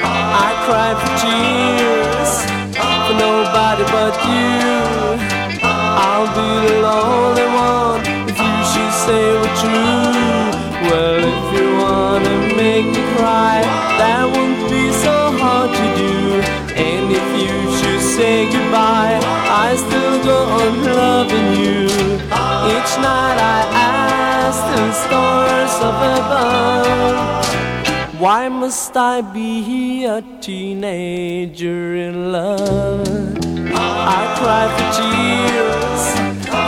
I 0.00 0.50
cry 0.66 0.90
for 1.00 1.12
tears 1.22 2.32
for 3.06 3.14
nobody 3.26 3.84
but 3.96 4.14
you. 4.28 4.78
I'll 5.62 6.30
be 6.38 6.50
the 6.68 6.76
lonely 6.80 7.46
one 7.52 8.00
if 8.30 8.36
you 8.38 8.54
should 8.70 8.94
say 9.04 9.22
we're 9.40 9.56
true. 9.62 10.08
Well, 10.88 11.47
go 20.28 20.38
on 20.60 20.74
loving 21.00 21.50
you. 21.62 21.78
Each 22.74 22.92
night 23.08 23.38
I 23.56 23.60
ask 23.96 24.60
the 24.74 24.84
stars 25.02 25.74
up 25.88 26.00
above. 26.18 27.16
Why 28.22 28.42
must 28.48 28.94
I 28.96 29.16
be 29.22 30.04
a 30.16 30.20
teenager 30.46 31.82
in 32.06 32.14
love? 32.32 33.08
I 34.16 34.20
cry 34.38 34.64
for 34.74 34.88
tears 34.98 36.04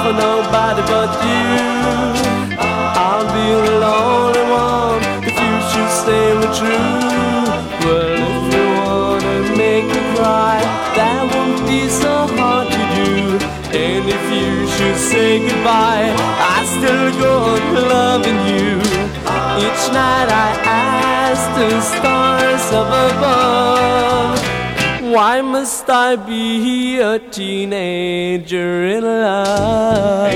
for 0.02 0.14
nobody 0.26 0.82
but 0.92 1.10
you. 1.28 1.50
I'll 3.04 3.28
be 3.36 3.46
the 3.66 3.74
lonely 3.86 4.44
one 4.68 5.02
if 5.28 5.36
you 5.44 5.54
should 5.70 5.92
stay 6.02 6.28
with 6.38 6.52
true. 6.60 6.94
Well, 7.84 8.20
if 8.28 8.42
you 8.54 8.66
wanna 8.80 9.36
make 9.64 9.86
me 9.94 10.02
cry, 10.14 10.56
that 10.96 11.20
won't 11.32 11.58
be 11.68 11.80
so 12.02 12.14
hard. 12.38 12.79
And 13.72 14.04
if 14.08 14.24
you 14.34 14.66
should 14.74 14.96
say 14.96 15.38
goodbye, 15.38 16.12
I 16.56 16.64
still 16.74 17.10
go 17.20 17.32
on 17.54 17.74
loving 17.88 18.40
you. 18.50 18.78
Each 19.64 19.84
night 19.94 20.28
I 20.28 20.50
ask 20.66 21.42
the 21.54 21.80
stars 21.80 22.72
up 22.72 22.90
above. 23.12 24.38
Why 25.12 25.40
must 25.42 25.88
I 25.88 26.16
be 26.16 26.98
a 26.98 27.18
teenager 27.18 28.84
in 28.86 29.04
love? 29.04 30.32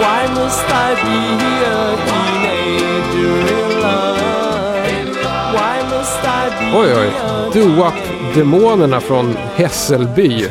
Why 0.00 0.26
must 0.34 0.64
I 0.68 0.94
be 0.94 1.20
a 1.66 1.96
teenager 2.10 3.34
in 3.54 3.80
love? 3.82 5.54
Why 5.54 5.76
must 5.90 6.24
I 6.24 6.48
be 6.58 6.66
Oj, 6.76 6.90
oj. 6.92 7.08
a 7.14 7.50
Doo-wop-demonerna 7.52 9.00
från 9.00 9.36
Hässelby. 9.56 10.48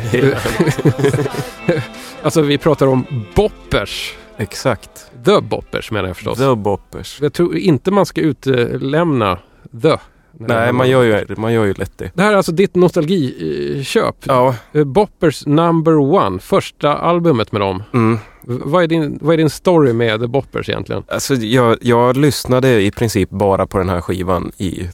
alltså 2.22 2.40
vi 2.42 2.58
pratar 2.58 2.86
om 2.86 3.04
boppers. 3.34 4.14
Exakt. 4.36 5.10
The 5.24 5.40
boppers 5.40 5.90
menar 5.90 6.08
jag 6.08 6.16
förstås. 6.16 6.38
The 6.38 6.54
Boppers. 6.54 7.18
Jag 7.20 7.32
tror 7.32 7.56
inte 7.56 7.90
man 7.90 8.06
ska 8.06 8.20
utelämna 8.20 9.38
the. 9.82 9.96
Nej, 10.32 10.72
man 10.72 10.90
gör, 10.90 11.02
ju, 11.04 11.34
man 11.36 11.52
gör 11.52 11.64
ju 11.64 11.74
lätt 11.74 11.98
det. 11.98 12.10
Det 12.14 12.22
här 12.22 12.32
är 12.32 12.36
alltså 12.36 12.52
ditt 12.52 12.74
nostalgiköp. 12.74 14.16
Ja. 14.26 14.54
Eh, 14.72 14.84
Boppers 14.84 15.46
number 15.46 15.96
one, 15.98 16.38
första 16.38 16.94
albumet 16.96 17.52
med 17.52 17.60
dem. 17.60 17.82
Mm. 17.94 18.18
Vad 18.42 18.82
är 18.82 18.86
din, 18.86 19.18
vad 19.22 19.32
är 19.32 19.36
din 19.36 19.50
story 19.50 19.92
med 19.92 20.20
The 20.20 20.26
Boppers 20.26 20.68
egentligen? 20.68 21.02
Alltså 21.08 21.34
jag, 21.34 21.78
jag 21.80 22.16
lyssnade 22.16 22.80
i 22.82 22.90
princip 22.90 23.30
bara 23.30 23.66
på 23.66 23.78
den 23.78 23.88
här 23.88 24.00
skivan 24.00 24.52
i, 24.58 24.88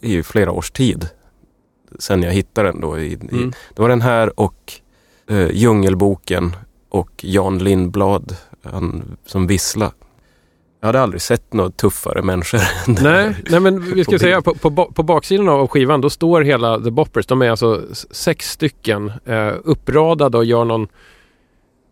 i 0.00 0.22
flera 0.22 0.52
års 0.52 0.70
tid. 0.70 1.08
Sen 1.98 2.22
jag 2.22 2.32
hittade 2.32 2.68
den 2.68 2.80
då. 2.80 2.98
I, 2.98 3.14
Mm. 3.14 3.48
i, 3.48 3.52
det 3.74 3.82
var 3.82 3.88
den 3.88 4.00
här 4.02 4.40
och 4.40 4.72
eh, 5.30 5.50
Djungelboken 5.50 6.56
och 6.88 7.10
Jan 7.24 7.58
Lindblad 7.58 8.36
han, 8.62 9.16
som 9.26 9.46
vissla. 9.46 9.92
Jag 10.80 10.86
hade 10.86 11.00
aldrig 11.00 11.22
sett 11.22 11.52
några 11.52 11.70
tuffare 11.70 12.22
människor. 12.22 12.60
Nej, 13.02 13.34
nej 13.50 13.60
men 13.60 13.94
vi 13.94 14.04
ska 14.04 14.12
På 14.12 14.18
säga 14.18 14.42
på, 14.42 14.54
på, 14.54 14.70
på 14.70 15.02
baksidan 15.02 15.48
av 15.48 15.66
skivan 15.66 16.00
då 16.00 16.10
står 16.10 16.40
hela 16.40 16.80
The 16.80 16.90
Boppers. 16.90 17.26
De 17.26 17.42
är 17.42 17.50
alltså 17.50 17.82
sex 18.10 18.50
stycken 18.50 19.12
eh, 19.24 19.52
uppradade 19.64 20.38
och 20.38 20.44
gör 20.44 20.64
någon 20.64 20.88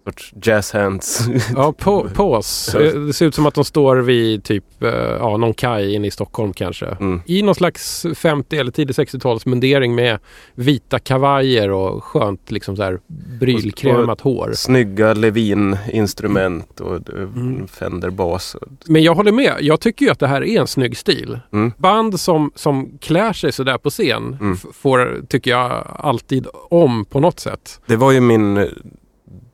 sorts 0.09 0.33
jazz 0.43 0.73
hands. 0.73 1.21
Ja, 1.57 1.73
på, 1.73 2.09
pause. 2.15 2.85
Eh, 2.87 3.01
Det 3.01 3.13
ser 3.13 3.27
ut 3.27 3.35
som 3.35 3.47
att 3.47 3.55
de 3.55 3.65
står 3.65 3.97
vid 3.97 4.45
typ 4.45 4.83
eh, 4.83 4.89
ja, 5.21 5.37
någon 5.37 5.55
kaj 5.55 5.95
inne 5.95 6.07
i 6.07 6.11
Stockholm 6.11 6.53
kanske. 6.53 6.87
Mm. 6.87 7.21
I 7.27 7.43
någon 7.43 7.55
slags 7.55 8.07
50 8.15 8.57
eller 8.59 8.73
tidig 8.73 8.95
60-talsmundering 8.95 9.95
med 9.95 10.19
vita 10.55 10.99
kavajer 10.99 11.71
och 11.71 12.05
skönt 12.05 12.51
liksom 12.51 12.77
så 12.77 12.83
här 12.83 12.99
brylkrämat 13.41 14.21
hår. 14.21 14.53
Snygga 14.55 15.15
Levin-instrument 15.15 16.81
och 16.81 16.95
eh, 16.95 17.01
Mm. 17.37 17.69
Fender-bas. 17.69 18.57
Men 18.87 19.03
jag 19.03 19.15
håller 19.15 19.33
med. 19.33 19.55
Jag 19.61 19.81
tycker 19.81 20.07
ju 20.07 20.13
att 20.13 20.19
det 20.19 20.27
här 20.27 20.45
är 20.45 20.61
en 20.61 20.67
snygg 20.67 20.97
stil. 20.97 21.39
Mm. 21.53 21.73
Band 21.79 22.21
som, 22.21 22.51
som 22.55 22.99
klär 23.01 23.33
sig 23.33 23.53
sådär 23.53 23.79
på 23.79 23.91
scen 23.91 24.37
Mm. 24.41 24.57
får, 24.57 25.27
tycker 25.29 25.51
jag, 25.51 25.87
alltid 25.99 26.47
om 26.71 27.05
på 27.05 27.21
något 27.21 27.41
sätt. 27.41 27.81
Det 27.87 27.97
var 27.97 28.13
ju 28.13 28.21
min 28.21 28.69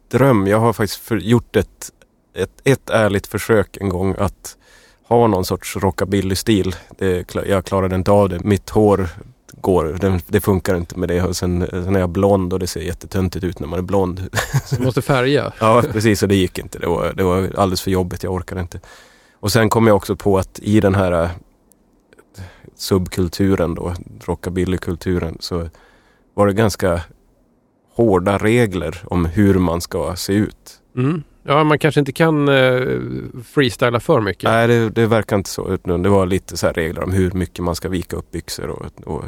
dröm. 0.08 0.46
Jag 0.46 0.60
har 0.60 0.72
faktiskt 0.72 1.00
för, 1.00 1.16
gjort 1.16 1.56
ett, 1.56 1.92
ett, 2.34 2.60
ett 2.64 2.90
ärligt 2.90 3.26
försök 3.26 3.76
en 3.76 3.88
gång 3.88 4.14
att 4.18 4.56
ha 5.08 5.26
någon 5.26 5.44
sorts 5.44 5.76
rockabilly-stil. 5.76 6.74
Jag 7.46 7.64
klarade 7.64 7.94
inte 7.94 8.10
av 8.10 8.28
det. 8.28 8.44
Mitt 8.44 8.70
hår 8.70 9.08
går, 9.60 9.84
det, 10.00 10.20
det 10.26 10.40
funkar 10.40 10.76
inte 10.76 10.98
med 10.98 11.08
det. 11.08 11.22
Och 11.22 11.36
sen, 11.36 11.66
sen 11.70 11.96
är 11.96 12.00
jag 12.00 12.10
blond 12.10 12.52
och 12.52 12.58
det 12.58 12.66
ser 12.66 12.80
jättetöntigt 12.80 13.44
ut 13.44 13.60
när 13.60 13.68
man 13.68 13.78
är 13.78 13.82
blond. 13.82 14.30
Du 14.70 14.84
måste 14.84 15.02
färga. 15.02 15.52
Ja, 15.60 15.82
precis. 15.92 16.22
Och 16.22 16.28
det 16.28 16.34
gick 16.34 16.58
inte. 16.58 16.78
Det 16.78 16.86
var, 16.86 17.12
det 17.12 17.22
var 17.22 17.50
alldeles 17.56 17.82
för 17.82 17.90
jobbigt. 17.90 18.22
Jag 18.22 18.32
orkade 18.32 18.60
inte. 18.60 18.80
Och 19.40 19.52
sen 19.52 19.70
kom 19.70 19.86
jag 19.86 19.96
också 19.96 20.16
på 20.16 20.38
att 20.38 20.58
i 20.62 20.80
den 20.80 20.94
här 20.94 21.22
eh, 21.22 21.30
subkulturen 22.76 23.74
då, 23.74 23.94
rockabillykulturen, 24.24 25.36
så 25.40 25.68
var 26.34 26.46
det 26.46 26.52
ganska 26.52 27.00
hårda 27.96 28.38
regler 28.38 29.02
om 29.04 29.24
hur 29.24 29.54
man 29.54 29.80
ska 29.80 30.16
se 30.16 30.32
ut. 30.32 30.80
Mm. 30.96 31.22
Ja, 31.46 31.64
man 31.64 31.78
kanske 31.78 32.00
inte 32.00 32.12
kan 32.12 32.48
eh, 32.48 32.80
freestyla 33.54 34.00
för 34.00 34.20
mycket. 34.20 34.44
Nej, 34.44 34.68
det, 34.68 34.90
det 34.90 35.06
verkar 35.06 35.36
inte 35.36 35.50
så. 35.50 35.72
utan 35.72 36.02
Det 36.02 36.08
var 36.08 36.26
lite 36.26 36.56
så 36.56 36.68
regler 36.68 37.02
om 37.04 37.12
hur 37.12 37.30
mycket 37.30 37.64
man 37.64 37.74
ska 37.74 37.88
vika 37.88 38.16
upp 38.16 38.30
byxor 38.30 38.68
och, 38.68 38.86
och 39.14 39.24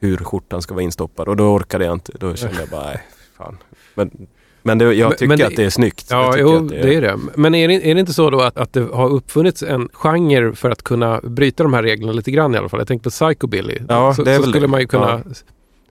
hur 0.00 0.16
skjortan 0.16 0.62
ska 0.62 0.74
vara 0.74 0.84
instoppad. 0.84 1.28
Och 1.28 1.36
då 1.36 1.44
orkade 1.54 1.84
jag 1.84 1.92
inte. 1.94 2.12
Då 2.20 2.34
kände 2.34 2.60
jag 2.60 2.68
bara, 2.68 2.84
nej, 2.84 3.02
fan. 3.38 3.56
Men, 3.94 4.10
men 4.62 4.78
det, 4.78 4.94
jag 4.94 5.12
tycker 5.12 5.28
men 5.28 5.38
det- 5.38 5.46
att 5.46 5.56
det 5.56 5.64
är 5.64 5.70
snyggt. 5.70 6.06
Ja, 6.10 6.34
jo, 6.38 6.56
att 6.56 6.68
det 6.68 6.94
är 6.94 7.00
det. 7.00 7.18
Men 7.36 7.54
är 7.54 7.68
det, 7.68 7.90
är 7.90 7.94
det 7.94 8.00
inte 8.00 8.12
så 8.14 8.30
då 8.30 8.40
att, 8.40 8.56
att 8.56 8.72
det 8.72 8.80
har 8.92 9.08
uppfunnits 9.08 9.62
en 9.62 9.88
genre 9.92 10.54
för 10.54 10.70
att 10.70 10.82
kunna 10.82 11.20
bryta 11.22 11.62
de 11.62 11.74
här 11.74 11.82
reglerna 11.82 12.12
lite 12.12 12.30
grann 12.30 12.54
i 12.54 12.58
alla 12.58 12.68
fall? 12.68 12.80
Jag 12.80 12.88
tänker 12.88 13.04
på 13.04 13.10
psychobilly. 13.10 13.78
Ja, 13.88 14.14
så 14.14 14.22
det 14.22 14.32
är 14.32 14.36
så 14.36 14.42
skulle 14.42 14.60
det. 14.60 14.68
man 14.68 14.80
ju 14.80 14.86
kunna 14.86 15.22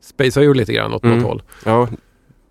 spacea 0.07 0.43
ur 0.43 0.53
lite 0.53 0.73
grann 0.73 0.93
åt 0.93 1.03
Mm. 1.03 1.17
något 1.17 1.27
håll. 1.27 1.41
Ja, 1.65 1.87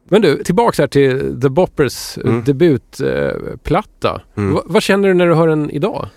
Men 0.09 0.23
du, 0.23 0.43
tillbaks 0.45 0.79
här 0.79 0.87
till 0.87 1.41
The 1.43 1.49
Boppers 1.49 2.19
Mm. 2.19 2.45
debutplatta. 2.45 3.29
Eh, 3.29 3.57
platta. 3.63 4.21
Mm. 4.37 4.55
Va, 4.55 4.63
vad 4.67 4.83
känner 4.83 5.09
du 5.09 5.15
när 5.15 5.27
du 5.27 5.35
hör 5.35 5.49
den 5.49 5.71
idag? 5.71 6.09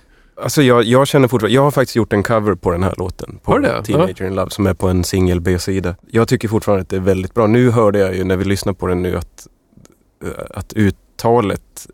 Alltså 0.42 0.62
jag, 0.62 0.84
jag 0.84 1.08
känner 1.08 1.28
fortfarande, 1.28 1.56
jag 1.56 1.62
har 1.62 1.72
faktiskt 1.72 1.96
gjort 1.96 2.14
en 2.14 2.24
cover 2.24 2.56
på 2.56 2.72
den 2.72 2.84
här 2.84 2.94
låten. 2.98 3.40
På? 3.44 3.52
Teenager 3.86 4.26
in 4.28 4.36
Love 4.36 4.50
som 4.52 4.68
är 4.68 4.74
på 4.74 4.88
en 4.88 5.04
singel 5.04 5.42
B-sida. 5.42 5.96
Jag 6.12 6.28
tycker 6.28 6.48
fortfarande 6.48 6.82
att 6.82 6.90
det 6.90 6.96
är 6.96 7.00
väldigt 7.02 7.34
bra. 7.34 7.48
Nu 7.48 7.70
hörde 7.70 8.00
jag 8.00 8.16
ju 8.16 8.24
när 8.24 8.38
vi 8.38 8.46
lyssnar 8.46 8.74
på 8.74 8.88
den 8.88 9.02
nu 9.02 9.16
att, 9.18 9.48
eh, 10.24 10.30
att 10.50 10.74
uttalet, 10.74 11.88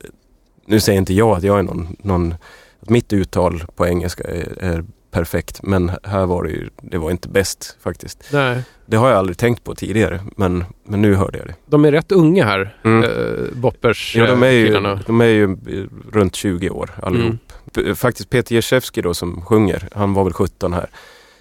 nu 0.66 0.80
säger 0.80 1.00
inte 1.00 1.14
jag 1.14 1.38
att 1.38 1.44
jag 1.44 1.60
är 1.60 1.64
någon, 1.64 1.96
någon 2.00 2.36
att 2.80 2.90
mitt 2.90 3.14
uttal 3.14 3.64
på 3.76 3.88
engelska 3.88 4.24
är, 4.24 4.58
är 4.64 4.84
perfekt. 5.16 5.64
Men 5.64 5.92
här 6.04 6.26
var 6.26 6.44
det 6.44 6.50
ju, 6.50 6.70
det 6.82 6.98
var 6.98 7.12
inte 7.12 7.30
bäst 7.30 7.78
faktiskt. 7.84 8.30
Nej. 8.34 8.64
Det 8.86 8.98
har 8.98 9.10
jag 9.10 9.18
aldrig 9.18 9.38
tänkt 9.38 9.64
på 9.64 9.76
tidigare 9.76 10.20
men, 10.38 10.64
men 10.84 11.02
nu 11.02 11.16
hörde 11.16 11.38
jag 11.38 11.48
det. 11.48 11.54
De 11.66 11.86
är 11.86 11.92
rätt 11.92 12.12
unga 12.12 12.46
här, 12.46 12.78
Mm. 12.84 13.04
eh, 13.04 13.10
Boppers 13.54 14.16
Ja, 14.16 14.26
de 14.28 14.44
är, 14.44 14.48
eh, 14.48 14.54
ju, 14.54 14.66
killarna. 14.66 15.00
de 15.08 15.22
är 15.22 15.26
ju 15.26 15.44
eh, 15.44 15.84
runt 16.14 16.36
20 16.36 16.70
år 16.70 16.90
allihop. 17.04 17.26
Mm. 17.26 17.38
P- 17.74 17.96
Faktiskt 17.96 18.30
Peter 18.30 18.56
Jezewski 18.56 19.02
då 19.02 19.14
som 19.14 19.42
sjunger, 19.42 19.90
han 19.94 20.14
var 20.14 20.24
väl 20.24 20.34
17 20.34 20.74
här. 20.74 20.90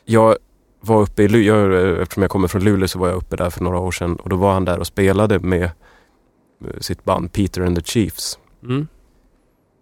Jag 0.05 0.37
var 0.81 1.03
uppe 1.03 1.22
i 1.22 1.29
Luleå, 1.29 2.03
eftersom 2.03 2.22
jag 2.22 2.31
kommer 2.31 2.49
från 2.49 2.64
Luleå 2.64 2.89
så 2.89 2.99
var 2.99 3.09
jag 3.09 3.16
uppe 3.16 3.37
där 3.37 3.51
för 3.51 3.64
några 3.64 3.79
år 3.79 3.91
sedan 3.93 4.16
och 4.16 4.29
då 4.29 4.37
var 4.37 4.53
han 4.53 4.64
där 4.64 4.79
och 4.79 4.87
spelade 4.87 5.39
med 5.39 5.62
eh, 5.62 5.70
sitt 6.81 7.05
band 7.05 7.33
Peter 7.33 7.62
and 7.62 7.77
the 7.79 7.83
Chiefs. 7.85 8.39
Mm. 8.62 8.87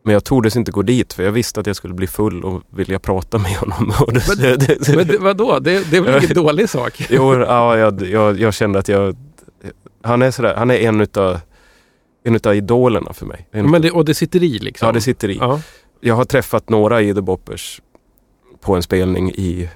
Men 0.04 0.12
jag 0.14 0.24
tordes 0.24 0.56
inte 0.56 0.72
gå 0.72 0.82
dit 0.82 1.12
för 1.12 1.22
jag 1.22 1.32
visste 1.32 1.60
att 1.60 1.66
jag 1.66 1.76
skulle 1.76 1.94
bli 1.94 2.06
full 2.06 2.44
och 2.44 2.62
vilja 2.70 2.98
prata 2.98 3.38
med 3.38 3.50
honom. 3.56 3.92
Men- 4.96 5.06
Men 5.08 5.22
vadå? 5.22 5.58
Det, 5.58 5.90
det 5.90 5.96
är 5.96 6.00
väl 6.00 6.24
ingen 6.24 6.34
dålig 6.44 6.68
sak? 6.68 7.06
Jo, 7.10 7.34
ja, 7.34 7.76
jag, 7.78 8.02
jag, 8.02 8.40
jag 8.40 8.54
kände 8.54 8.78
att 8.78 8.88
jag... 8.88 9.16
Han 10.02 10.22
är 10.22 10.30
sådär, 10.30 10.54
han 10.56 10.70
är 10.70 10.74
en 10.74 11.00
utav, 11.00 11.40
en 12.24 12.36
utav 12.36 12.54
idolerna 12.54 13.12
för 13.12 13.26
mig. 13.26 13.48
En, 13.52 13.70
Men 13.70 13.82
det, 13.82 13.90
och 13.90 14.04
det 14.04 14.14
sitter 14.14 14.42
i 14.42 14.58
liksom? 14.58 14.86
ja, 14.86 14.92
det 14.92 15.00
sitter 15.00 15.28
i. 15.30 15.36
Ja. 15.36 15.60
Jag 16.00 16.14
har 16.14 16.24
träffat 16.24 16.68
några 16.68 17.02
i 17.02 17.14
The 17.14 17.20
Boppers 17.20 17.80
på 18.60 18.74
en 18.76 18.82
spelning 18.82 19.30
i 19.30 19.68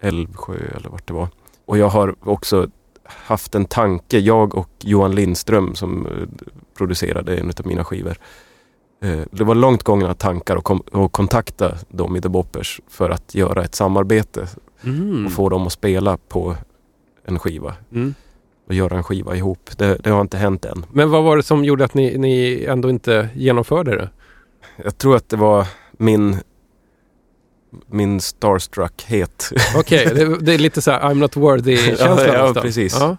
Älvsjö 0.00 0.54
eller 0.76 0.88
vart 0.88 1.06
det 1.06 1.12
var. 1.14 1.28
Och 1.66 1.78
jag 1.78 1.88
har 1.88 2.14
också 2.28 2.66
haft 3.04 3.54
en 3.54 3.64
tanke, 3.64 4.18
jag 4.18 4.54
och 4.54 4.68
Johan 4.80 5.14
Lindström 5.14 5.74
som 5.74 6.06
eh, 6.06 6.12
producerade 6.78 7.36
en 7.36 7.48
av 7.48 7.66
mina 7.66 7.84
skivor. 7.84 8.16
Eh, 9.02 9.20
Det 9.30 9.44
var 9.44 9.54
långt 9.54 9.82
gångna 9.82 10.14
tankar 10.14 10.56
att, 10.56 10.64
kom, 10.64 10.82
att 10.92 11.12
kontakta 11.12 11.74
dem 11.88 12.16
i 12.16 12.20
The 12.20 12.28
Boppers 12.28 12.80
för 12.88 13.10
att 13.10 13.34
göra 13.34 13.64
ett 13.64 13.74
samarbete 13.74 14.46
Mm. 14.84 15.26
och 15.26 15.32
få 15.32 15.48
dem 15.48 15.66
att 15.66 15.72
spela 15.72 16.16
på 16.28 16.56
en 17.24 17.38
skiva 17.38 17.74
Mm. 17.92 18.14
och 18.66 18.74
göra 18.74 18.96
en 18.96 19.04
skiva 19.04 19.36
ihop. 19.36 19.70
Det, 19.76 19.96
det 20.04 20.10
har 20.10 20.20
inte 20.20 20.36
hänt 20.36 20.64
än. 20.64 20.86
Men 20.92 21.10
vad 21.10 21.24
var 21.24 21.36
det 21.36 21.42
som 21.42 21.64
gjorde 21.64 21.84
att 21.84 21.94
ni, 21.94 22.18
ni 22.18 22.64
ändå 22.68 22.90
inte 22.90 23.28
genomförde 23.34 23.96
det? 23.96 24.08
Jag 24.84 24.98
tror 24.98 25.16
att 25.16 25.28
det 25.28 25.36
var 25.36 25.66
min 25.92 26.36
min 27.86 28.20
starstruckhet. 28.20 29.50
Okej, 29.76 30.10
det, 30.14 30.38
det 30.40 30.54
är 30.54 30.58
lite 30.58 30.82
så 30.82 30.90
här 30.90 31.00
I'm 31.00 31.14
not 31.14 31.36
worthy-känsla 31.36 32.26
Ja, 32.26 32.52
ja, 32.54 32.62
precis. 32.62 32.96
Ja. 33.00 33.16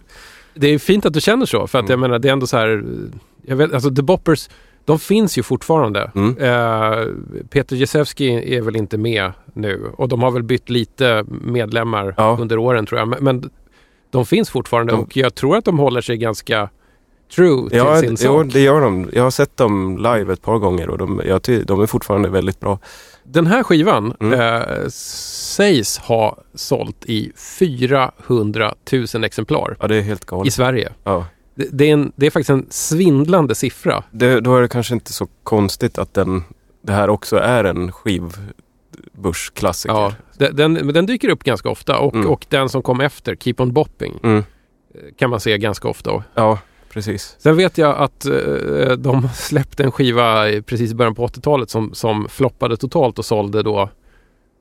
Det 0.55 0.67
är 0.67 0.79
fint 0.79 1.05
att 1.05 1.13
du 1.13 1.21
känner 1.21 1.45
så, 1.45 1.67
för 1.67 1.79
att 1.79 1.89
jag 1.89 1.97
Mm. 1.97 1.99
menar 2.01 2.19
det 2.19 2.27
är 2.27 2.34
ändå 2.34 2.47
så 2.47 2.57
här, 2.57 2.84
jag 3.45 3.55
vet, 3.55 3.73
alltså 3.73 3.95
The 3.95 4.01
Boppers, 4.01 4.49
de 4.86 4.99
finns 4.99 5.38
ju 5.38 5.43
fortfarande. 5.43 6.11
Mm. 6.15 6.38
Eh, 6.38 7.05
Peter 7.49 7.75
Jezewski 7.75 8.55
är 8.57 8.61
väl 8.61 8.75
inte 8.75 8.97
med 8.97 9.31
nu 9.53 9.91
och 9.97 10.07
de 10.07 10.23
har 10.23 10.31
väl 10.31 10.43
bytt 10.43 10.69
lite 10.69 11.25
medlemmar 11.29 12.13
Ja. 12.17 12.38
under 12.41 12.57
åren 12.57 12.86
tror 12.86 12.99
jag. 12.99 13.07
Men, 13.07 13.23
men 13.23 13.49
de 14.11 14.25
finns 14.25 14.49
fortfarande 14.49 14.93
De- 14.93 15.01
och 15.01 15.17
jag 15.17 15.36
tror 15.36 15.57
att 15.57 15.65
de 15.65 15.79
håller 15.79 16.01
sig 16.01 16.17
ganska 16.17 16.69
true 17.36 17.69
till 17.69 17.77
Ja, 17.77 18.01
sin 18.01 18.17
sak. 18.17 18.45
det 18.53 18.59
gör 18.59 18.81
de. 18.81 19.09
Jag 19.13 19.23
har 19.23 19.31
sett 19.31 19.57
dem 19.57 19.97
live 19.97 20.34
ett 20.34 20.41
par 20.41 20.57
gånger 20.57 20.89
och 20.89 20.97
de, 20.97 21.21
jag, 21.25 21.41
de 21.65 21.81
är 21.81 21.86
fortfarande 21.86 22.29
väldigt 22.29 22.59
bra. 22.59 22.79
Den 23.23 23.47
här 23.47 23.63
skivan 23.63 24.13
Mm. 24.19 24.39
eh, 24.39 24.88
sägs 24.89 25.97
ha 25.97 26.38
sålt 26.55 27.05
i 27.05 27.31
400 27.59 28.73
000 29.13 29.23
exemplar 29.23 29.77
Ja, 29.79 29.88
det 29.88 29.95
är 29.95 30.01
helt 30.01 30.23
i 30.23 30.25
galet. 30.27 30.53
Sverige. 30.53 30.91
Ja. 31.03 31.25
Det, 31.56 31.68
det, 31.72 31.89
är 31.89 31.93
en, 31.93 32.12
det 32.16 32.26
är 32.26 32.30
faktiskt 32.32 32.49
en 32.49 32.66
svindlande 32.70 33.56
siffra. 33.56 34.04
Det, 34.12 34.39
då 34.39 34.56
är 34.58 34.62
det 34.62 34.68
kanske 34.68 34.93
inte 34.93 35.14
så 35.14 35.28
konstigt 35.43 35.97
att 35.97 36.14
den, 36.14 36.43
det 36.82 36.93
här 36.93 37.10
också 37.10 37.38
är 37.38 37.64
en 37.64 37.91
skivbörsklassiker. 37.91 39.93
Ja, 39.95 40.14
den, 40.51 40.74
men 40.74 40.93
den 40.93 41.06
dyker 41.06 41.30
upp 41.30 41.43
ganska 41.43 41.70
ofta 41.70 41.97
och, 41.99 42.16
Mm. 42.16 42.30
och 42.30 42.45
den 42.49 42.70
som 42.70 42.82
kom 42.82 43.01
efter, 43.01 43.36
Keep 43.36 43.56
On 43.58 43.74
Bopping, 43.74 44.20
Mm. 44.24 44.38
eh, 44.38 44.43
kan 45.18 45.30
man 45.30 45.39
se 45.39 45.58
ganska 45.58 45.88
ofta. 45.88 46.24
Ja, 46.34 46.60
precis. 46.89 47.36
Sen 47.39 47.58
vet 47.58 47.78
jag 47.78 47.97
att 47.97 48.26
eh, 48.26 48.91
de 48.97 49.30
släppte 49.36 49.84
en 49.84 49.91
skiva 49.91 50.43
precis 50.66 50.91
i 50.91 50.95
början 50.95 51.16
på 51.16 51.28
80-talet 51.28 51.70
som, 51.70 51.93
som 51.93 52.28
floppade 52.30 52.78
totalt 52.78 53.20
och 53.20 53.26
sålde 53.26 53.64
då 53.64 53.89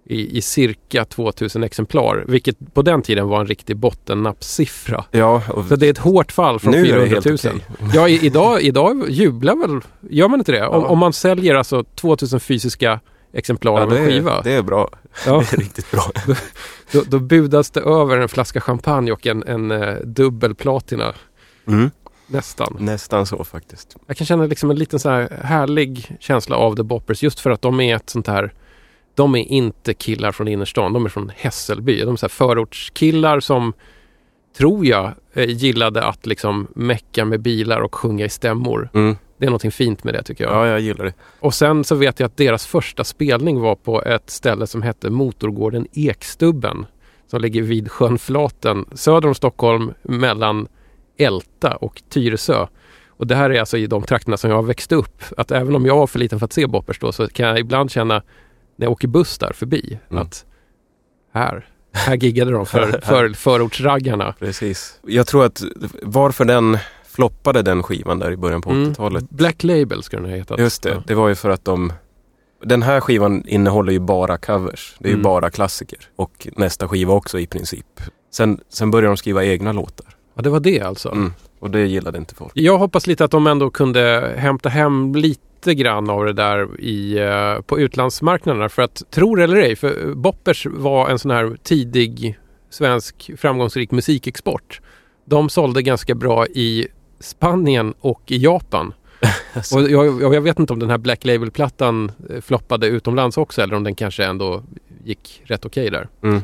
i, 0.05 0.38
i 0.38 0.42
cirka 0.42 1.05
2000 1.05 1.62
exemplar. 1.64 2.24
Vilket 2.28 2.74
på 2.74 2.82
den 2.82 3.03
tiden 3.03 3.28
var 3.28 3.40
en 3.40 3.46
riktig 3.46 3.76
bottennappsiffra. 3.76 5.05
Ja, 5.11 5.42
Så 5.68 5.76
det 5.76 5.86
är 5.86 5.90
ett 5.90 5.98
hårt 5.98 6.32
fall 6.32 6.59
från 6.61 6.72
nu 6.72 6.80
är 6.80 6.84
400 6.84 7.20
det 7.20 7.30
000. 7.30 7.38
helt 7.38 7.44
okej. 7.46 7.90
Ja, 7.94 8.09
i, 8.09 8.26
idag, 8.26 8.62
idag 8.62 9.11
jublar 9.11 9.57
väl, 9.57 9.80
gör 10.11 10.28
man 10.28 10.38
inte 10.40 10.53
det? 10.53 10.66
Om, 10.66 10.82
Ja. 10.82 10.88
om 10.88 10.98
man 10.98 11.12
säljer 11.12 11.55
alltså 11.55 11.84
2000 11.84 12.40
fysiska 12.40 13.00
exemplar 13.32 13.72
Ja, 13.72 13.82
av 13.82 13.90
det, 13.90 13.98
en 13.98 14.07
skiva. 14.09 14.42
det 14.42 14.53
är 14.53 14.62
bra. 14.62 14.88
ja, 15.26 15.38
Det 15.50 15.57
är 15.57 15.61
riktigt 15.61 15.90
bra. 15.90 16.03
då, 16.92 17.03
då 17.07 17.18
budas 17.18 17.70
det 17.70 17.80
över 17.80 18.18
en 18.18 18.28
flaska 18.28 18.61
champagne 18.61 19.12
och 19.12 19.26
en, 19.26 19.42
en 19.42 19.70
eh, 19.70 19.94
dubbel 20.05 20.55
platina. 20.55 21.12
Mm. 21.66 21.90
Nästan. 22.26 22.76
Nästan 22.78 23.26
så 23.26 23.44
faktiskt. 23.44 23.96
Jag 24.07 24.16
kan 24.16 24.26
känna 24.26 24.46
liksom 24.46 24.70
en 24.70 24.76
liten 24.76 24.98
så 24.98 25.09
här 25.11 25.40
härlig 25.44 26.16
känsla 26.20 26.57
av 26.57 26.76
The 26.76 26.82
Boppers 26.82 27.22
just 27.22 27.40
för 27.40 27.50
att 27.50 27.62
de 27.62 27.80
är 27.80 27.96
ett 27.96 28.11
sånt 28.11 28.26
här 28.26 28.53
de 29.14 29.34
är 29.34 29.52
inte 29.52 29.94
killar 29.94 30.32
från 30.32 30.48
innerstan, 30.48 30.92
de 30.92 31.04
är 31.04 31.08
från 31.08 31.32
Hässelby. 31.36 32.00
De 32.00 32.12
är 32.12 32.16
så 32.16 32.28
förortskillar 32.28 33.40
som 33.40 33.72
tror 34.56 34.86
jag 34.86 35.12
eh, 35.32 35.48
gillade 35.48 36.04
att 36.04 36.26
liksom 36.26 36.68
mecka 36.74 37.24
med 37.24 37.40
bilar 37.40 37.80
och 37.80 37.94
sjunga 37.94 38.24
i 38.24 38.28
stämmor. 38.28 38.90
Mm. 38.94 39.16
Det 39.38 39.46
är 39.46 39.50
någonting 39.50 39.70
fint 39.70 40.04
med 40.04 40.14
det 40.14 40.22
tycker 40.22 40.44
jag. 40.44 40.52
Ja, 40.52 40.66
jag 40.66 40.80
gillar 40.80 41.04
det. 41.04 41.14
Och 41.40 41.54
sen 41.54 41.84
så 41.84 41.94
vet 41.94 42.20
jag 42.20 42.26
att 42.26 42.36
deras 42.36 42.66
första 42.66 43.04
spelning 43.04 43.60
var 43.60 43.74
på 43.74 44.02
ett 44.02 44.30
ställe 44.30 44.66
som 44.66 44.82
hette 44.82 45.10
Motorgården 45.10 45.86
Ekstubben. 45.92 46.86
Som 47.26 47.40
ligger 47.40 47.62
vid 47.62 47.90
sjön 47.90 48.18
Flaten 48.18 48.84
söder 48.92 49.28
om 49.28 49.34
Stockholm 49.34 49.92
mellan 50.02 50.68
Älta 51.16 51.76
och 51.76 52.02
Tyresö. 52.08 52.66
Och 53.08 53.26
det 53.26 53.34
här 53.34 53.50
är 53.50 53.60
alltså 53.60 53.78
i 53.78 53.86
de 53.86 54.02
trakterna 54.02 54.36
som 54.36 54.50
jag 54.50 54.56
har 54.56 54.62
växt 54.62 54.92
upp. 54.92 55.22
Att 55.36 55.50
även 55.50 55.76
om 55.76 55.86
jag 55.86 55.96
var 55.96 56.06
för 56.06 56.18
liten 56.18 56.38
för 56.38 56.44
att 56.44 56.52
se 56.52 56.66
Boppers 56.66 56.98
då 56.98 57.12
så 57.12 57.28
kan 57.28 57.48
jag 57.48 57.58
ibland 57.58 57.90
känna 57.90 58.22
när 58.76 58.86
jag 58.86 58.92
åker 58.92 59.08
buss 59.08 59.38
där 59.38 59.52
förbi 59.52 59.98
Mm. 60.10 60.22
att 60.22 60.44
här, 61.34 61.66
här 61.92 62.16
giggade 62.16 62.50
de 62.50 62.66
för, 62.66 63.00
för 63.02 63.28
förortsraggarna. 63.28 64.34
Precis. 64.38 64.98
Jag 65.06 65.26
tror 65.26 65.44
att 65.44 65.62
varför 66.02 66.44
den 66.44 66.78
floppade 67.04 67.62
den 67.62 67.82
skivan 67.82 68.18
där 68.18 68.30
i 68.32 68.36
början 68.36 68.62
på 68.62 68.70
Mm. 68.70 68.90
80-talet. 68.92 69.30
Black 69.30 69.62
Label 69.64 70.02
ska 70.02 70.16
den 70.16 70.26
ha 70.30 70.36
hetat. 70.36 70.60
Just 70.60 70.82
det, 70.82 70.90
Ja. 70.90 71.02
det 71.06 71.14
var 71.14 71.28
ju 71.28 71.34
för 71.34 71.50
att 71.50 71.64
de 71.64 71.92
den 72.64 72.82
här 72.82 73.00
skivan 73.00 73.44
innehåller 73.46 73.92
ju 73.92 73.98
bara 73.98 74.38
covers. 74.38 74.94
Det 74.98 75.04
är 75.04 75.08
ju 75.10 75.14
Mm. 75.14 75.22
bara 75.22 75.50
klassiker. 75.50 75.98
Och 76.16 76.48
nästa 76.56 76.88
skiva 76.88 77.14
också 77.14 77.38
i 77.38 77.46
princip. 77.46 77.86
Sen, 78.32 78.60
sen 78.68 78.90
började 78.90 79.08
de 79.08 79.16
skriva 79.16 79.44
egna 79.44 79.72
låtar. 79.72 80.06
Ja, 80.34 80.42
det 80.42 80.50
var 80.50 80.60
det 80.60 80.80
alltså. 80.80 81.08
Mm. 81.12 81.32
Och 81.58 81.70
det 81.70 81.80
gillade 81.86 82.18
inte 82.18 82.34
folk. 82.34 82.52
Jag 82.54 82.78
hoppas 82.78 83.06
lite 83.06 83.24
att 83.24 83.30
de 83.30 83.46
ändå 83.46 83.70
kunde 83.70 84.34
hämta 84.36 84.68
hem 84.68 85.14
lite 85.14 85.40
grann 85.70 86.10
av 86.10 86.24
det 86.24 86.32
där 86.32 86.80
i, 86.80 87.18
eh, 87.18 87.60
på 87.60 87.80
utlandsmarknaderna. 87.80 88.68
För 88.68 88.82
att, 88.82 89.02
tro 89.10 89.34
det 89.34 89.44
eller 89.44 89.56
ej, 89.56 89.76
för 89.76 90.14
Boppers 90.14 90.66
var 90.66 91.08
en 91.08 91.18
sån 91.18 91.30
här 91.30 91.56
tidig 91.62 92.38
svensk 92.70 93.30
framgångsrik 93.36 93.90
musikexport. 93.90 94.80
De 95.24 95.48
sålde 95.48 95.82
ganska 95.82 96.14
bra 96.14 96.46
i 96.46 96.86
Spanien 97.20 97.94
och 98.00 98.22
i 98.26 98.36
Japan. 98.36 98.94
Alltså. 99.54 99.76
Och 99.78 99.90
jag, 99.90 100.34
jag 100.34 100.40
vet 100.40 100.58
inte 100.58 100.72
om 100.72 100.78
den 100.78 100.90
här 100.90 100.98
Black 100.98 101.24
Label-plattan 101.24 102.12
eh, 102.30 102.40
floppade 102.40 102.86
utomlands 102.86 103.36
också 103.36 103.62
eller 103.62 103.74
om 103.74 103.84
den 103.84 103.94
kanske 103.94 104.24
ändå 104.24 104.62
gick 105.04 105.42
rätt 105.44 105.64
okej 105.64 105.90
där. 105.90 106.08
Mm. 106.22 106.40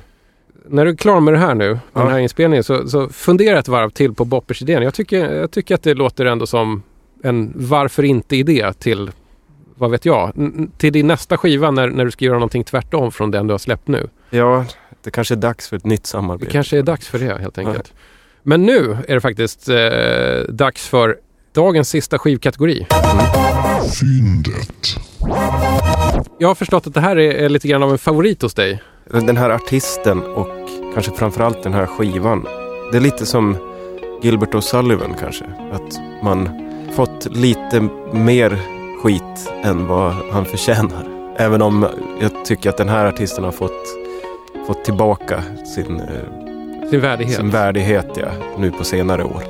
När 0.71 0.85
du 0.85 0.91
är 0.91 0.97
klar 0.97 1.21
med 1.21 1.35
det 1.35 1.39
här 1.39 1.55
nu, 1.55 1.69
med 1.69 1.81
Ja. 1.93 2.01
den 2.01 2.11
här 2.11 2.19
inspelningen, 2.19 2.65
så, 2.65 2.89
så 2.89 3.09
fundera 3.09 3.59
ett 3.59 3.69
varv 3.69 3.91
till 3.91 4.15
på 4.15 4.25
Boppers-idén. 4.25 4.83
Jag 4.83 4.95
tycker, 4.95 5.35
jag 5.35 5.51
tycker 5.51 5.75
att 5.75 5.83
det 5.83 5.95
låter 5.95 6.25
ändå 6.27 6.47
som 6.47 6.83
en 7.23 7.53
varför 7.57 8.03
inte-idé 8.03 8.73
till, 8.79 9.11
vad 9.75 9.91
vet 9.91 10.05
jag, 10.05 10.33
till 10.79 10.93
din 10.93 11.07
nästa 11.07 11.37
skiva 11.37 11.71
när, 11.71 11.89
när 11.89 12.05
du 12.05 12.11
ska 12.11 12.25
göra 12.25 12.35
någonting 12.37 12.65
tvärtom 12.65 13.13
från 13.13 13.31
den 13.31 13.47
du 13.47 13.55
har 13.55 13.59
släppt 13.59 13.89
nu. 13.89 14.09
Ja, 14.31 14.65
det 15.03 15.11
kanske 15.11 15.35
är 15.35 15.37
dags 15.37 15.69
för 15.69 15.77
ett 15.77 15.85
nytt 15.85 16.03
Det 16.03 16.09
samarbete. 16.09 16.53
kanske 16.53 16.79
är 16.79 16.83
dags 16.83 17.09
för 17.09 17.19
det 17.19 17.39
helt 17.41 17.59
enkelt. 17.59 17.93
Men 18.43 18.63
nu 18.63 18.97
är 19.09 19.15
det 19.15 19.21
faktiskt 19.21 19.69
eh, 19.69 19.77
dags 20.55 20.89
för 20.89 21.17
dagens 21.55 21.89
sista 21.89 22.19
skivkategori. 22.19 22.87
Fyndet. 24.01 24.87
Jag 26.39 26.49
har 26.49 26.55
förstått 26.55 26.87
att 26.87 26.95
det 26.95 27.01
här 27.01 27.19
är, 27.19 27.31
är 27.35 27.49
lite 27.49 27.69
grann 27.69 27.83
av 27.83 27.91
en 27.93 27.99
favorit 27.99 28.43
hos 28.43 28.55
dig. 28.55 28.83
Den 29.11 29.37
här 29.37 29.51
artisten 29.51 30.23
och 30.23 30.49
kanske 30.95 31.13
framförallt 31.13 31.63
den 31.63 31.73
här 31.73 31.87
skivan. 31.87 32.47
Det 32.93 32.97
är 32.97 33.01
lite 33.01 33.27
som 33.27 33.57
Gilbert 34.23 34.55
O'Sullivan 34.55 35.15
kanske. 35.21 35.45
Att 35.73 35.99
man 36.23 36.68
fått 36.95 37.37
lite 37.37 37.89
mer 38.13 38.59
skit 39.03 39.53
än 39.63 39.87
vad 39.87 40.13
han 40.33 40.45
förtjänar. 40.45 41.05
Även 41.37 41.63
om 41.63 41.87
jag 42.21 42.45
tycker 42.45 42.71
att 42.71 42.77
den 42.77 42.89
här 42.89 43.07
artisten 43.07 43.45
har 43.45 43.53
fått, 43.53 43.87
fått 44.67 44.85
tillbaka 44.85 45.43
sin, 45.75 46.01
eh, 46.01 46.91
Sin 46.91 47.01
värdighet. 47.01 47.37
sin 47.37 47.51
värdighet 47.51 48.09
ja, 48.15 48.29
nu 48.59 48.71
på 48.71 48.85
senare 48.85 49.25
år. 49.25 49.43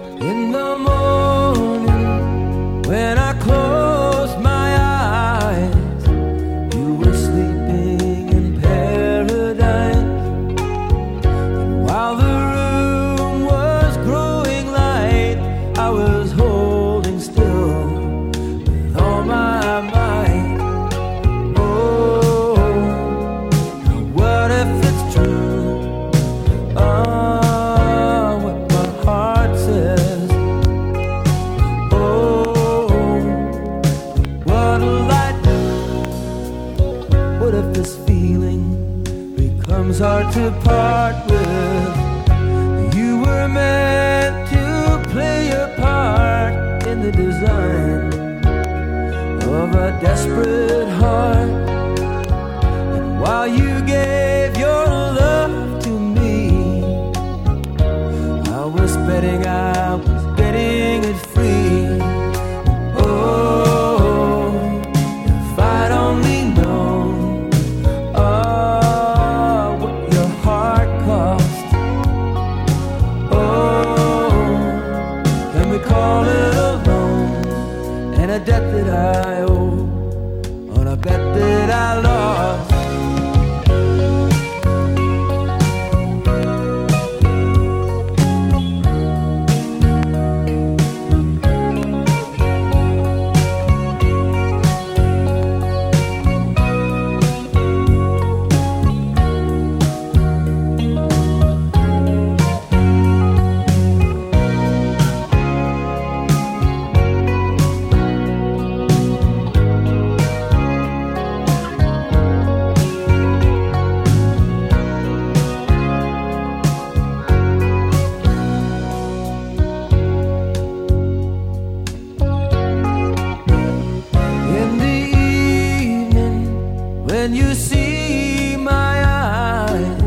When 127.28 127.36
you 127.36 127.54
see 127.54 128.56
my 128.56 129.04
eyes, 129.04 130.02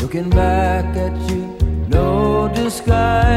looking 0.00 0.30
back 0.30 0.96
at 0.96 1.12
you, 1.28 1.42
no 1.88 2.48
disguise. 2.54 3.29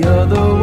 The 0.00 0.08
other 0.08 0.57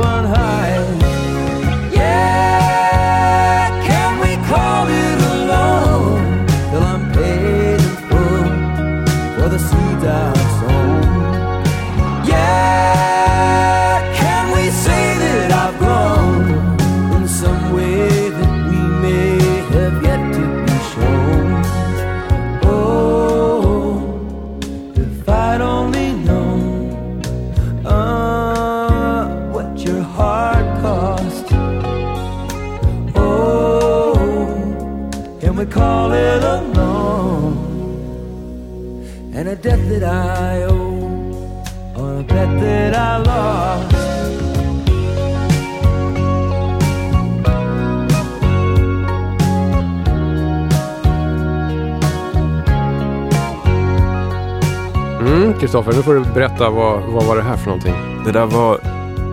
Kristoffer, 55.65 55.93
nu 55.93 56.03
får 56.03 56.13
du 56.13 56.23
berätta 56.33 56.69
vad, 56.69 57.01
vad 57.03 57.25
var 57.25 57.35
det 57.35 57.41
här 57.41 57.57
för 57.57 57.65
någonting? 57.65 57.93
Det 58.25 58.31
där 58.31 58.45
var 58.45 58.79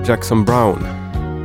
Jackson 0.06 0.44
Brown 0.44 0.86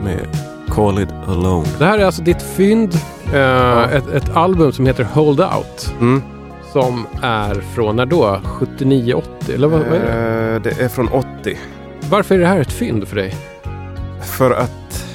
med 0.03 0.27
Call 0.69 0.99
It 0.99 1.09
Alone. 1.27 1.67
Det 1.79 1.85
här 1.85 1.97
är 1.99 2.05
alltså 2.05 2.21
ditt 2.21 2.41
fynd. 2.41 2.93
Eh, 3.33 3.93
ett, 3.93 4.07
ett 4.07 4.35
album 4.35 4.71
som 4.71 4.85
heter 4.85 5.03
Hold 5.03 5.39
Out. 5.39 5.93
Mm. 5.99 6.21
Som 6.73 7.07
är 7.21 7.55
från 7.55 7.95
när 7.95 8.05
då? 8.05 8.41
79, 8.45 9.13
80? 9.13 9.53
Eller 9.53 9.67
vad, 9.67 9.79
vad 9.79 9.89
är 9.89 9.99
det? 9.99 10.55
Eh, 10.55 10.61
det 10.61 10.83
är 10.83 10.87
från 10.87 11.07
80. 11.07 11.57
Varför 12.09 12.35
är 12.35 12.39
det 12.39 12.47
här 12.47 12.59
ett 12.59 12.71
fynd 12.71 13.07
för 13.07 13.15
dig? 13.15 13.35
För 14.21 14.51
att 14.51 15.05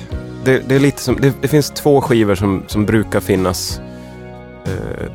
det, 0.45 0.69
det 0.69 0.75
är 0.75 0.81
lite 0.81 1.01
som, 1.01 1.17
det, 1.21 1.35
det 1.41 1.49
finns 1.49 1.71
två 1.71 2.01
skivor 2.01 2.35
som, 2.35 2.63
som 2.67 2.87
brukar 2.87 3.21
finnas 3.21 3.81
eh, 4.65 5.07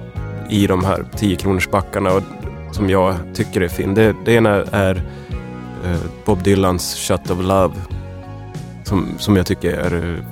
i 0.49 0.67
de 0.67 0.85
här 0.85 1.05
10 1.15 1.35
kronors 1.35 1.69
backarna 1.69 2.13
och 2.13 2.23
som 2.71 2.89
jag 2.89 3.15
tycker 3.33 3.61
är 3.61 3.67
fin. 3.67 3.93
Det, 3.93 4.15
det 4.25 4.33
ena 4.33 4.49
är 4.63 4.95
eh, 5.85 5.99
Bob 6.25 6.43
Dylans 6.43 6.95
Shut 6.95 7.29
of 7.29 7.41
Love 7.41 7.73
som, 8.83 9.07
som 9.17 9.35
jag 9.35 9.45
tycker 9.45 9.73
är 9.73 10.15
eh, 10.15 10.23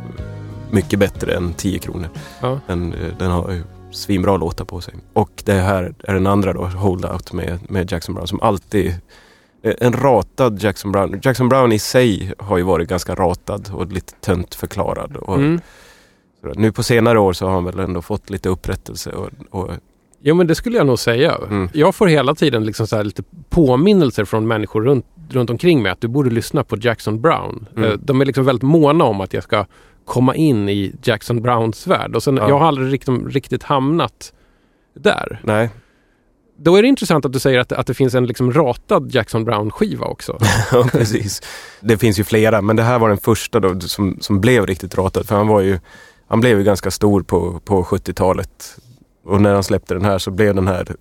mycket 0.71 0.99
bättre 0.99 1.35
än 1.35 1.53
10 1.53 1.79
kronor. 1.79 2.09
Ja. 2.41 2.59
Den, 2.67 2.93
eh, 2.93 3.17
den 3.19 3.31
har 3.31 3.61
svinbra 3.91 4.37
låtar 4.37 4.65
på 4.65 4.81
sig. 4.81 4.93
Och 5.13 5.43
det 5.45 5.53
här 5.53 5.93
är 6.03 6.13
den 6.13 6.27
andra 6.27 6.53
då, 6.53 6.65
Hold 6.65 7.05
Out 7.05 7.33
med, 7.33 7.59
med 7.71 7.91
Jackson 7.91 8.15
Brown 8.15 8.27
som 8.27 8.41
alltid 8.41 8.95
en 9.61 9.93
ratad 9.93 10.63
Jackson 10.63 10.91
Brown. 10.91 11.19
Jackson 11.23 11.49
Brown 11.49 11.71
i 11.71 11.79
sig 11.79 12.33
har 12.39 12.57
ju 12.57 12.63
varit 12.63 12.89
ganska 12.89 13.15
ratad 13.15 13.69
och 13.73 13.91
lite 13.91 14.13
tönt 14.13 14.55
förklarad. 14.55 15.17
Och, 15.17 15.37
Mm. 15.37 15.59
Nu 16.55 16.71
på 16.71 16.83
senare 16.83 17.19
år 17.19 17.33
så 17.33 17.45
har 17.45 17.53
han 17.53 17.65
väl 17.65 17.79
ändå 17.79 18.01
fått 18.01 18.29
lite 18.29 18.49
upprättelse. 18.49 19.11
Och, 19.11 19.29
och, 19.49 19.71
Jo, 20.21 20.35
men 20.35 20.47
det 20.47 20.55
skulle 20.55 20.77
jag 20.77 20.87
nog 20.87 20.99
säga. 20.99 21.37
Mm. 21.49 21.69
Jag 21.73 21.95
får 21.95 22.07
hela 22.07 22.35
tiden 22.35 22.65
liksom 22.65 22.87
så 22.87 23.03
lite 23.03 23.23
påminnelser 23.49 24.25
från 24.25 24.47
människor 24.47 24.81
runt, 24.81 25.05
runt 25.29 25.49
omkring 25.49 25.81
mig 25.81 25.91
att 25.91 26.01
du 26.01 26.07
borde 26.07 26.29
lyssna 26.29 26.63
på 26.63 26.77
Jackson 26.77 27.21
Brown. 27.21 27.67
Mm. 27.77 27.89
Eh, 27.91 27.97
De 27.97 28.21
är 28.21 28.25
liksom 28.25 28.45
väldigt 28.45 28.63
måna 28.63 29.03
om 29.03 29.21
att 29.21 29.33
jag 29.33 29.43
ska 29.43 29.65
komma 30.05 30.35
in 30.35 30.69
i 30.69 30.95
Jackson 31.03 31.41
Browns 31.41 31.87
värld. 31.87 32.15
Och 32.15 32.23
sen, 32.23 32.37
Ja. 32.37 32.49
Jag 32.49 32.59
har 32.59 32.67
aldrig 32.67 32.93
riktigt, 32.93 33.27
riktigt 33.33 33.63
hamnat 33.63 34.33
där. 34.99 35.39
nej, 35.43 35.69
Då 36.57 36.75
är 36.75 36.81
det 36.81 36.87
intressant 36.87 37.25
att 37.25 37.33
du 37.33 37.39
säger 37.39 37.59
att, 37.59 37.71
att 37.71 37.87
det 37.87 37.93
finns 37.93 38.15
en 38.15 38.25
liksom 38.25 38.53
ratad 38.53 39.11
Jackson 39.11 39.43
Brown-skiva 39.45 40.05
också. 40.05 40.37
ja, 40.71 40.87
precis. 40.91 41.41
Det 41.81 41.97
finns 41.97 42.19
ju 42.19 42.23
flera 42.23 42.61
men 42.61 42.75
det 42.75 42.83
här 42.83 42.99
var 42.99 43.09
den 43.09 43.17
första 43.17 43.59
då 43.59 43.79
som, 43.79 44.17
som 44.21 44.41
blev 44.41 44.65
riktigt 44.67 44.97
ratad. 44.97 45.27
För 45.27 45.35
han 45.35 45.47
var 45.47 45.61
ju, 45.61 45.79
han 46.27 46.39
blev 46.41 46.57
ju 46.57 46.63
ganska 46.63 46.91
stor 46.91 47.21
på, 47.23 47.59
på 47.65 47.83
70-talet. 47.83 48.77
Och 49.25 49.41
när 49.41 49.53
han 49.53 49.63
släppte 49.63 49.93
den 49.93 50.05
här 50.05 50.17
så 50.17 50.31
blev 50.31 50.55
den 50.55 50.67
här 50.67 50.95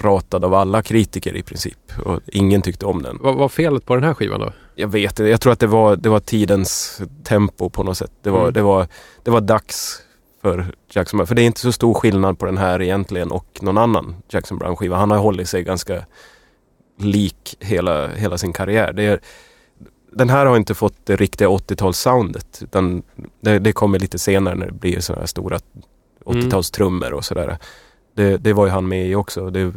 ratad 0.00 0.44
av 0.44 0.54
alla 0.54 0.82
kritiker 0.82 1.36
i 1.36 1.42
princip. 1.42 1.78
Och 2.04 2.20
ingen 2.26 2.62
tyckte 2.62 2.86
om 2.86 3.02
den. 3.02 3.18
Vad 3.22 3.34
var 3.36 3.48
felet 3.48 3.86
på 3.86 3.94
den 3.94 4.04
här 4.04 4.14
skivan 4.14 4.40
då? 4.40 4.52
Jag 4.74 4.88
vet 4.88 5.12
inte, 5.12 5.24
jag 5.30 5.40
tror 5.40 5.52
att 5.52 5.60
det 5.60 5.66
var, 5.66 5.96
det 5.96 6.08
var 6.08 6.20
tidens 6.20 7.00
tempo 7.24 7.70
på 7.70 7.82
något 7.82 7.98
sätt. 7.98 8.12
Det 8.22 8.30
var, 8.30 8.40
Mm. 8.40 8.52
det 8.52 8.62
var, 8.62 8.86
det 9.22 9.30
var 9.30 9.40
dags 9.40 10.02
för 10.42 10.66
Jackson 10.90 11.16
Brown. 11.18 11.26
För 11.26 11.34
det 11.34 11.42
är 11.42 11.46
inte 11.46 11.60
så 11.60 11.72
stor 11.72 11.94
skillnad 11.94 12.38
på 12.38 12.46
den 12.46 12.58
här 12.58 12.82
egentligen 12.82 13.30
och 13.30 13.58
någon 13.62 13.78
annan 13.78 14.16
Jackson 14.28 14.58
Brown-skiva. 14.58 14.96
Han 14.96 15.10
har 15.10 15.18
hållit 15.18 15.48
sig 15.48 15.62
ganska 15.62 16.06
lik 16.98 17.56
hela, 17.60 18.08
hela 18.08 18.38
sin 18.38 18.52
karriär. 18.52 18.92
Det 18.92 19.02
är, 19.02 19.20
den 20.12 20.28
här 20.30 20.46
har 20.46 20.56
inte 20.56 20.74
fått 20.74 20.94
det 21.04 21.16
riktiga 21.16 21.48
80-talssoundet. 21.48 22.62
Utan 22.64 23.02
det, 23.40 23.58
det 23.58 23.72
kommer 23.72 23.98
lite 23.98 24.18
senare 24.18 24.54
när 24.54 24.66
det 24.66 24.72
blir 24.72 25.00
sådana 25.00 25.20
här 25.22 25.26
stora 25.26 25.58
80-talstrummor 26.24 27.10
och 27.10 27.24
sådär. 27.24 27.58
Det, 28.14 28.36
det 28.36 28.52
var 28.52 28.66
ju 28.66 28.72
han 28.72 28.88
med 28.88 29.06
i 29.06 29.14
också. 29.14 29.50
Det, 29.50 29.72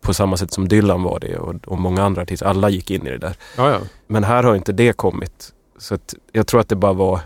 på 0.00 0.14
samma 0.14 0.36
sätt 0.36 0.52
som 0.52 0.68
Dylan 0.68 1.02
var 1.02 1.20
det 1.20 1.36
och, 1.36 1.54
och 1.66 1.78
många 1.78 2.02
andra 2.04 2.22
artister. 2.22 2.46
Alla 2.46 2.68
gick 2.68 2.90
in 2.90 3.06
i 3.06 3.10
det 3.10 3.18
där. 3.18 3.36
Ja, 3.56 3.70
ja. 3.70 3.78
Men 4.06 4.24
här 4.24 4.42
har 4.42 4.54
inte 4.54 4.72
det 4.72 4.92
kommit. 4.92 5.52
Så 5.78 5.98
jag 6.32 6.46
tror 6.46 6.60
att 6.60 6.68
det 6.68 6.76
bara 6.76 6.92
var 6.92 7.20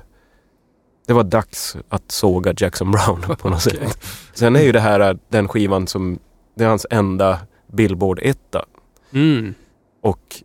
det 1.07 1.13
var 1.13 1.25
dags 1.25 1.77
att 1.89 2.13
såga 2.13 2.55
Jackson 2.57 2.91
Brown 2.91 3.21
på 3.39 3.49
något 3.49 3.67
Okej. 3.67 3.79
sätt. 3.79 4.05
Sen 4.35 4.57
är 4.57 4.63
ju 4.63 4.73
det 4.73 4.81
här 4.81 5.01
äh, 5.01 5.17
den 5.29 5.49
skivan 5.49 5.87
som, 5.87 6.19
det 6.55 6.65
är 6.65 6.69
hans 6.69 6.87
enda 6.91 7.39
Billboard-etta. 7.73 8.65
Mm. 9.13 9.55
Och 10.03 10.43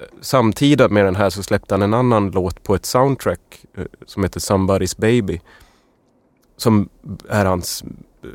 eh, 0.00 0.06
samtida 0.20 0.88
med 0.88 1.04
den 1.04 1.16
här 1.16 1.30
så 1.30 1.42
släppte 1.42 1.74
han 1.74 1.82
en 1.82 1.94
annan 1.94 2.30
låt 2.30 2.62
på 2.62 2.74
ett 2.74 2.86
soundtrack 2.86 3.64
eh, 3.76 3.84
som 4.06 4.22
heter 4.22 4.40
Somebody's 4.40 5.00
Baby. 5.00 5.40
Som 6.56 6.88
är 7.28 7.44
hans 7.44 7.84
eh, 8.24 8.30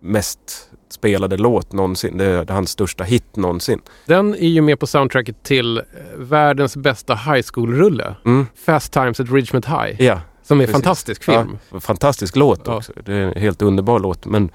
mest 0.00 0.70
spelade 0.90 1.36
låt 1.36 1.72
någonsin. 1.72 2.18
Det 2.18 2.24
är 2.24 2.46
hans 2.52 2.70
största 2.70 3.04
hit 3.04 3.36
någonsin. 3.36 3.80
Den 4.06 4.34
är 4.34 4.48
ju 4.48 4.60
med 4.60 4.80
på 4.80 4.86
soundtracket 4.86 5.42
till 5.42 5.78
eh, 5.78 5.82
världens 6.16 6.76
bästa 6.76 7.14
high 7.14 7.42
school-rulle. 7.52 8.16
Mm. 8.24 8.46
Fast 8.66 8.92
Times 8.92 9.20
at 9.20 9.30
Ridgemont 9.30 9.66
High. 9.66 10.02
Ja, 10.02 10.20
Som 10.42 10.60
är 10.60 10.66
en 10.66 10.72
fantastisk 10.72 11.24
film. 11.24 11.58
Ja, 11.70 11.80
fantastisk 11.80 12.36
låt 12.36 12.60
Ja. 12.66 12.76
också. 12.76 12.92
Det 13.04 13.12
är 13.14 13.20
en 13.20 13.42
helt 13.42 13.62
underbar 13.62 13.98
låt. 13.98 14.26
Men 14.26 14.50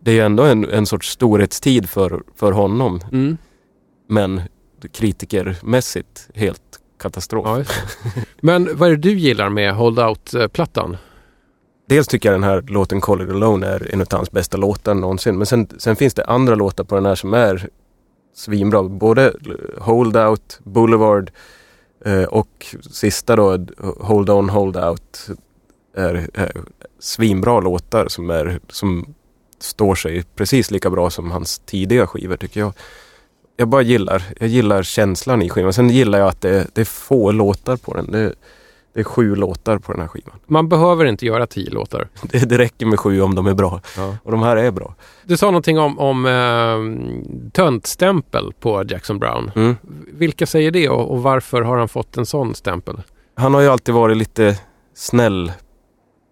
det 0.00 0.18
är 0.18 0.24
ändå 0.26 0.42
en, 0.42 0.70
en 0.70 0.86
sorts 0.86 1.08
storhetstid 1.10 1.88
för, 1.90 2.22
för 2.36 2.52
honom. 2.52 3.00
Mm. 3.12 3.36
Men 4.08 4.40
kritikermässigt 4.92 6.28
helt 6.34 6.62
katastrof. 7.00 7.46
Ja. 7.46 7.64
Men 8.40 8.76
vad 8.76 8.88
är 8.88 8.96
det 8.96 9.02
du 9.10 9.12
gillar 9.18 9.48
med 9.48 9.74
Hold 9.74 9.98
Out-plattan? 9.98 10.96
Dels 11.86 12.08
tycker 12.08 12.28
jag 12.28 12.40
den 12.40 12.48
här 12.48 12.62
låten 12.62 13.00
Call 13.00 13.22
It 13.22 13.30
Alone 13.30 13.66
är 13.66 13.94
en 13.94 14.00
av 14.00 14.06
hans 14.10 14.30
bästa 14.30 14.56
låtar 14.56 14.94
någonsin. 14.94 15.38
Men 15.38 15.46
sen, 15.46 15.68
sen 15.78 15.96
finns 15.96 16.14
det 16.14 16.24
andra 16.24 16.54
låtar 16.54 16.84
på 16.84 16.94
den 16.94 17.06
här 17.06 17.14
som 17.14 17.34
är 17.34 17.68
svinbra. 18.34 18.82
Både 18.82 19.26
eh, 19.26 19.82
Hold 19.82 20.16
Out, 20.16 20.60
Boulevard 20.62 21.30
eh, 22.04 22.22
och 22.22 22.76
sista 22.90 23.36
då 23.36 23.66
Hold 24.00 24.30
On 24.30 24.48
Hold 24.48 24.76
Out 24.76 25.28
är, 25.96 26.28
är 26.34 26.52
svinbra 26.98 27.60
låtar 27.60 28.08
som, 28.08 28.30
är, 28.30 28.60
som 28.68 29.14
står 29.58 29.94
sig 29.94 30.24
precis 30.34 30.70
lika 30.70 30.90
bra 30.90 31.10
som 31.10 31.30
hans 31.30 31.58
tidiga 31.58 32.06
skivor 32.06 32.36
tycker 32.36 32.60
jag. 32.60 32.72
Jag 33.56 33.68
bara 33.68 33.82
gillar, 33.82 34.24
jag 34.40 34.48
gillar 34.48 34.82
känslan 34.82 35.42
i 35.42 35.50
skivan. 35.50 35.72
Sen 35.72 35.90
gillar 35.90 36.18
jag 36.18 36.28
att 36.28 36.40
det, 36.40 36.66
det 36.72 36.80
är 36.80 36.84
få 36.84 37.32
låtar 37.32 37.76
på 37.76 37.94
den. 37.94 38.10
Det, 38.12 38.34
det 38.94 39.00
är 39.00 39.04
sju 39.04 39.34
låtar 39.34 39.78
på 39.78 39.92
den 39.92 40.00
här 40.00 40.08
skivan. 40.08 40.34
Man 40.46 40.68
behöver 40.68 41.04
inte 41.04 41.26
göra 41.26 41.46
tio 41.46 41.70
låtar. 41.70 42.08
Det, 42.22 42.48
det 42.48 42.58
räcker 42.58 42.86
med 42.86 43.00
sju 43.00 43.20
om 43.20 43.34
de 43.34 43.46
är 43.46 43.54
bra. 43.54 43.80
Ja. 43.96 44.16
Och 44.22 44.30
de 44.30 44.42
här 44.42 44.56
är 44.56 44.70
bra. 44.70 44.94
Du 45.24 45.36
sa 45.36 45.46
någonting 45.46 45.78
om, 45.78 45.98
om 45.98 46.26
eh, 46.26 47.50
töntstämpel 47.52 48.52
på 48.60 48.84
Jackson 48.88 49.18
Brown. 49.18 49.50
Mm. 49.54 49.76
Vilka 50.06 50.46
säger 50.46 50.70
det 50.70 50.88
och, 50.88 51.10
och 51.10 51.22
varför 51.22 51.62
har 51.62 51.78
han 51.78 51.88
fått 51.88 52.16
en 52.16 52.26
sån 52.26 52.54
stämpel? 52.54 53.02
Han 53.34 53.54
har 53.54 53.60
ju 53.60 53.68
alltid 53.68 53.94
varit 53.94 54.16
lite 54.16 54.58
snäll 54.94 55.52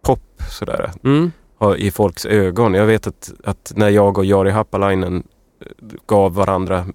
pop 0.02 0.42
sådär. 0.50 0.92
Mm. 1.04 1.32
I 1.76 1.90
folks 1.90 2.26
ögon. 2.26 2.74
Jag 2.74 2.86
vet 2.86 3.06
att, 3.06 3.32
att 3.44 3.72
när 3.76 3.88
jag 3.88 4.18
och 4.18 4.24
Jari 4.24 4.50
Happalainen 4.50 5.16
eh, 5.16 5.86
gav 6.06 6.34
varandra 6.34 6.86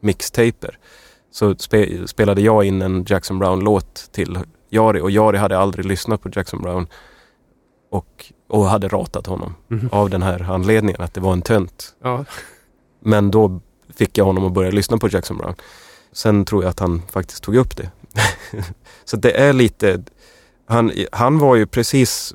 mixtaper 0.00 0.78
så 1.30 1.54
spe, 1.58 2.08
spelade 2.08 2.40
jag 2.40 2.64
in 2.64 2.82
en 2.82 3.04
Jackson 3.08 3.38
Brown-låt 3.38 4.08
till 4.12 4.38
Jari 4.76 5.00
och 5.00 5.10
Jari 5.10 5.38
hade 5.38 5.58
aldrig 5.58 5.84
lyssnat 5.86 6.22
på 6.22 6.28
Jackson 6.32 6.62
Brown 6.62 6.86
och, 7.90 8.32
och 8.48 8.64
hade 8.64 8.88
ratat 8.88 9.26
honom 9.26 9.54
Mhm. 9.68 9.88
av 9.92 10.10
den 10.10 10.22
här 10.22 10.50
anledningen 10.50 11.00
att 11.02 11.14
det 11.14 11.20
var 11.20 11.32
en 11.32 11.42
tönt. 11.42 11.94
Ja. 12.02 12.24
Men 13.00 13.30
då 13.30 13.60
fick 13.96 14.18
jag 14.18 14.24
honom 14.24 14.44
att 14.46 14.52
börja 14.52 14.70
lyssna 14.70 14.98
på 14.98 15.08
Jackson 15.08 15.36
Brown. 15.38 15.54
Sen 16.12 16.44
tror 16.44 16.62
jag 16.62 16.70
att 16.70 16.80
han 16.80 17.02
faktiskt 17.10 17.42
tog 17.42 17.56
upp 17.56 17.76
det. 17.76 17.90
så 19.04 19.16
det 19.16 19.30
är 19.40 19.52
lite... 19.52 20.02
Han, 20.68 20.92
han 21.12 21.38
var 21.38 21.56
ju 21.56 21.66
precis 21.66 22.34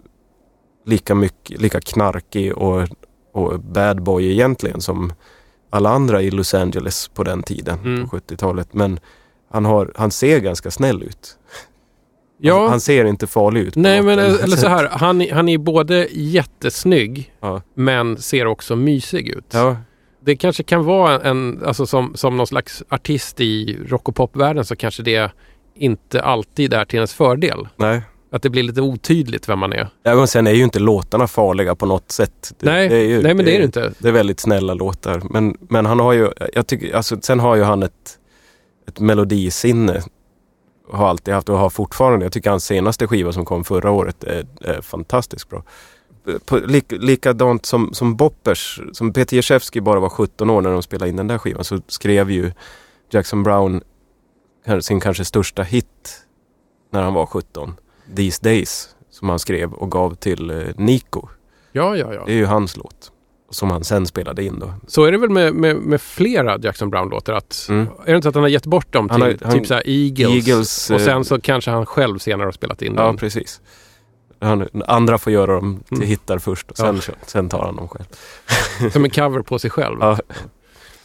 lika 0.85 1.15
mycket, 1.15 1.61
lika 1.61 1.81
knarkig 1.81 2.57
och, 2.57 2.87
och 3.33 3.59
bad 3.59 4.01
boy 4.03 4.31
egentligen 4.31 4.81
som 4.81 5.13
alla 5.69 5.89
andra 5.89 6.21
i 6.21 6.31
Los 6.31 6.53
Angeles 6.53 7.07
på 7.07 7.23
den 7.23 7.43
tiden, 7.43 7.79
Mm. 7.79 8.09
på 8.09 8.17
70-talet. 8.17 8.73
Men 8.73 8.99
han, 9.51 9.65
har, 9.65 9.91
han 9.95 10.11
ser 10.11 10.39
ganska 10.39 10.71
snäll 10.71 11.03
ut. 11.03 11.37
Ja. 12.43 12.67
Han, 12.69 12.79
ser 12.79 13.05
inte 13.05 13.27
farlig 13.27 13.61
ut. 13.61 13.75
Nej 13.75 14.01
men 14.01 14.31
sätt. 14.33 14.43
eller 14.43 14.57
så 14.57 14.67
här, 14.67 14.89
han, 14.91 15.25
han 15.31 15.49
är 15.49 15.57
både 15.57 16.07
jättesnygg 16.11 17.33
Ja. 17.39 17.61
men 17.75 18.17
ser 18.17 18.45
också 18.47 18.75
mysig 18.75 19.29
ut. 19.29 19.45
Ja, 19.53 19.77
Det 20.25 20.35
kanske 20.35 20.63
kan 20.63 20.85
vara 20.85 21.19
en, 21.21 21.61
alltså 21.65 21.85
som, 21.85 22.11
som 22.15 22.37
någon 22.37 22.47
slags 22.47 22.83
artist 22.89 23.39
i 23.41 23.77
rock 23.87 24.09
och 24.09 24.15
popvärlden 24.15 24.65
så 24.65 24.75
kanske 24.75 25.03
det 25.03 25.31
inte 25.75 26.21
alltid 26.21 26.73
är 26.73 26.85
till 26.85 26.97
ens 26.97 27.13
fördel. 27.13 27.67
nej. 27.75 28.01
Att 28.33 28.41
det 28.41 28.49
blir 28.49 28.63
lite 28.63 28.81
otydligt 28.81 29.49
vem 29.49 29.59
man 29.59 29.73
är. 29.73 29.87
Ja, 30.03 30.15
men 30.15 30.27
sen 30.27 30.47
är 30.47 30.51
ju 30.51 30.63
inte 30.63 30.79
låtarna 30.79 31.27
farliga 31.27 31.75
på 31.75 31.85
något 31.85 32.11
sätt. 32.11 32.53
Det, 32.59 32.65
Nej, 32.65 32.89
det 32.89 32.95
är 32.97 33.05
ju, 33.05 33.21
nej 33.21 33.33
men 33.33 33.45
det 33.45 33.55
är 33.55 33.57
det 33.59 33.65
inte. 33.65 33.93
Det 33.99 34.07
är 34.07 34.11
väldigt 34.11 34.39
snälla 34.39 34.73
låtar. 34.73 35.21
Men, 35.29 35.57
men 35.69 35.85
han 35.85 35.99
har 35.99 36.13
ju, 36.13 36.29
jag 36.53 36.67
tycker, 36.67 36.95
alltså, 36.95 37.17
sen 37.21 37.39
har 37.39 37.55
ju 37.55 37.63
han 37.63 37.83
ett, 37.83 38.17
ett 38.87 38.99
melodisinne. 38.99 40.01
Har 40.91 41.07
alltid 41.07 41.33
haft 41.33 41.49
och 41.49 41.57
har 41.57 41.69
fortfarande. 41.69 42.25
Jag 42.25 42.31
tycker 42.31 42.49
hans 42.49 42.65
senaste 42.65 43.07
skiva 43.07 43.31
som 43.31 43.45
kom 43.45 43.63
förra 43.63 43.91
året 43.91 44.23
är, 44.23 44.45
är 44.61 44.81
fantastiskt 44.81 45.49
bra. 45.49 45.63
På, 46.45 46.57
lik, 46.57 46.85
likadant 46.89 47.65
som, 47.65 47.93
som 47.93 48.15
Boppers, 48.15 48.81
som 48.93 49.13
Peter 49.13 49.35
Jezewski 49.35 49.81
bara 49.81 49.99
var 49.99 50.09
17 50.09 50.49
år 50.49 50.61
när 50.61 50.71
de 50.71 50.83
spelade 50.83 51.09
in 51.09 51.15
den 51.15 51.27
där 51.27 51.37
skivan 51.37 51.63
så 51.63 51.81
skrev 51.87 52.31
ju 52.31 52.51
Jackson 53.11 53.43
Brown 53.43 53.81
sin 54.81 54.99
kanske 54.99 55.25
största 55.25 55.63
hit 55.63 56.25
när 56.89 57.01
han 57.01 57.13
var 57.13 57.25
17. 57.25 57.73
These 58.15 58.43
Days 58.43 58.95
som 59.09 59.29
han 59.29 59.39
skrev 59.39 59.73
och 59.73 59.91
gav 59.91 60.15
till 60.15 60.49
eh, 60.49 60.67
Nico. 60.75 61.27
Ja, 61.71 61.97
ja, 61.97 62.13
ja. 62.13 62.23
Det 62.25 62.31
är 62.31 62.37
ju 62.37 62.45
hans 62.45 62.77
låt. 62.77 63.11
Som 63.51 63.71
han 63.71 63.83
sen 63.83 64.05
spelade 64.07 64.43
in 64.43 64.59
då. 64.59 64.73
Så 64.87 65.03
är 65.03 65.11
det 65.11 65.17
väl 65.17 65.29
med, 65.29 65.53
med, 65.53 65.75
med 65.75 66.01
flera 66.01 66.57
Jackson 66.57 66.89
Brown-låtor? 66.89 67.33
Att, 67.33 67.65
Mm. 67.69 67.87
Är 68.05 68.11
det 68.11 68.15
inte 68.15 68.23
så 68.25 68.29
att 68.29 68.35
han 68.35 68.43
har 68.43 68.49
gett 68.49 68.65
bort 68.65 68.93
dem 68.93 69.09
Han 69.09 69.21
till 69.21 69.37
har- 69.41 69.49
han- 69.51 69.59
typ 69.59 69.67
så 69.67 69.73
Eagles, 69.85 70.47
Eagles, 70.47 70.89
och 70.89 70.99
eh, 70.99 71.05
sen 71.05 71.25
så 71.25 71.41
kanske 71.41 71.71
han 71.71 71.85
själv 71.85 72.17
senare 72.19 72.45
har 72.45 72.51
spelat 72.51 72.81
in 72.81 72.93
Ja, 72.97 73.03
dem? 73.03 73.17
precis. 73.17 73.61
Han, 74.39 74.67
andra 74.87 75.17
får 75.17 75.33
göra 75.33 75.53
dem 75.55 75.83
till 75.87 75.97
Mm. 75.97 76.07
hittar 76.09 76.37
först 76.39 76.71
och 76.71 76.77
sen, 76.77 77.01
Ja. 77.07 77.13
sen 77.27 77.49
tar 77.49 77.63
han 77.65 77.75
dem 77.75 77.87
själv. 77.87 78.05
Som 78.91 79.03
en 79.03 79.09
cover 79.09 79.41
på 79.41 79.59
sig 79.59 79.69
själv? 79.69 79.97
Ja. 79.99 80.17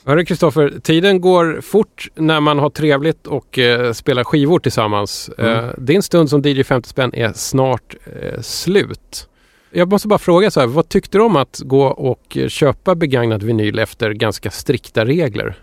Hörru 0.05 0.25
Kristoffer, 0.25 0.75
tiden 0.83 1.21
går 1.21 1.61
fort 1.61 2.09
när 2.15 2.41
man 2.41 2.59
har 2.59 2.71
trevligt 2.71 3.27
och 3.27 3.59
eh, 3.59 3.93
spelar 3.93 4.25
skivor 4.25 4.59
tillsammans. 4.59 5.31
Mm. 5.39 5.65
Eh, 5.65 5.71
din 5.79 6.03
stund 6.03 6.31
som 6.31 6.43
DJ 6.43 6.63
50 6.65 6.89
spänn 6.89 7.15
är 7.15 7.33
snart 7.33 7.95
eh, 8.23 8.41
slut. 8.41 9.29
Jag 9.71 9.91
måste 9.91 10.09
bara 10.09 10.19
fråga 10.19 10.51
så 10.51 10.61
här, 10.61 10.67
vad 10.67 10.89
tyckte 10.89 11.19
du 11.19 11.25
om 11.25 11.37
att 11.37 11.61
gå 11.65 11.87
och 11.87 12.39
köpa 12.49 12.95
begagnad 12.95 13.43
vinyl 13.43 13.79
efter 13.79 14.11
ganska 14.13 14.51
strikta 14.51 15.05
regler? 15.05 15.59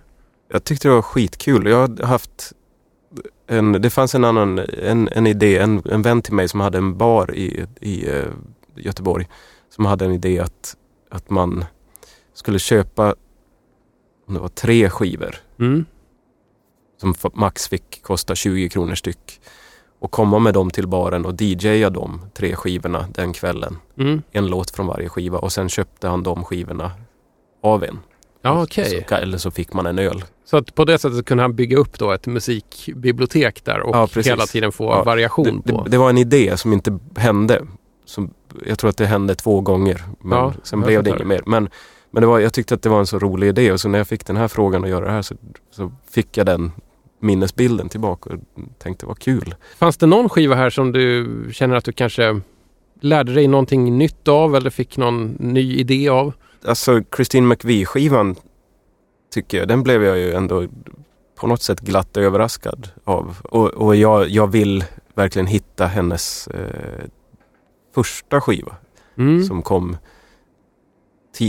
Jag 0.51 0.64
tyckte 0.64 0.88
det 0.88 0.93
var 0.93 1.01
skitkul. 1.01 1.68
Jag 1.68 1.78
har 1.99 2.06
haft 2.08 2.54
en, 3.47 3.72
det 3.72 3.89
fanns 3.89 4.16
en 4.16 4.24
annan 4.24 4.60
en, 4.60 5.10
en 5.12 5.28
idé, 5.28 5.58
en, 5.58 5.82
en 5.91 6.01
vän 6.01 6.22
till 6.22 6.34
mig 6.34 6.47
som 6.47 6.60
hade 6.60 6.78
en 6.78 6.97
bar 6.97 7.36
i, 7.36 7.66
i 7.82 8.10
eh, 8.10 8.26
Göteborg. 8.76 9.28
Som 9.70 9.86
hade 9.86 10.06
en 10.06 10.12
idé 10.12 10.39
att, 10.39 10.78
att 11.10 11.30
man 11.30 11.66
skulle 12.34 12.60
köpa 12.60 13.16
om 14.28 14.34
det 14.34 14.39
var 14.39 14.47
tre 14.49 14.89
skivor 14.89 15.36
Mm. 15.60 15.86
som 17.01 17.16
max 17.34 17.68
fick 17.68 18.01
kosta 18.01 18.36
20 18.36 18.70
kronor 18.70 18.95
styck. 18.95 19.41
Och 20.04 20.12
komma 20.12 20.39
med 20.39 20.54
dem 20.54 20.70
till 20.70 20.88
baren 20.88 21.26
och 21.26 21.41
DJa 21.41 21.89
de 21.89 22.22
tre 22.34 22.56
skivorna 22.56 23.06
den 23.12 23.34
kvällen. 23.34 23.78
Mm. 23.97 24.22
En 24.32 24.47
låt 24.47 24.72
från 24.72 24.88
varje 24.88 25.10
skiva 25.10 25.38
och 25.38 25.51
sen 25.51 25.70
köpte 25.70 26.08
han 26.08 26.24
de 26.24 26.43
skivorna 26.43 26.91
av 27.62 27.84
en. 27.84 27.99
Ja. 28.41 28.66
Så, 28.72 29.16
eller 29.16 29.38
så 29.38 29.51
fick 29.51 29.74
man 29.74 29.86
en 29.86 29.99
öl. 29.99 30.24
Så 30.45 30.58
att 30.58 30.76
på 30.76 30.86
det 30.86 30.97
sättet 30.97 31.26
kunde 31.26 31.43
han 31.43 31.56
bygga 31.56 31.78
upp 31.78 31.99
då 31.99 32.12
ett 32.12 32.28
musikbibliotek 32.28 33.66
där 33.66 33.80
och 33.80 33.95
Ja, 33.95 34.22
hela 34.26 34.45
tiden 34.45 34.72
få 34.72 34.84
Ja, 34.86 35.04
variation 35.04 35.62
Det, 35.66 35.74
på. 35.74 35.84
det, 35.84 35.89
det 35.89 35.97
var 35.97 36.10
en 36.10 36.18
idé 36.18 36.58
som 36.58 36.74
inte 36.74 36.99
hände. 37.16 37.62
Som, 38.06 38.34
jag 38.66 38.80
tror 38.80 38.89
att 38.89 38.97
det 38.97 39.06
hände 39.06 39.36
två 39.36 39.62
gånger. 39.62 40.04
Men 40.20 40.38
Ja, 40.38 40.54
sen 40.64 40.82
blev 40.82 41.04
det 41.04 41.10
inget 41.10 41.28
mer. 41.28 41.41
Men, 41.45 41.70
men 42.12 42.22
det 42.22 42.28
var, 42.28 42.39
jag 42.39 42.54
tyckte 42.54 42.76
att 42.76 42.82
det 42.82 42.89
var 42.89 42.99
en 42.99 43.08
så 43.08 43.20
rolig 43.20 43.47
idé 43.47 43.72
och 43.72 43.80
så 43.80 43.89
när 43.89 43.97
jag 43.99 44.08
fick 44.08 44.26
den 44.26 44.38
här 44.38 44.47
frågan 44.47 44.84
att 44.84 44.89
göra 44.89 45.06
det 45.06 45.12
här 45.12 45.22
så, 45.22 45.36
så 45.72 45.91
fick 46.12 46.38
jag 46.38 46.45
den 46.45 46.72
minnesbilden 47.24 47.89
tillbaka 47.89 48.30
och 48.34 48.39
tänkte 48.78 49.05
vad 49.05 49.19
kul. 49.19 49.55
Fanns 49.78 49.97
det 49.97 50.05
någon 50.05 50.30
skiva 50.30 50.55
här 50.55 50.69
som 50.69 50.91
du 50.91 51.28
känner 51.51 51.76
att 51.76 51.86
du 51.86 51.91
kanske 51.91 52.41
lärde 53.01 53.34
dig 53.34 53.47
någonting 53.47 53.97
nytt 53.97 54.28
av 54.28 54.55
eller 54.55 54.69
fick 54.69 54.97
någon 54.97 55.28
ny 55.39 55.76
idé 55.76 56.09
av? 56.09 56.34
Alltså 56.65 57.01
Christine 57.15 57.47
McVie-skivan 57.47 58.36
tycker 59.34 59.57
jag, 59.57 59.67
den 59.67 59.84
blev 59.84 60.03
jag 60.03 60.17
ju 60.17 60.34
ändå 60.34 60.67
på 61.36 61.47
något 61.47 61.61
sätt 61.61 61.80
glatt 61.80 62.17
överraskad 62.17 62.88
av. 63.03 63.38
Och, 63.43 63.67
och 63.67 63.95
jag, 63.95 64.30
jag 64.30 64.51
vill 64.51 64.84
verkligen 65.13 65.47
hitta 65.47 65.86
hennes 65.86 66.47
eh, 66.47 67.03
första 67.95 68.41
skiva 68.41 68.76
Mm. 69.17 69.43
som 69.43 69.61
kom 69.61 69.97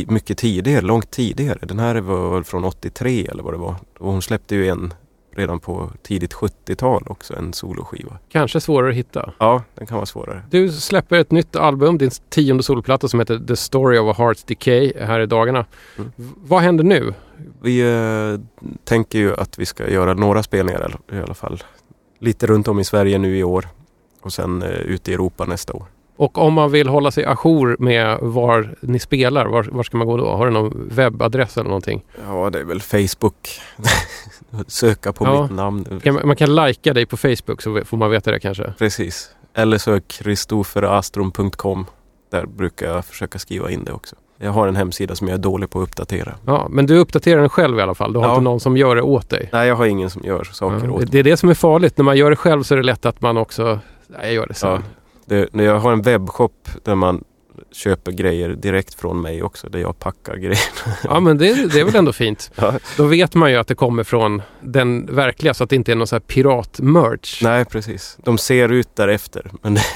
mycket 0.08 0.38
tidigare, 0.38 0.80
långt 0.80 1.10
tidigare. 1.10 1.58
Den 1.62 1.78
här 1.78 1.94
var 1.96 2.34
väl 2.34 2.44
från 2.44 2.64
83 2.64 3.26
eller 3.26 3.42
vad 3.42 3.54
det 3.54 3.58
var. 3.58 3.74
Och 3.98 4.12
hon 4.12 4.22
släppte 4.22 4.54
ju 4.54 4.68
en 4.68 4.94
redan 5.36 5.60
på 5.60 5.90
tidigt 6.02 6.34
70-tal 6.34 7.04
också, 7.06 7.36
en 7.36 7.52
soloskiva. 7.52 8.18
Kanske 8.32 8.60
svårare 8.60 8.90
att 8.90 8.96
hitta. 8.96 9.32
Ja, 9.38 9.62
den 9.74 9.86
kan 9.86 9.96
vara 9.96 10.06
svårare. 10.06 10.42
Du 10.50 10.68
släpper 10.72 11.16
ett 11.16 11.30
nytt 11.30 11.56
album, 11.56 11.98
din 11.98 12.10
tionde 12.30 12.62
solplatta 12.62 13.08
som 13.08 13.20
heter 13.20 13.38
The 13.48 13.56
Story 13.56 13.98
of 13.98 14.18
a 14.18 14.22
Heart's 14.22 14.44
Decay 14.46 14.92
här 15.00 15.20
i 15.20 15.26
dagarna. 15.26 15.66
Mm. 15.98 16.10
Vad 16.36 16.62
händer 16.62 16.84
nu? 16.84 17.14
Vi 17.62 17.80
eh, 17.80 18.40
tänker 18.84 19.18
ju 19.18 19.34
att 19.34 19.58
vi 19.58 19.66
ska 19.66 19.90
göra 19.90 20.14
några 20.14 20.42
spelningar 20.42 20.80
i 20.80 20.84
alla- 20.84 21.18
i 21.20 21.22
alla 21.24 21.34
fall. 21.34 21.62
Lite 22.18 22.46
runt 22.46 22.68
om 22.68 22.80
i 22.80 22.84
Sverige 22.84 23.18
nu 23.18 23.38
i 23.38 23.44
år 23.44 23.68
och 24.20 24.32
sen 24.32 24.62
eh, 24.62 24.68
ute 24.68 25.10
i 25.10 25.14
Europa 25.14 25.44
nästa 25.44 25.72
år. 25.72 25.84
Och 26.16 26.38
om 26.38 26.52
man 26.54 26.70
vill 26.70 26.88
hålla 26.88 27.10
sig 27.10 27.24
ajour 27.24 27.76
med 27.78 28.18
var 28.20 28.74
ni 28.80 28.98
spelar, 28.98 29.46
var, 29.46 29.62
var 29.72 29.82
ska 29.82 29.96
man 29.96 30.06
gå 30.06 30.16
då? 30.16 30.36
Har 30.36 30.46
du 30.46 30.52
någon 30.52 30.88
webbadress 30.92 31.56
eller 31.56 31.68
någonting? 31.68 32.04
Ja, 32.26 32.50
det 32.50 32.60
är 32.60 32.64
väl 32.64 32.80
Facebook. 32.80 33.48
Söka 34.66 35.12
på 35.12 35.24
Ja. 35.24 35.42
mitt 35.42 35.50
namn. 35.52 36.00
Man- 36.24 36.36
kan 36.36 36.54
likea 36.54 36.94
dig 36.94 37.06
på 37.06 37.16
Facebook 37.16 37.62
så 37.62 37.80
får 37.84 37.96
man 37.96 38.10
veta 38.10 38.30
det 38.30 38.40
kanske. 38.40 38.72
Precis. 38.78 39.30
Eller 39.56 39.78
sök 39.78 40.08
kristoferastrom.com. 40.08 41.86
Där 42.30 42.46
brukar 42.46 42.86
jag 42.94 43.04
försöka 43.04 43.38
skriva 43.38 43.70
in 43.70 43.84
det 43.84 43.92
också. 43.92 44.16
Jag 44.38 44.50
har 44.50 44.68
en 44.68 44.76
hemsida 44.76 45.14
som 45.14 45.28
jag 45.28 45.34
är 45.34 45.42
dålig 45.42 45.70
på 45.70 45.78
att 45.80 45.88
uppdatera. 45.88 46.34
Ja, 46.46 46.66
men 46.70 46.86
du 46.86 46.98
uppdaterar 46.98 47.40
den 47.40 47.48
själv 47.48 47.78
i 47.78 47.82
alla 47.82 47.94
fall. 47.94 48.12
Du 48.12 48.18
har 48.18 48.26
Ja. 48.26 48.32
inte 48.32 48.42
någon 48.44 48.60
som 48.60 48.76
gör 48.76 48.96
det 48.96 49.02
åt 49.02 49.30
dig. 49.30 49.48
Nej, 49.52 49.68
jag 49.68 49.76
har 49.76 49.86
ingen 49.86 50.10
som 50.10 50.22
gör 50.24 50.44
saker 50.44 50.74
Ja, 50.74 50.76
åt 50.76 50.82
det, 50.82 50.88
mig. 50.98 51.06
det 51.10 51.18
är 51.18 51.22
det 51.22 51.36
som 51.36 51.48
är 51.48 51.54
farligt. 51.54 51.96
När 51.98 52.04
man 52.04 52.16
gör 52.16 52.30
det 52.30 52.36
själv 52.36 52.62
så 52.62 52.74
är 52.74 52.76
det 52.76 52.82
lätt 52.84 53.06
att 53.06 53.20
man 53.20 53.36
också... 53.36 53.78
Nej, 54.06 54.20
jag 54.22 54.32
gör 54.32 54.46
det 54.46 54.54
sen. 54.54 54.70
Ja. 54.70 54.78
Det, 55.26 55.48
när 55.52 55.64
jag 55.64 55.78
har 55.78 55.92
en 55.92 56.02
webbshop 56.02 56.68
där 56.82 56.94
man 56.94 57.24
köper 57.74 58.12
grejer 58.12 58.48
direkt 58.48 58.94
från 58.94 59.20
mig 59.20 59.42
också. 59.42 59.68
Där 59.68 59.78
jag 59.78 59.98
packar 59.98 60.36
grejer. 60.36 60.58
Ja, 61.04 61.20
men 61.20 61.38
det, 61.38 61.72
det 61.72 61.80
är 61.80 61.84
väl 61.84 61.96
ändå 61.96 62.12
fint. 62.12 62.50
Ja. 62.56 62.74
Då 62.96 63.04
vet 63.04 63.34
man 63.34 63.50
ju 63.50 63.56
att 63.56 63.66
det 63.66 63.74
kommer 63.74 64.04
från 64.04 64.42
den 64.60 65.06
verkliga 65.06 65.54
så 65.54 65.64
att 65.64 65.70
det 65.70 65.76
inte 65.76 65.92
är 65.92 65.96
någon 65.96 66.06
så 66.06 66.14
här 66.14 66.20
pirat-merch. 66.20 67.42
Nej, 67.42 67.64
precis. 67.64 68.18
De 68.24 68.38
ser 68.38 68.68
ut 68.68 68.96
därefter. 68.96 69.50
Men 69.62 69.78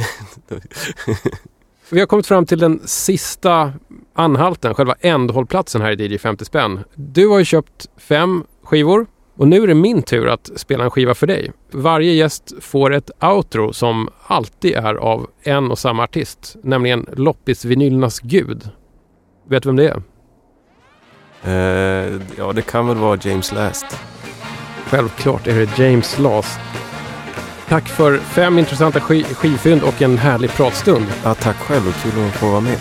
Vi 1.91 2.01
har 2.01 2.07
kommit 2.07 2.27
fram 2.27 2.47
till 2.47 2.59
den 2.59 2.81
sista 2.85 3.73
anhalten, 4.15 4.75
själva 4.75 4.95
ändhållplatsen 5.01 5.83
här 5.83 6.01
i 6.01 6.15
DJ 6.15 6.19
50 6.19 6.45
spänn. 6.45 6.81
Du 6.95 7.29
har 7.29 7.39
ju 7.39 7.45
köpt 7.45 7.87
fem 7.97 8.45
skivor 8.63 9.07
och 9.39 9.49
nu 9.49 9.63
är 9.63 9.67
det 9.67 9.75
min 9.75 10.03
tur 10.03 10.29
att 10.29 10.51
spela 10.57 10.85
en 10.85 10.91
skiva 10.91 11.15
för 11.15 11.27
dig. 11.27 11.53
Varje 11.73 12.13
gäst 12.13 12.53
får 12.61 12.93
ett 12.95 13.11
outro 13.23 13.73
som 13.73 14.09
alltid 14.27 14.75
är 14.77 14.95
av 14.95 15.27
en 15.43 15.71
och 15.71 15.79
samma 15.79 16.03
artist, 16.03 16.57
nämligen 16.63 17.07
loppisvinylernas 17.17 18.21
gud. 18.21 18.69
Vet 19.49 19.63
du 19.63 19.69
vem 19.69 19.77
det 19.77 19.89
är? 19.89 20.03
eh, 21.45 22.21
ja, 22.39 22.53
det 22.53 22.63
kan 22.63 22.87
väl 22.89 22.97
vara 22.97 23.19
James 23.23 23.53
Last. 23.53 23.87
Självklart 24.87 25.47
är 25.47 25.55
det 25.55 25.79
James 25.85 26.19
Last. 26.19 26.59
Tack 27.69 27.89
för 27.89 28.19
fem 28.19 28.59
intressanta 28.59 28.99
sk- 28.99 29.35
skivfynd 29.35 29.83
och 29.83 30.03
en 30.03 30.19
härlig 30.19 30.51
pratstund. 30.51 31.07
Ja, 31.25 31.35
tack 31.35 31.57
själv. 31.57 32.03
Kul 32.03 32.27
att 32.27 32.35
få 32.35 32.47
vara 32.51 32.61
med. 32.61 32.79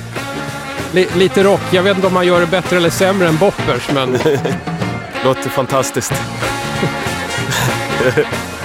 Li- 0.94 1.08
lite 1.16 1.44
rock. 1.44 1.62
Jag 1.72 1.84
vet 1.84 1.96
inte 1.96 2.08
om 2.08 2.14
man 2.14 2.28
gör 2.28 2.40
det 2.40 2.48
bättre 2.48 2.78
eller 2.78 2.90
sämre 2.90 3.28
än 3.28 3.38
Boppers, 3.38 3.92
men 3.94 4.10
Låter 5.24 5.50
fantastiskt. 5.50 6.14